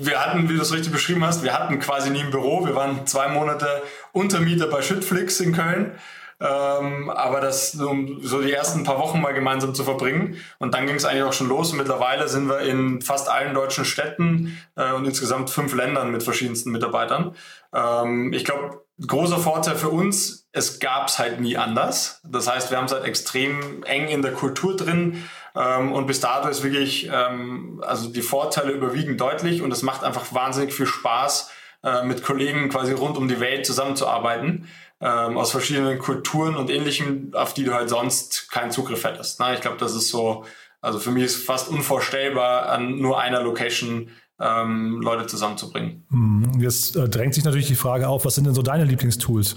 wir 0.00 0.18
hatten, 0.18 0.48
wie 0.48 0.56
du 0.56 0.62
es 0.62 0.72
richtig 0.72 0.90
beschrieben 0.90 1.24
hast, 1.24 1.44
wir 1.44 1.52
hatten 1.52 1.78
quasi 1.78 2.10
nie 2.10 2.22
ein 2.22 2.30
Büro. 2.32 2.66
Wir 2.66 2.74
waren 2.74 3.06
zwei 3.06 3.28
Monate 3.28 3.66
Untermieter 4.12 4.66
bei 4.66 4.82
Schüttflix 4.82 5.38
in 5.38 5.52
Köln. 5.52 5.92
Ähm, 6.40 7.10
aber 7.10 7.40
das, 7.40 7.74
um 7.74 8.18
so 8.22 8.40
die 8.40 8.52
ersten 8.52 8.82
paar 8.82 8.98
Wochen 8.98 9.20
mal 9.20 9.34
gemeinsam 9.34 9.74
zu 9.74 9.84
verbringen. 9.84 10.38
Und 10.58 10.74
dann 10.74 10.86
ging 10.86 10.96
es 10.96 11.04
eigentlich 11.04 11.24
auch 11.24 11.34
schon 11.34 11.48
los. 11.48 11.72
Und 11.72 11.78
mittlerweile 11.78 12.28
sind 12.28 12.48
wir 12.48 12.60
in 12.60 13.02
fast 13.02 13.28
allen 13.28 13.52
deutschen 13.52 13.84
Städten 13.84 14.58
äh, 14.74 14.92
und 14.92 15.04
insgesamt 15.04 15.50
fünf 15.50 15.74
Ländern 15.74 16.10
mit 16.10 16.22
verschiedensten 16.22 16.70
Mitarbeitern. 16.70 17.34
Ähm, 17.74 18.32
ich 18.32 18.46
glaube, 18.46 18.82
großer 19.06 19.38
Vorteil 19.38 19.76
für 19.76 19.90
uns, 19.90 20.48
es 20.52 20.80
gab 20.80 21.08
es 21.08 21.18
halt 21.18 21.40
nie 21.40 21.58
anders. 21.58 22.22
Das 22.24 22.50
heißt, 22.50 22.70
wir 22.70 22.78
haben 22.78 22.86
es 22.86 22.92
halt 22.92 23.04
extrem 23.04 23.82
eng 23.84 24.08
in 24.08 24.22
der 24.22 24.32
Kultur 24.32 24.76
drin. 24.76 25.22
Ähm, 25.54 25.92
und 25.92 26.06
bis 26.06 26.20
dato 26.20 26.48
ist 26.48 26.62
wirklich, 26.62 27.10
ähm, 27.12 27.82
also 27.86 28.08
die 28.08 28.22
Vorteile 28.22 28.72
überwiegen 28.72 29.18
deutlich 29.18 29.60
und 29.60 29.72
es 29.72 29.82
macht 29.82 30.04
einfach 30.04 30.32
wahnsinnig 30.32 30.72
viel 30.72 30.86
Spaß, 30.86 31.50
äh, 31.82 32.04
mit 32.04 32.22
Kollegen 32.22 32.68
quasi 32.70 32.92
rund 32.92 33.16
um 33.16 33.28
die 33.28 33.40
Welt 33.40 33.66
zusammenzuarbeiten 33.66 34.68
ähm, 35.00 35.38
aus 35.38 35.50
verschiedenen 35.50 35.98
Kulturen 35.98 36.56
und 36.56 36.70
ähnlichem, 36.70 37.30
auf 37.34 37.54
die 37.54 37.64
du 37.64 37.72
halt 37.72 37.88
sonst 37.88 38.50
keinen 38.50 38.70
Zugriff 38.70 39.04
hättest. 39.04 39.40
Ne? 39.40 39.54
Ich 39.54 39.60
glaube, 39.60 39.78
das 39.78 39.94
ist 39.94 40.08
so, 40.08 40.44
also 40.80 40.98
für 40.98 41.10
mich 41.10 41.24
ist 41.24 41.44
fast 41.44 41.68
unvorstellbar, 41.68 42.68
an 42.68 42.96
nur 42.96 43.20
einer 43.20 43.42
Location 43.42 44.10
ähm, 44.38 45.00
Leute 45.02 45.26
zusammenzubringen. 45.26 46.04
Mhm. 46.10 46.60
Jetzt 46.60 46.96
äh, 46.96 47.08
drängt 47.08 47.34
sich 47.34 47.44
natürlich 47.44 47.66
die 47.66 47.76
Frage 47.76 48.08
auf, 48.08 48.24
was 48.24 48.34
sind 48.34 48.46
denn 48.46 48.54
so 48.54 48.62
deine 48.62 48.84
Lieblingstools? 48.84 49.56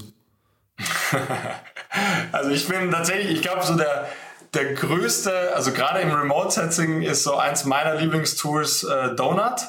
also 2.32 2.50
ich 2.50 2.68
bin 2.68 2.92
tatsächlich, 2.92 3.32
ich 3.32 3.42
glaube, 3.42 3.64
so 3.64 3.76
der, 3.76 4.08
der 4.54 4.74
größte, 4.74 5.56
also 5.56 5.72
gerade 5.72 6.00
im 6.00 6.12
Remote-Setting 6.12 7.02
ist 7.02 7.24
so 7.24 7.36
eins 7.36 7.66
meiner 7.66 7.96
Lieblingstools 7.96 8.84
äh, 8.84 9.16
Donut. 9.16 9.62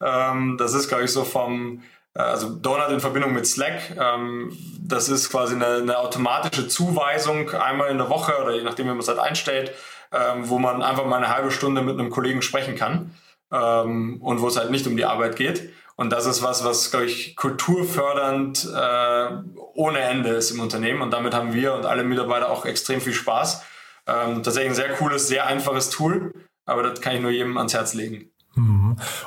Ähm, 0.00 0.56
das 0.58 0.74
ist, 0.74 0.88
glaube 0.88 1.04
ich, 1.04 1.10
so 1.10 1.24
vom 1.24 1.82
also 2.22 2.50
Donut 2.50 2.90
in 2.90 3.00
Verbindung 3.00 3.32
mit 3.32 3.46
Slack. 3.46 3.96
Ähm, 3.98 4.56
das 4.80 5.08
ist 5.08 5.30
quasi 5.30 5.54
eine, 5.54 5.66
eine, 5.66 5.98
automatische 5.98 6.68
Zuweisung 6.68 7.50
einmal 7.50 7.90
in 7.90 7.98
der 7.98 8.08
Woche 8.08 8.40
oder 8.42 8.54
je 8.54 8.62
nachdem, 8.62 8.86
wie 8.86 8.90
man 8.90 9.00
es 9.00 9.08
halt 9.08 9.18
einstellt, 9.18 9.72
ähm, 10.12 10.48
wo 10.48 10.58
man 10.58 10.82
einfach 10.82 11.06
mal 11.06 11.16
eine 11.16 11.34
halbe 11.34 11.50
Stunde 11.50 11.82
mit 11.82 11.98
einem 11.98 12.10
Kollegen 12.10 12.42
sprechen 12.42 12.76
kann 12.76 13.14
ähm, 13.52 14.20
und 14.22 14.40
wo 14.40 14.48
es 14.48 14.56
halt 14.56 14.70
nicht 14.70 14.86
um 14.86 14.96
die 14.96 15.04
Arbeit 15.04 15.36
geht. 15.36 15.70
Und 15.96 16.10
das 16.10 16.26
ist 16.26 16.42
was, 16.42 16.62
was, 16.64 16.90
glaube 16.90 17.06
ich, 17.06 17.36
kulturfördernd 17.36 18.68
äh, 18.74 19.28
ohne 19.74 20.00
Ende 20.00 20.30
ist 20.30 20.50
im 20.50 20.60
Unternehmen. 20.60 21.00
Und 21.00 21.10
damit 21.10 21.34
haben 21.34 21.54
wir 21.54 21.74
und 21.74 21.86
alle 21.86 22.04
Mitarbeiter 22.04 22.50
auch 22.50 22.66
extrem 22.66 23.00
viel 23.00 23.14
Spaß. 23.14 23.62
Ähm, 24.06 24.42
tatsächlich 24.42 24.70
ein 24.70 24.74
sehr 24.74 24.92
cooles, 24.92 25.26
sehr 25.26 25.46
einfaches 25.46 25.90
Tool, 25.90 26.32
aber 26.64 26.82
das 26.82 27.00
kann 27.00 27.14
ich 27.14 27.20
nur 27.20 27.30
jedem 27.30 27.56
ans 27.56 27.74
Herz 27.74 27.94
legen. 27.94 28.30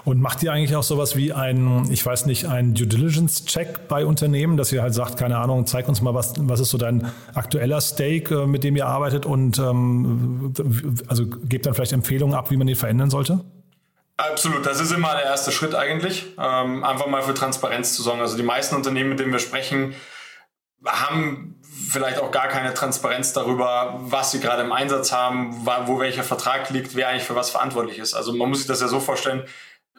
Und 0.05 0.19
macht 0.19 0.43
ihr 0.43 0.51
eigentlich 0.51 0.75
auch 0.75 0.84
sowas 0.84 1.15
wie 1.15 1.34
ein, 1.34 1.89
ich 1.91 2.05
weiß 2.05 2.25
nicht, 2.25 2.45
ein 2.45 2.73
Due 2.73 2.88
Diligence 2.88 3.45
Check 3.45 3.88
bei 3.88 4.05
Unternehmen, 4.05 4.58
dass 4.58 4.71
ihr 4.71 4.82
halt 4.82 4.93
sagt, 4.93 5.17
keine 5.17 5.38
Ahnung, 5.38 5.65
zeig 5.65 5.88
uns 5.88 6.01
mal, 6.01 6.13
was, 6.13 6.34
was 6.38 6.60
ist 6.60 6.69
so 6.69 6.77
dein 6.77 7.12
aktueller 7.34 7.82
Stake, 7.82 8.43
äh, 8.43 8.45
mit 8.47 8.63
dem 8.63 8.75
ihr 8.75 8.88
arbeitet 8.88 9.25
und 9.25 9.60
ähm, 9.60 10.53
also 11.08 11.25
gebt 11.27 11.65
dann 11.65 11.73
vielleicht 11.73 11.93
Empfehlungen 11.93 12.36
ab, 12.36 12.51
wie 12.51 12.58
man 12.58 12.67
den 12.67 12.75
verändern 12.75 13.10
sollte? 13.10 13.41
Absolut, 14.17 14.65
das 14.65 14.82
ist 14.82 14.91
immer 14.91 15.13
der 15.13 15.23
erste 15.23 15.51
Schritt 15.51 15.75
eigentlich, 15.75 16.25
ähm, 16.38 16.84
einfach 16.84 17.08
mal 17.08 17.21
für 17.21 17.34
Transparenz 17.34 17.95
zu 17.95 18.03
sorgen. 18.03 18.19
Also 18.19 18.36
die 18.36 18.43
meisten 18.43 18.75
Unternehmen, 18.75 19.10
mit 19.10 19.19
denen 19.19 19.32
wir 19.32 19.39
sprechen, 19.39 19.93
haben 20.86 21.60
vielleicht 21.89 22.20
auch 22.20 22.32
gar 22.32 22.48
keine 22.48 22.74
Transparenz 22.74 23.34
darüber, 23.34 23.96
was 24.00 24.32
sie 24.32 24.39
gerade 24.39 24.63
im 24.63 24.72
Einsatz 24.72 25.12
haben, 25.12 25.65
wo 25.86 26.00
welcher 26.00 26.24
Vertrag 26.24 26.70
liegt, 26.70 26.96
wer 26.96 27.10
eigentlich 27.10 27.24
für 27.24 27.36
was 27.36 27.50
verantwortlich 27.50 28.00
ist. 28.00 28.13
Also 28.13 28.34
man 28.34 28.50
muss 28.50 28.60
sich 28.60 28.68
das 28.68 28.82
ja 28.82 28.88
so 28.88 29.00
vorstellen, 29.00 29.44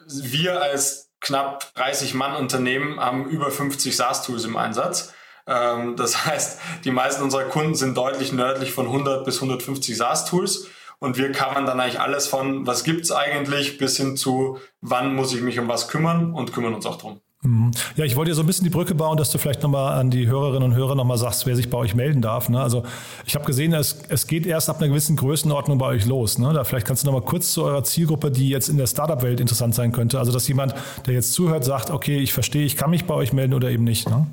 wir 0.07 0.61
als 0.61 1.11
knapp 1.19 1.73
30 1.75 2.13
Mann 2.13 2.35
Unternehmen 2.35 2.99
haben 2.99 3.29
über 3.29 3.51
50 3.51 3.95
SaaS-Tools 3.95 4.45
im 4.45 4.57
Einsatz. 4.57 5.13
Ähm, 5.47 5.95
das 5.95 6.25
heißt, 6.25 6.59
die 6.83 6.91
meisten 6.91 7.23
unserer 7.23 7.43
Kunden 7.43 7.75
sind 7.75 7.95
deutlich 7.95 8.31
nördlich 8.31 8.71
von 8.71 8.87
100 8.87 9.23
bis 9.23 9.35
150 9.35 9.95
SaaS-Tools 9.95 10.67
und 10.99 11.17
wir 11.17 11.31
covern 11.31 11.65
dann 11.65 11.79
eigentlich 11.79 11.99
alles 11.99 12.27
von, 12.27 12.67
was 12.67 12.83
gibt's 12.83 13.11
eigentlich, 13.11 13.77
bis 13.77 13.97
hin 13.97 14.17
zu, 14.17 14.59
wann 14.81 15.15
muss 15.15 15.33
ich 15.33 15.41
mich 15.41 15.59
um 15.59 15.67
was 15.67 15.87
kümmern 15.87 16.33
und 16.33 16.53
kümmern 16.53 16.73
uns 16.73 16.85
auch 16.85 16.97
drum. 16.97 17.21
Mhm. 17.43 17.71
Ja, 17.95 18.05
ich 18.05 18.15
wollte 18.15 18.29
ja 18.29 18.35
so 18.35 18.43
ein 18.43 18.45
bisschen 18.45 18.65
die 18.65 18.69
Brücke 18.69 18.93
bauen, 18.93 19.17
dass 19.17 19.31
du 19.31 19.39
vielleicht 19.39 19.63
nochmal 19.63 19.99
an 19.99 20.11
die 20.11 20.27
Hörerinnen 20.27 20.63
und 20.71 20.75
Hörer 20.75 20.93
nochmal 20.93 21.17
sagst, 21.17 21.47
wer 21.47 21.55
sich 21.55 21.71
bei 21.71 21.77
euch 21.77 21.95
melden 21.95 22.21
darf. 22.21 22.49
Ne? 22.49 22.61
Also 22.61 22.83
ich 23.25 23.33
habe 23.33 23.45
gesehen, 23.45 23.73
es, 23.73 24.03
es 24.09 24.27
geht 24.27 24.45
erst 24.45 24.69
ab 24.69 24.77
einer 24.77 24.89
gewissen 24.89 25.15
Größenordnung 25.15 25.79
bei 25.79 25.87
euch 25.87 26.05
los. 26.05 26.37
Ne? 26.37 26.53
Da 26.53 26.63
vielleicht 26.63 26.85
kannst 26.85 27.01
du 27.01 27.07
nochmal 27.07 27.23
kurz 27.23 27.51
zu 27.51 27.63
eurer 27.63 27.83
Zielgruppe, 27.83 28.29
die 28.29 28.49
jetzt 28.49 28.69
in 28.69 28.77
der 28.77 28.85
Startup-Welt 28.85 29.39
interessant 29.39 29.73
sein 29.73 29.91
könnte. 29.91 30.19
Also 30.19 30.31
dass 30.31 30.47
jemand, 30.47 30.75
der 31.07 31.15
jetzt 31.15 31.33
zuhört, 31.33 31.65
sagt, 31.65 31.89
okay, 31.89 32.19
ich 32.19 32.31
verstehe, 32.31 32.63
ich 32.63 32.77
kann 32.77 32.91
mich 32.91 33.05
bei 33.05 33.15
euch 33.15 33.33
melden 33.33 33.55
oder 33.55 33.71
eben 33.71 33.85
nicht. 33.85 34.07
Ne? 34.07 34.27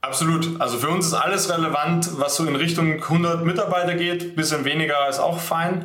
Absolut. 0.00 0.58
Also 0.58 0.78
für 0.78 0.88
uns 0.88 1.06
ist 1.06 1.14
alles 1.14 1.50
relevant, 1.50 2.18
was 2.18 2.36
so 2.36 2.46
in 2.46 2.56
Richtung 2.56 3.02
100 3.02 3.44
Mitarbeiter 3.44 3.94
geht. 3.94 4.36
Bisschen 4.36 4.64
weniger 4.64 5.06
ist 5.08 5.18
auch 5.18 5.38
fein. 5.38 5.84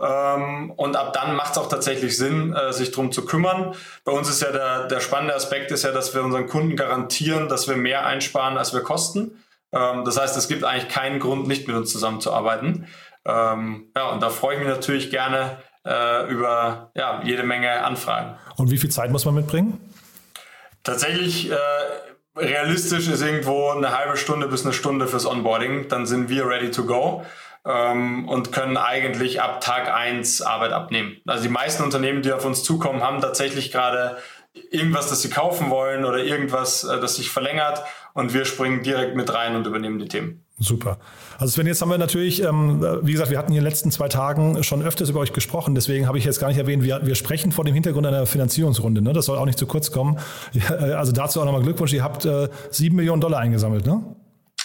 Ähm, 0.00 0.70
und 0.76 0.96
ab 0.96 1.12
dann 1.12 1.34
macht 1.34 1.52
es 1.52 1.58
auch 1.58 1.68
tatsächlich 1.68 2.16
Sinn, 2.16 2.54
äh, 2.54 2.72
sich 2.72 2.90
darum 2.92 3.10
zu 3.10 3.24
kümmern. 3.24 3.74
Bei 4.04 4.12
uns 4.12 4.28
ist 4.28 4.42
ja 4.42 4.52
der, 4.52 4.86
der 4.86 5.00
spannende 5.00 5.34
Aspekt 5.34 5.70
ist 5.72 5.82
ja, 5.82 5.90
dass 5.90 6.14
wir 6.14 6.22
unseren 6.22 6.46
Kunden 6.46 6.76
garantieren, 6.76 7.48
dass 7.48 7.68
wir 7.68 7.76
mehr 7.76 8.06
einsparen, 8.06 8.58
als 8.58 8.72
wir 8.72 8.80
kosten. 8.82 9.42
Ähm, 9.72 10.04
das 10.04 10.20
heißt, 10.20 10.36
es 10.36 10.46
gibt 10.46 10.64
eigentlich 10.64 10.88
keinen 10.88 11.18
Grund, 11.18 11.48
nicht 11.48 11.66
mit 11.66 11.76
uns 11.76 11.90
zusammenzuarbeiten. 11.90 12.86
Ähm, 13.24 13.90
ja, 13.96 14.10
und 14.10 14.22
da 14.22 14.30
freue 14.30 14.54
ich 14.54 14.60
mich 14.60 14.68
natürlich 14.68 15.10
gerne 15.10 15.58
äh, 15.84 16.30
über 16.30 16.92
ja, 16.94 17.20
jede 17.24 17.42
Menge 17.42 17.84
Anfragen. 17.84 18.36
Und 18.56 18.70
wie 18.70 18.78
viel 18.78 18.90
Zeit 18.90 19.10
muss 19.10 19.24
man 19.24 19.34
mitbringen? 19.34 19.80
Tatsächlich 20.84 21.50
äh, 21.50 21.56
realistisch 22.36 23.08
ist 23.08 23.20
irgendwo 23.20 23.70
eine 23.70 23.98
halbe 23.98 24.16
Stunde 24.16 24.46
bis 24.46 24.64
eine 24.64 24.72
Stunde 24.72 25.08
fürs 25.08 25.26
Onboarding. 25.26 25.88
Dann 25.88 26.06
sind 26.06 26.28
wir 26.28 26.46
ready 26.46 26.70
to 26.70 26.84
go 26.84 27.24
ähm, 27.68 28.28
und 28.28 28.50
können 28.50 28.76
eigentlich 28.76 29.42
ab 29.42 29.60
Tag 29.60 29.94
1 29.94 30.42
Arbeit 30.42 30.72
abnehmen. 30.72 31.18
Also 31.26 31.44
die 31.44 31.50
meisten 31.50 31.82
Unternehmen, 31.82 32.22
die 32.22 32.32
auf 32.32 32.44
uns 32.44 32.64
zukommen, 32.64 33.02
haben 33.02 33.20
tatsächlich 33.20 33.70
gerade 33.70 34.16
irgendwas, 34.70 35.08
das 35.08 35.22
sie 35.22 35.30
kaufen 35.30 35.70
wollen 35.70 36.04
oder 36.04 36.18
irgendwas, 36.18 36.84
äh, 36.84 36.98
das 36.98 37.16
sich 37.16 37.30
verlängert 37.30 37.82
und 38.14 38.34
wir 38.34 38.44
springen 38.46 38.82
direkt 38.82 39.14
mit 39.14 39.32
rein 39.32 39.54
und 39.54 39.66
übernehmen 39.66 39.98
die 39.98 40.08
Themen. 40.08 40.44
Super. 40.60 40.98
Also 41.38 41.52
Sven, 41.52 41.68
jetzt 41.68 41.80
haben 41.82 41.90
wir 41.90 41.98
natürlich, 41.98 42.42
ähm, 42.42 42.84
wie 43.02 43.12
gesagt, 43.12 43.30
wir 43.30 43.38
hatten 43.38 43.52
in 43.52 43.56
den 43.56 43.64
letzten 43.64 43.92
zwei 43.92 44.08
Tagen 44.08 44.64
schon 44.64 44.82
öfters 44.82 45.08
über 45.08 45.20
euch 45.20 45.32
gesprochen, 45.32 45.76
deswegen 45.76 46.08
habe 46.08 46.18
ich 46.18 46.24
jetzt 46.24 46.40
gar 46.40 46.48
nicht 46.48 46.58
erwähnt, 46.58 46.82
wir, 46.82 47.06
wir 47.06 47.14
sprechen 47.14 47.52
vor 47.52 47.64
dem 47.64 47.74
Hintergrund 47.74 48.06
einer 48.06 48.26
Finanzierungsrunde. 48.26 49.00
Ne? 49.00 49.12
Das 49.12 49.26
soll 49.26 49.38
auch 49.38 49.44
nicht 49.46 49.58
zu 49.58 49.66
kurz 49.66 49.92
kommen. 49.92 50.18
Ja, 50.52 50.74
also 50.96 51.12
dazu 51.12 51.40
auch 51.40 51.44
nochmal 51.44 51.62
Glückwunsch, 51.62 51.92
ihr 51.92 52.02
habt 52.02 52.24
äh, 52.24 52.48
sieben 52.70 52.96
äh, 52.96 53.02
Millionen 53.02 53.20
Dollar 53.20 53.38
eingesammelt, 53.38 53.86
ne? 53.86 54.02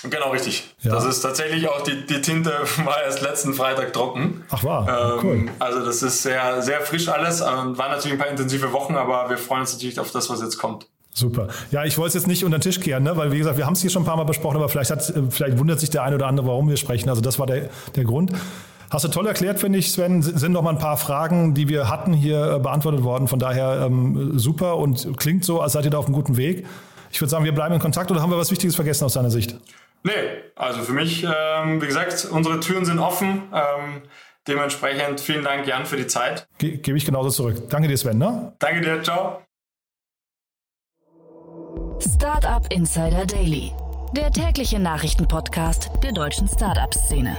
Genau, 0.03 0.31
richtig. 0.31 0.75
Ja. 0.81 0.91
Das 0.91 1.05
ist 1.05 1.21
tatsächlich 1.21 1.67
auch, 1.69 1.81
die, 1.81 2.05
die 2.05 2.21
Tinte 2.21 2.51
war 2.85 3.03
erst 3.03 3.21
letzten 3.21 3.53
Freitag 3.53 3.93
trocken. 3.93 4.43
Ach 4.49 4.63
war, 4.63 5.17
ähm, 5.17 5.19
cool. 5.23 5.45
Also 5.59 5.85
das 5.85 6.03
ist 6.03 6.23
sehr, 6.23 6.61
sehr 6.61 6.81
frisch 6.81 7.07
alles. 7.07 7.41
Ähm, 7.41 7.77
waren 7.77 7.91
natürlich 7.91 8.13
ein 8.13 8.17
paar 8.17 8.29
intensive 8.29 8.73
Wochen, 8.73 8.95
aber 8.95 9.29
wir 9.29 9.37
freuen 9.37 9.61
uns 9.61 9.73
natürlich 9.73 9.99
auf 9.99 10.11
das, 10.11 10.29
was 10.29 10.41
jetzt 10.41 10.57
kommt. 10.57 10.87
Super. 11.13 11.47
Ja, 11.71 11.85
ich 11.85 11.97
wollte 11.97 12.09
es 12.09 12.13
jetzt 12.15 12.27
nicht 12.27 12.43
unter 12.43 12.57
den 12.57 12.63
Tisch 12.63 12.79
kehren, 12.79 13.03
ne? 13.03 13.15
weil 13.15 13.31
wie 13.31 13.37
gesagt, 13.37 13.57
wir 13.57 13.67
haben 13.67 13.73
es 13.73 13.81
hier 13.81 13.91
schon 13.91 14.01
ein 14.01 14.05
paar 14.05 14.17
Mal 14.17 14.23
besprochen, 14.23 14.57
aber 14.57 14.67
vielleicht, 14.67 14.89
hat, 14.89 15.13
vielleicht 15.29 15.59
wundert 15.59 15.79
sich 15.79 15.91
der 15.91 16.03
eine 16.03 16.15
oder 16.15 16.25
andere, 16.25 16.47
warum 16.47 16.67
wir 16.67 16.77
sprechen. 16.77 17.07
Also 17.07 17.21
das 17.21 17.37
war 17.37 17.45
der, 17.45 17.69
der 17.95 18.03
Grund. 18.03 18.31
Hast 18.89 19.05
du 19.05 19.09
toll 19.09 19.25
erklärt, 19.27 19.59
finde 19.59 19.79
ich, 19.79 19.91
Sven. 19.91 20.21
Sind 20.21 20.51
noch 20.51 20.61
mal 20.61 20.71
ein 20.71 20.77
paar 20.79 20.97
Fragen, 20.97 21.53
die 21.53 21.67
wir 21.67 21.89
hatten, 21.89 22.13
hier 22.13 22.55
äh, 22.55 22.59
beantwortet 22.59 23.03
worden. 23.03 23.27
Von 23.27 23.39
daher 23.39 23.85
ähm, 23.85 24.37
super 24.37 24.77
und 24.77 25.17
klingt 25.17 25.45
so, 25.45 25.61
als 25.61 25.73
seid 25.73 25.85
ihr 25.85 25.91
da 25.91 25.97
auf 25.97 26.05
einem 26.05 26.15
guten 26.15 26.37
Weg. 26.37 26.65
Ich 27.11 27.21
würde 27.21 27.29
sagen, 27.29 27.45
wir 27.45 27.53
bleiben 27.53 27.75
in 27.75 27.79
Kontakt 27.79 28.09
oder 28.11 28.21
haben 28.21 28.31
wir 28.31 28.37
was 28.37 28.51
Wichtiges 28.51 28.75
vergessen 28.75 29.05
aus 29.05 29.13
deiner 29.13 29.29
Sicht? 29.29 29.55
Nee, 30.03 30.11
also 30.55 30.81
für 30.81 30.91
mich, 30.91 31.23
ähm, 31.23 31.81
wie 31.81 31.87
gesagt, 31.87 32.27
unsere 32.29 32.59
Türen 32.59 32.83
sind 32.83 32.99
offen. 32.99 33.43
Ähm, 33.53 34.01
dementsprechend 34.47 35.21
vielen 35.21 35.43
Dank, 35.43 35.65
Jan, 35.65 35.85
für 35.85 35.95
die 35.95 36.07
Zeit. 36.07 36.45
Ge 36.57 36.77
Gebe 36.77 36.97
ich 36.97 37.05
genauso 37.05 37.29
zurück. 37.29 37.69
Danke 37.69 37.87
dir, 37.87 37.97
Sven. 37.97 38.17
Ne? 38.17 38.53
Danke 38.59 38.81
dir, 38.81 39.01
ciao. 39.01 39.41
Startup 41.99 42.65
Insider 42.69 43.25
Daily, 43.25 43.71
der 44.15 44.29
tägliche 44.31 44.77
Nachrichtenpodcast 44.77 45.89
der 46.03 46.11
deutschen 46.11 46.49
Startup-Szene. 46.49 47.37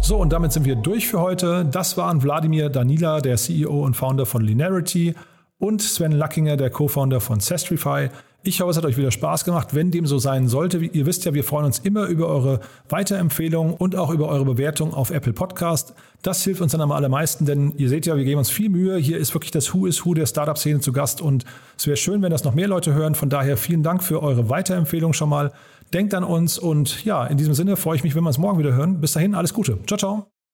So, 0.00 0.18
und 0.18 0.30
damit 0.32 0.52
sind 0.52 0.64
wir 0.64 0.76
durch 0.76 1.08
für 1.08 1.20
heute. 1.20 1.64
Das 1.64 1.96
waren 1.96 2.22
Wladimir 2.22 2.70
Danila, 2.70 3.20
der 3.20 3.36
CEO 3.36 3.84
und 3.84 3.94
Founder 3.94 4.26
von 4.26 4.42
Linearity, 4.42 5.14
und 5.58 5.80
Sven 5.80 6.12
Luckinger, 6.12 6.56
der 6.56 6.70
Co-Founder 6.70 7.20
von 7.20 7.40
Sestrify. 7.40 8.10
Ich 8.46 8.60
hoffe, 8.60 8.72
es 8.72 8.76
hat 8.76 8.84
euch 8.84 8.98
wieder 8.98 9.10
Spaß 9.10 9.46
gemacht. 9.46 9.74
Wenn 9.74 9.90
dem 9.90 10.06
so 10.06 10.18
sein 10.18 10.48
sollte, 10.48 10.76
ihr 10.76 11.06
wisst 11.06 11.24
ja, 11.24 11.32
wir 11.32 11.44
freuen 11.44 11.64
uns 11.64 11.78
immer 11.78 12.08
über 12.08 12.28
eure 12.28 12.60
Weiterempfehlungen 12.90 13.72
und 13.72 13.96
auch 13.96 14.10
über 14.10 14.28
eure 14.28 14.44
Bewertung 14.44 14.92
auf 14.92 15.10
Apple 15.10 15.32
Podcast. 15.32 15.94
Das 16.20 16.44
hilft 16.44 16.60
uns 16.60 16.72
dann 16.72 16.82
am 16.82 16.92
allermeisten, 16.92 17.46
denn 17.46 17.72
ihr 17.78 17.88
seht 17.88 18.04
ja, 18.04 18.18
wir 18.18 18.24
geben 18.24 18.38
uns 18.38 18.50
viel 18.50 18.68
Mühe. 18.68 18.98
Hier 18.98 19.16
ist 19.16 19.32
wirklich 19.32 19.50
das 19.50 19.72
Who 19.72 19.86
is 19.86 20.04
Who 20.04 20.12
der 20.12 20.26
Startup-Szene 20.26 20.80
zu 20.80 20.92
Gast 20.92 21.22
und 21.22 21.46
es 21.78 21.86
wäre 21.86 21.96
schön, 21.96 22.20
wenn 22.20 22.30
das 22.30 22.44
noch 22.44 22.54
mehr 22.54 22.68
Leute 22.68 22.92
hören. 22.92 23.14
Von 23.14 23.30
daher 23.30 23.56
vielen 23.56 23.82
Dank 23.82 24.02
für 24.02 24.22
eure 24.22 24.50
Weiterempfehlung 24.50 25.14
schon 25.14 25.30
mal. 25.30 25.50
Denkt 25.94 26.12
an 26.12 26.22
uns 26.22 26.58
und 26.58 27.02
ja, 27.02 27.24
in 27.24 27.38
diesem 27.38 27.54
Sinne 27.54 27.76
freue 27.76 27.96
ich 27.96 28.04
mich, 28.04 28.14
wenn 28.14 28.24
wir 28.24 28.28
uns 28.28 28.38
morgen 28.38 28.58
wieder 28.58 28.74
hören. 28.74 29.00
Bis 29.00 29.12
dahin, 29.12 29.34
alles 29.34 29.54
Gute. 29.54 29.78
Ciao, 29.86 29.96
ciao. 29.96 30.33